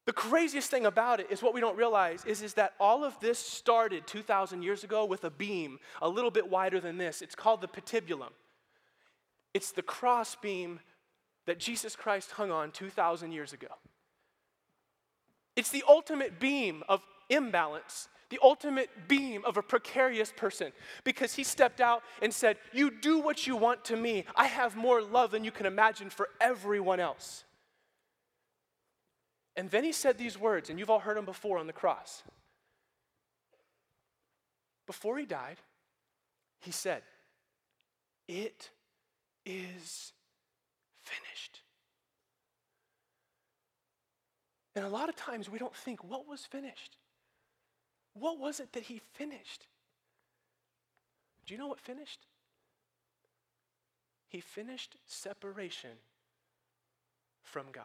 The 0.07 0.13
craziest 0.13 0.71
thing 0.71 0.85
about 0.85 1.21
it 1.21 1.29
is 1.31 1.43
what 1.43 1.55
we 1.55 1.61
don't 1.61 1.77
realize 1.77 2.25
is, 2.27 2.43
is 2.43 2.55
that 2.55 2.75
all 2.79 3.05
of 3.05 3.19
this 3.21 3.39
started 3.39 4.07
2,000 4.07 4.63
years 4.63 4.85
ago 4.85 5.05
with 5.05 5.25
a 5.25 5.31
beam 5.31 5.79
a 6.03 6.09
little 6.09 6.31
bit 6.31 6.51
wider 6.51 6.79
than 6.79 6.99
this. 6.99 7.23
It's 7.23 7.35
called 7.35 7.63
the 7.63 7.69
patibulum. 7.69 8.33
It's 9.55 9.71
the 9.73 9.83
cross 9.83 10.35
beam 10.35 10.81
that 11.47 11.59
Jesus 11.59 11.97
Christ 11.97 12.33
hung 12.33 12.51
on 12.51 12.71
2,000 12.71 13.33
years 13.33 13.53
ago. 13.53 13.69
It's 15.57 15.71
the 15.71 15.85
ultimate 15.89 16.39
beam 16.39 16.83
of 16.89 17.01
imbalance 17.31 18.09
the 18.35 18.41
ultimate 18.43 18.91
beam 19.07 19.45
of 19.45 19.57
a 19.57 19.63
precarious 19.63 20.33
person 20.37 20.73
because 21.05 21.35
he 21.35 21.45
stepped 21.45 21.81
out 21.81 22.03
and 22.21 22.35
said, 22.35 22.57
You 22.73 22.91
do 22.91 23.21
what 23.21 23.47
you 23.47 23.55
want 23.55 23.85
to 23.85 23.97
me. 23.97 24.25
I 24.35 24.47
have 24.47 24.75
more 24.75 25.01
love 25.01 25.31
than 25.31 25.45
you 25.45 25.53
can 25.53 25.67
imagine 25.67 26.11
for 26.11 26.29
everyone 26.41 26.99
else. 26.99 27.45
And 29.55 29.71
then 29.71 29.85
he 29.85 29.93
said 29.93 30.19
these 30.19 30.37
words, 30.37 30.69
and 30.69 30.81
you've 30.81 30.91
all 30.91 30.99
heard 30.99 31.17
them 31.17 31.25
before 31.25 31.59
on 31.59 31.69
the 31.69 31.73
cross. 31.73 32.25
Before 34.89 35.17
he 35.17 35.27
died, 35.27 35.59
he 36.61 36.73
said, 36.73 37.03
It 38.27 38.71
is 39.47 40.13
finished. 41.05 41.61
And 44.75 44.85
a 44.85 44.89
lot 44.89 45.09
of 45.09 45.15
times 45.15 45.49
we 45.49 45.61
don't 45.61 45.77
think, 45.77 46.03
What 46.03 46.27
was 46.27 46.45
finished? 46.45 46.97
What 48.15 48.39
was 48.39 48.61
it 48.61 48.73
that 48.73 48.85
he 48.85 49.01
finished? 49.13 49.67
Do 51.47 51.55
you 51.55 51.59
know 51.59 51.67
what 51.67 51.81
finished? 51.81 52.21
He 54.29 54.41
finished 54.41 54.97
separation 55.07 55.91
from 57.43 57.67
God. 57.71 57.85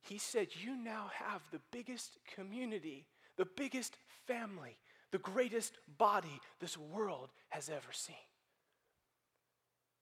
He 0.00 0.18
said, 0.18 0.48
You 0.60 0.76
now 0.76 1.10
have 1.14 1.42
the 1.50 1.60
biggest 1.70 2.18
community, 2.34 3.06
the 3.36 3.44
biggest 3.44 3.96
family, 4.26 4.78
the 5.10 5.18
greatest 5.18 5.78
body 5.98 6.40
this 6.60 6.76
world 6.76 7.30
has 7.50 7.68
ever 7.68 7.92
seen. 7.92 8.16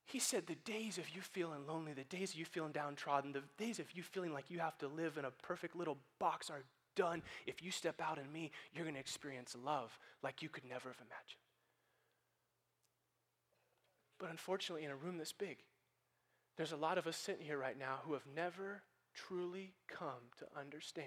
He 0.05 0.19
said, 0.19 0.47
The 0.47 0.57
days 0.57 0.99
of 0.99 1.09
you 1.11 1.21
feeling 1.21 1.67
lonely, 1.67 1.93
the 1.93 2.05
days 2.05 2.33
of 2.33 2.39
you 2.39 2.45
feeling 2.45 2.73
downtrodden, 2.73 3.33
the 3.33 3.43
days 3.59 3.79
of 3.79 3.93
you 3.93 4.03
feeling 4.03 4.33
like 4.33 4.51
you 4.51 4.59
have 4.59 4.79
to 4.79 4.89
live 4.89 5.19
in 5.19 5.25
a 5.25 5.31
perfect 5.31 5.77
little 5.77 5.99
box 6.19 6.51
are 6.51 6.65
done. 6.95 7.23
If 7.47 7.63
you 7.63 7.71
step 7.71 8.01
out 8.01 8.19
in 8.19 8.31
me, 8.33 8.51
you're 8.73 8.85
going 8.85 8.95
to 8.95 9.01
experience 9.01 9.57
love 9.63 9.99
like 10.23 10.43
you 10.43 10.49
could 10.49 10.65
never 10.65 10.89
have 10.89 10.99
imagined. 10.99 11.41
But 14.19 14.31
unfortunately, 14.31 14.85
in 14.85 14.91
a 14.91 14.97
room 14.97 15.19
this 15.19 15.33
big, 15.33 15.59
there's 16.57 16.73
a 16.73 16.77
lot 16.77 16.99
of 16.99 17.07
us 17.07 17.17
sitting 17.17 17.45
here 17.45 17.59
right 17.59 17.79
now 17.79 18.01
who 18.05 18.13
have 18.13 18.27
never 18.35 18.83
truly 19.15 19.73
come 19.89 20.29
to 20.39 20.47
understand 20.59 21.07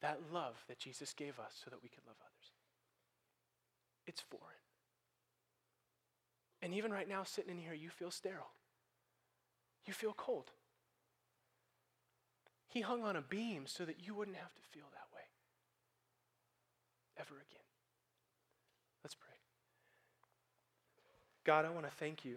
that 0.00 0.20
love 0.32 0.62
that 0.68 0.78
Jesus 0.78 1.12
gave 1.12 1.38
us 1.40 1.60
so 1.64 1.70
that 1.70 1.82
we 1.82 1.88
could 1.88 2.06
love 2.06 2.16
others. 2.20 2.52
It's 4.06 4.20
foreign. 4.20 4.44
And 6.62 6.74
even 6.74 6.92
right 6.92 7.08
now, 7.08 7.24
sitting 7.24 7.50
in 7.50 7.58
here, 7.58 7.74
you 7.74 7.90
feel 7.90 8.10
sterile. 8.10 8.50
You 9.86 9.92
feel 9.92 10.12
cold. 10.16 10.50
He 12.68 12.82
hung 12.82 13.02
on 13.02 13.16
a 13.16 13.22
beam 13.22 13.66
so 13.66 13.84
that 13.84 14.06
you 14.06 14.14
wouldn't 14.14 14.36
have 14.36 14.54
to 14.54 14.62
feel 14.72 14.84
that 14.92 15.14
way 15.14 15.22
ever 17.18 17.34
again. 17.34 17.64
Let's 19.02 19.14
pray. 19.14 19.34
God, 21.44 21.64
I 21.64 21.70
want 21.70 21.86
to 21.86 21.92
thank 21.92 22.24
you 22.24 22.36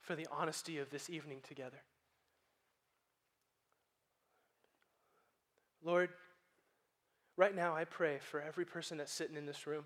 for 0.00 0.16
the 0.16 0.26
honesty 0.30 0.78
of 0.78 0.90
this 0.90 1.10
evening 1.10 1.38
together. 1.46 1.82
Lord, 5.84 6.08
right 7.36 7.54
now 7.54 7.74
I 7.74 7.84
pray 7.84 8.18
for 8.18 8.40
every 8.40 8.64
person 8.64 8.96
that's 8.96 9.12
sitting 9.12 9.36
in 9.36 9.44
this 9.44 9.66
room. 9.66 9.84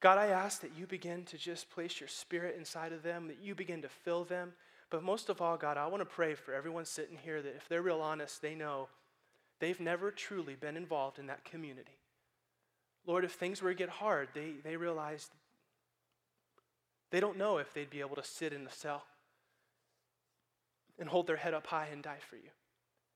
God, 0.00 0.18
I 0.18 0.28
ask 0.28 0.60
that 0.60 0.76
you 0.78 0.86
begin 0.86 1.24
to 1.24 1.36
just 1.36 1.70
place 1.70 2.00
your 2.00 2.08
spirit 2.08 2.54
inside 2.56 2.92
of 2.92 3.02
them, 3.02 3.26
that 3.26 3.42
you 3.42 3.56
begin 3.56 3.82
to 3.82 3.88
fill 3.88 4.22
them 4.22 4.52
but 4.90 5.02
most 5.02 5.28
of 5.28 5.40
all, 5.40 5.56
God, 5.56 5.76
I 5.76 5.86
want 5.86 6.00
to 6.00 6.06
pray 6.06 6.34
for 6.34 6.54
everyone 6.54 6.84
sitting 6.84 7.18
here 7.22 7.42
that 7.42 7.56
if 7.56 7.68
they're 7.68 7.82
real 7.82 8.00
honest, 8.00 8.40
they 8.40 8.54
know 8.54 8.88
they've 9.60 9.80
never 9.80 10.10
truly 10.10 10.54
been 10.54 10.76
involved 10.76 11.18
in 11.18 11.26
that 11.26 11.44
community. 11.44 11.98
Lord, 13.06 13.24
if 13.24 13.32
things 13.32 13.60
were 13.60 13.72
to 13.72 13.78
get 13.78 13.88
hard, 13.88 14.28
they, 14.34 14.52
they 14.62 14.76
realize 14.76 15.30
they 17.10 17.20
don't 17.20 17.38
know 17.38 17.58
if 17.58 17.72
they'd 17.72 17.90
be 17.90 18.00
able 18.00 18.16
to 18.16 18.24
sit 18.24 18.52
in 18.52 18.64
the 18.64 18.70
cell 18.70 19.04
and 20.98 21.08
hold 21.08 21.26
their 21.26 21.36
head 21.36 21.54
up 21.54 21.66
high 21.66 21.88
and 21.92 22.02
die 22.02 22.18
for 22.28 22.36
you 22.36 22.50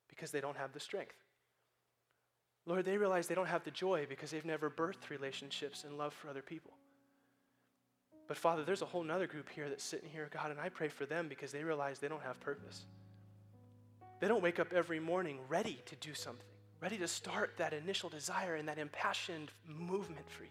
because 0.09 0.31
they 0.31 0.41
don't 0.41 0.57
have 0.57 0.73
the 0.73 0.81
strength. 0.81 1.17
Lord, 2.65 2.85
they 2.85 2.97
realize 2.97 3.27
they 3.27 3.35
don't 3.35 3.47
have 3.47 3.65
the 3.65 3.71
joy 3.71 4.07
because 4.09 4.31
they've 4.31 4.45
never 4.45 4.71
birthed 4.71 5.11
relationships 5.11 5.85
and 5.85 5.99
love 5.99 6.15
for 6.15 6.29
other 6.29 6.43
people. 6.43 6.73
But 8.29 8.37
Father, 8.37 8.65
there's 8.65 8.83
a 8.83 8.87
whole 8.87 9.03
nother 9.03 9.27
group 9.27 9.49
here 9.51 9.69
that's 9.69 9.85
sitting 9.85 10.09
here, 10.09 10.29
God, 10.33 10.51
and 10.51 10.61
I 10.61 10.69
pray 10.69 10.89
for 10.89 11.07
them 11.07 11.29
because 11.29 11.53
they 11.53 11.65
realize 11.65 11.99
they 11.99 12.09
don't 12.09 12.23
have 12.23 12.41
purpose. 12.41 12.87
They 14.21 14.29
don't 14.29 14.43
wake 14.43 14.61
up 14.61 14.73
every 14.73 15.01
morning 15.01 15.39
ready 15.49 15.81
to 15.87 15.97
do 15.97 16.15
something, 16.15 16.47
ready 16.81 16.97
to 16.99 17.09
start 17.09 17.55
that 17.59 17.73
initial 17.73 18.09
desire 18.09 18.55
and 18.55 18.69
that 18.69 18.79
impassioned 18.79 19.51
movement 19.67 20.31
for 20.31 20.45
you. 20.45 20.51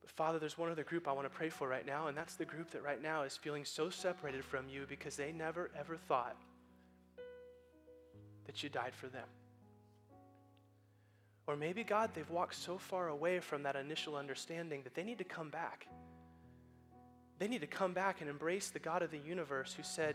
But 0.00 0.10
Father, 0.10 0.38
there's 0.38 0.56
one 0.56 0.70
other 0.70 0.84
group 0.84 1.06
I 1.06 1.12
want 1.12 1.30
to 1.30 1.36
pray 1.36 1.50
for 1.50 1.68
right 1.68 1.84
now, 1.84 2.06
and 2.06 2.16
that's 2.16 2.36
the 2.36 2.46
group 2.46 2.70
that 2.70 2.82
right 2.82 3.00
now 3.00 3.22
is 3.22 3.36
feeling 3.36 3.64
so 3.64 3.90
separated 3.90 4.44
from 4.44 4.68
you 4.68 4.86
because 4.88 5.16
they 5.16 5.32
never 5.32 5.70
ever 5.78 5.96
thought 5.96 6.36
that 8.46 8.62
you 8.62 8.68
died 8.68 8.94
for 8.94 9.08
them. 9.08 9.28
Or 11.46 11.56
maybe, 11.56 11.82
God, 11.82 12.10
they've 12.14 12.30
walked 12.30 12.54
so 12.54 12.78
far 12.78 13.08
away 13.08 13.40
from 13.40 13.64
that 13.64 13.74
initial 13.74 14.16
understanding 14.16 14.82
that 14.84 14.94
they 14.94 15.02
need 15.02 15.18
to 15.18 15.24
come 15.24 15.50
back. 15.50 15.86
They 17.38 17.48
need 17.48 17.62
to 17.62 17.66
come 17.66 17.92
back 17.92 18.20
and 18.20 18.30
embrace 18.30 18.70
the 18.70 18.78
God 18.78 19.02
of 19.02 19.10
the 19.10 19.18
universe 19.18 19.74
who 19.74 19.82
said, 19.82 20.14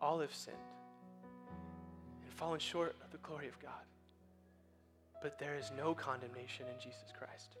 All 0.00 0.18
have 0.18 0.34
sinned 0.34 0.56
and 2.24 2.32
fallen 2.32 2.58
short 2.58 2.96
of 3.04 3.12
the 3.12 3.18
glory 3.18 3.46
of 3.46 3.58
God. 3.60 3.70
But 5.22 5.38
there 5.38 5.56
is 5.56 5.70
no 5.76 5.94
condemnation 5.94 6.66
in 6.66 6.80
Jesus 6.82 7.12
Christ. 7.16 7.56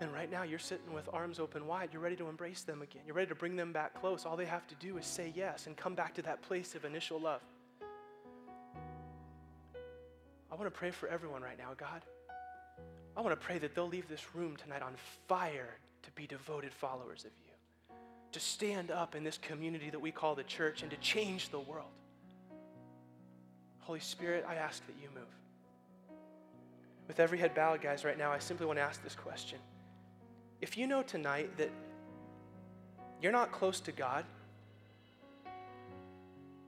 And 0.00 0.12
right 0.12 0.30
now, 0.30 0.42
you're 0.42 0.58
sitting 0.58 0.92
with 0.92 1.08
arms 1.12 1.38
open 1.38 1.66
wide. 1.66 1.90
You're 1.92 2.02
ready 2.02 2.16
to 2.16 2.28
embrace 2.28 2.62
them 2.62 2.82
again. 2.82 3.02
You're 3.06 3.14
ready 3.14 3.28
to 3.28 3.34
bring 3.34 3.56
them 3.56 3.72
back 3.72 3.94
close. 3.94 4.24
All 4.24 4.36
they 4.36 4.46
have 4.46 4.66
to 4.68 4.74
do 4.76 4.96
is 4.98 5.06
say 5.06 5.32
yes 5.34 5.66
and 5.66 5.76
come 5.76 5.94
back 5.94 6.14
to 6.14 6.22
that 6.22 6.42
place 6.42 6.74
of 6.74 6.84
initial 6.84 7.20
love. 7.20 7.42
I 10.56 10.58
want 10.58 10.72
to 10.72 10.78
pray 10.78 10.90
for 10.90 11.06
everyone 11.10 11.42
right 11.42 11.58
now, 11.58 11.74
God. 11.76 12.00
I 13.14 13.20
want 13.20 13.38
to 13.38 13.46
pray 13.46 13.58
that 13.58 13.74
they'll 13.74 13.86
leave 13.86 14.08
this 14.08 14.34
room 14.34 14.56
tonight 14.56 14.80
on 14.80 14.94
fire 15.28 15.76
to 16.02 16.10
be 16.12 16.26
devoted 16.26 16.72
followers 16.72 17.26
of 17.26 17.30
you, 17.44 17.94
to 18.32 18.40
stand 18.40 18.90
up 18.90 19.14
in 19.14 19.22
this 19.22 19.36
community 19.36 19.90
that 19.90 20.00
we 20.00 20.10
call 20.10 20.34
the 20.34 20.44
church 20.44 20.80
and 20.80 20.90
to 20.90 20.96
change 20.96 21.50
the 21.50 21.60
world. 21.60 21.90
Holy 23.80 24.00
Spirit, 24.00 24.46
I 24.48 24.54
ask 24.54 24.86
that 24.86 24.94
you 25.02 25.10
move. 25.14 25.28
With 27.06 27.20
every 27.20 27.36
head 27.36 27.54
bowed, 27.54 27.82
guys, 27.82 28.02
right 28.02 28.16
now, 28.16 28.32
I 28.32 28.38
simply 28.38 28.64
want 28.64 28.78
to 28.78 28.82
ask 28.82 29.04
this 29.04 29.14
question 29.14 29.58
if 30.62 30.78
you 30.78 30.86
know 30.86 31.02
tonight 31.02 31.54
that 31.58 31.70
you're 33.20 33.30
not 33.30 33.52
close 33.52 33.78
to 33.80 33.92
God, 33.92 34.24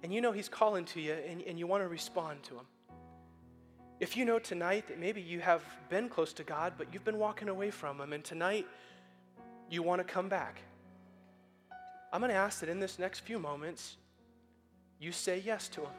and 0.03 0.13
you 0.13 0.21
know 0.21 0.33
He's 0.33 0.51
calling 0.51 0.85
to 0.85 1.01
you 1.01 1.15
and, 1.15 1.41
and 1.41 1.59
you 1.59 1.67
want 1.67 1.83
to 1.83 1.89
respond 1.89 2.43
to 2.45 2.57
Him, 2.57 2.67
if 4.01 4.17
you 4.17 4.25
know 4.25 4.39
tonight 4.39 4.87
that 4.89 4.99
maybe 4.99 5.21
you 5.21 5.41
have 5.41 5.63
been 5.89 6.09
close 6.09 6.33
to 6.35 6.45
God, 6.45 6.75
but 6.79 6.89
you've 6.93 7.05
been 7.05 7.19
walking 7.19 7.49
away 7.49 7.71
from 7.71 8.01
Him, 8.01 8.13
and 8.13 8.23
tonight 8.23 8.67
you 9.71 9.83
want 9.83 10.01
to 10.01 10.05
come 10.05 10.29
back, 10.29 10.61
I'm 12.13 12.21
going 12.21 12.31
to 12.31 12.37
ask 12.37 12.61
that 12.61 12.69
in 12.69 12.79
this 12.81 12.99
next 12.99 13.21
few 13.21 13.39
moments, 13.39 13.97
you 15.01 15.13
say 15.13 15.43
yes 15.45 15.69
to 15.71 15.83
Him. 15.83 15.91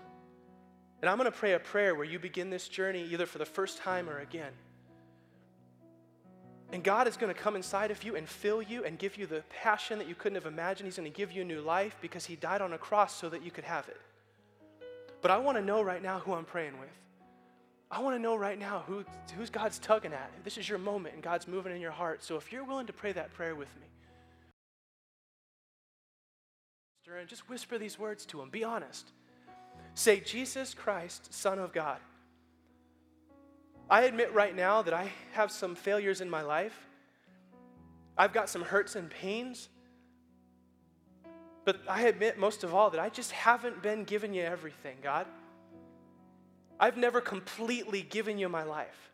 And 1.01 1.09
I'm 1.09 1.17
going 1.17 1.31
to 1.31 1.37
pray 1.37 1.53
a 1.53 1.59
prayer 1.59 1.95
where 1.95 2.05
you 2.05 2.19
begin 2.19 2.49
this 2.49 2.67
journey 2.67 3.05
either 3.11 3.25
for 3.25 3.37
the 3.37 3.45
first 3.45 3.77
time 3.77 4.09
or 4.09 4.19
again. 4.19 4.51
And 6.71 6.83
God 6.83 7.07
is 7.07 7.17
going 7.17 7.33
to 7.33 7.39
come 7.39 7.55
inside 7.55 7.89
of 7.89 8.03
you 8.03 8.15
and 8.15 8.27
fill 8.27 8.61
you 8.61 8.83
and 8.85 8.99
give 8.99 9.17
you 9.17 9.25
the 9.25 9.43
passion 9.49 9.97
that 9.97 10.07
you 10.07 10.15
couldn't 10.15 10.35
have 10.35 10.45
imagined. 10.45 10.87
He's 10.87 10.97
going 10.97 11.11
to 11.11 11.17
give 11.17 11.31
you 11.31 11.41
a 11.41 11.45
new 11.45 11.61
life 11.61 11.95
because 12.01 12.25
He 12.25 12.35
died 12.35 12.61
on 12.61 12.73
a 12.73 12.77
cross 12.77 13.15
so 13.15 13.29
that 13.29 13.43
you 13.43 13.51
could 13.51 13.63
have 13.63 13.87
it. 13.87 13.99
But 15.21 15.31
I 15.31 15.37
want 15.37 15.57
to 15.57 15.63
know 15.63 15.81
right 15.81 16.01
now 16.01 16.19
who 16.19 16.33
I'm 16.33 16.45
praying 16.45 16.79
with. 16.79 16.89
I 17.91 18.01
want 18.01 18.15
to 18.15 18.21
know 18.21 18.35
right 18.35 18.59
now 18.59 18.83
who, 18.87 19.03
who's 19.35 19.49
God's 19.49 19.79
tugging 19.79 20.13
at. 20.13 20.31
This 20.43 20.57
is 20.57 20.69
your 20.69 20.77
moment 20.77 21.15
and 21.15 21.23
God's 21.23 21.47
moving 21.47 21.73
in 21.73 21.81
your 21.81 21.91
heart. 21.91 22.23
So 22.23 22.35
if 22.35 22.51
you're 22.51 22.63
willing 22.63 22.87
to 22.87 22.93
pray 22.93 23.11
that 23.13 23.33
prayer 23.33 23.55
with 23.55 23.69
me, 23.79 23.89
just 27.29 27.47
whisper 27.47 27.77
these 27.77 27.99
words 27.99 28.25
to 28.27 28.41
Him. 28.41 28.49
Be 28.49 28.63
honest. 28.63 29.11
Say, 29.93 30.19
Jesus 30.19 30.73
Christ, 30.73 31.33
Son 31.33 31.59
of 31.59 31.73
God. 31.73 31.97
I 33.89 34.03
admit 34.03 34.33
right 34.33 34.55
now 34.55 34.81
that 34.81 34.93
I 34.93 35.11
have 35.33 35.51
some 35.51 35.75
failures 35.75 36.21
in 36.21 36.29
my 36.29 36.41
life. 36.41 36.77
I've 38.17 38.33
got 38.33 38.49
some 38.49 38.63
hurts 38.63 38.95
and 38.95 39.09
pains. 39.09 39.69
But 41.65 41.81
I 41.87 42.03
admit 42.03 42.37
most 42.37 42.63
of 42.63 42.73
all 42.73 42.89
that 42.91 42.99
I 42.99 43.09
just 43.09 43.31
haven't 43.31 43.81
been 43.81 44.03
giving 44.03 44.33
you 44.33 44.43
everything, 44.43 44.97
God. 45.03 45.25
I've 46.79 46.97
never 46.97 47.19
completely 47.19 48.01
given 48.01 48.37
you 48.37 48.47
my 48.47 48.63
life. 48.63 49.11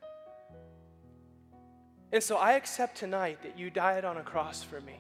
And 2.11 2.21
so 2.21 2.37
I 2.37 2.53
accept 2.53 2.97
tonight 2.97 3.39
that 3.43 3.57
you 3.57 3.69
died 3.69 4.05
on 4.05 4.17
a 4.17 4.23
cross 4.23 4.61
for 4.61 4.79
me. 4.79 4.99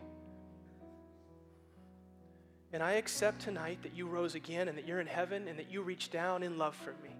And 2.73 2.81
I 2.81 2.93
accept 2.93 3.41
tonight 3.41 3.83
that 3.83 3.95
you 3.95 4.07
rose 4.07 4.35
again 4.35 4.67
and 4.67 4.77
that 4.77 4.87
you're 4.87 4.99
in 4.99 5.07
heaven 5.07 5.47
and 5.47 5.57
that 5.59 5.71
you 5.71 5.81
reached 5.81 6.11
down 6.11 6.43
in 6.43 6.57
love 6.57 6.75
for 6.75 6.93
me. 7.03 7.15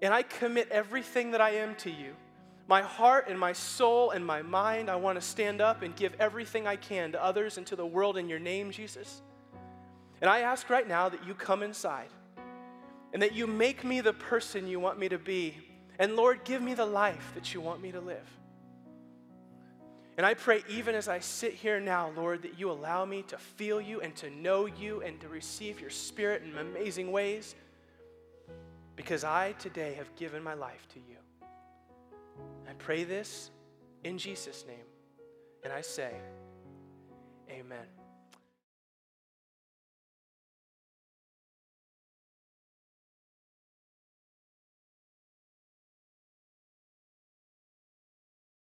And 0.00 0.14
I 0.14 0.22
commit 0.22 0.68
everything 0.70 1.32
that 1.32 1.40
I 1.40 1.50
am 1.50 1.74
to 1.76 1.90
you. 1.90 2.14
My 2.68 2.82
heart 2.82 3.26
and 3.28 3.40
my 3.40 3.54
soul 3.54 4.10
and 4.10 4.24
my 4.24 4.42
mind, 4.42 4.90
I 4.90 4.96
want 4.96 5.16
to 5.16 5.26
stand 5.26 5.60
up 5.60 5.82
and 5.82 5.96
give 5.96 6.14
everything 6.20 6.66
I 6.66 6.76
can 6.76 7.12
to 7.12 7.24
others 7.24 7.56
and 7.56 7.66
to 7.68 7.76
the 7.76 7.86
world 7.86 8.18
in 8.18 8.28
your 8.28 8.38
name, 8.38 8.70
Jesus. 8.70 9.22
And 10.20 10.30
I 10.30 10.40
ask 10.40 10.68
right 10.68 10.86
now 10.86 11.08
that 11.08 11.26
you 11.26 11.34
come 11.34 11.62
inside 11.62 12.10
and 13.12 13.22
that 13.22 13.34
you 13.34 13.46
make 13.46 13.84
me 13.84 14.00
the 14.00 14.12
person 14.12 14.66
you 14.66 14.80
want 14.80 14.98
me 14.98 15.08
to 15.08 15.18
be. 15.18 15.56
And 15.98 16.16
Lord, 16.16 16.44
give 16.44 16.62
me 16.62 16.74
the 16.74 16.86
life 16.86 17.32
that 17.34 17.54
you 17.54 17.60
want 17.60 17.80
me 17.80 17.92
to 17.92 18.00
live. 18.00 18.28
And 20.16 20.26
I 20.26 20.34
pray, 20.34 20.64
even 20.68 20.96
as 20.96 21.06
I 21.06 21.20
sit 21.20 21.54
here 21.54 21.78
now, 21.78 22.10
Lord, 22.16 22.42
that 22.42 22.58
you 22.58 22.70
allow 22.70 23.04
me 23.04 23.22
to 23.28 23.38
feel 23.38 23.80
you 23.80 24.00
and 24.00 24.14
to 24.16 24.30
know 24.30 24.66
you 24.66 25.00
and 25.02 25.20
to 25.20 25.28
receive 25.28 25.80
your 25.80 25.90
spirit 25.90 26.42
in 26.42 26.58
amazing 26.58 27.12
ways 27.12 27.54
because 28.96 29.22
I 29.22 29.52
today 29.60 29.94
have 29.94 30.12
given 30.16 30.42
my 30.42 30.54
life 30.54 30.88
to 30.94 30.98
you. 30.98 31.16
I 32.68 32.72
pray 32.78 33.04
this 33.04 33.52
in 34.02 34.18
Jesus' 34.18 34.64
name, 34.66 34.86
and 35.62 35.72
I 35.72 35.82
say, 35.82 36.12
Amen. 37.48 37.97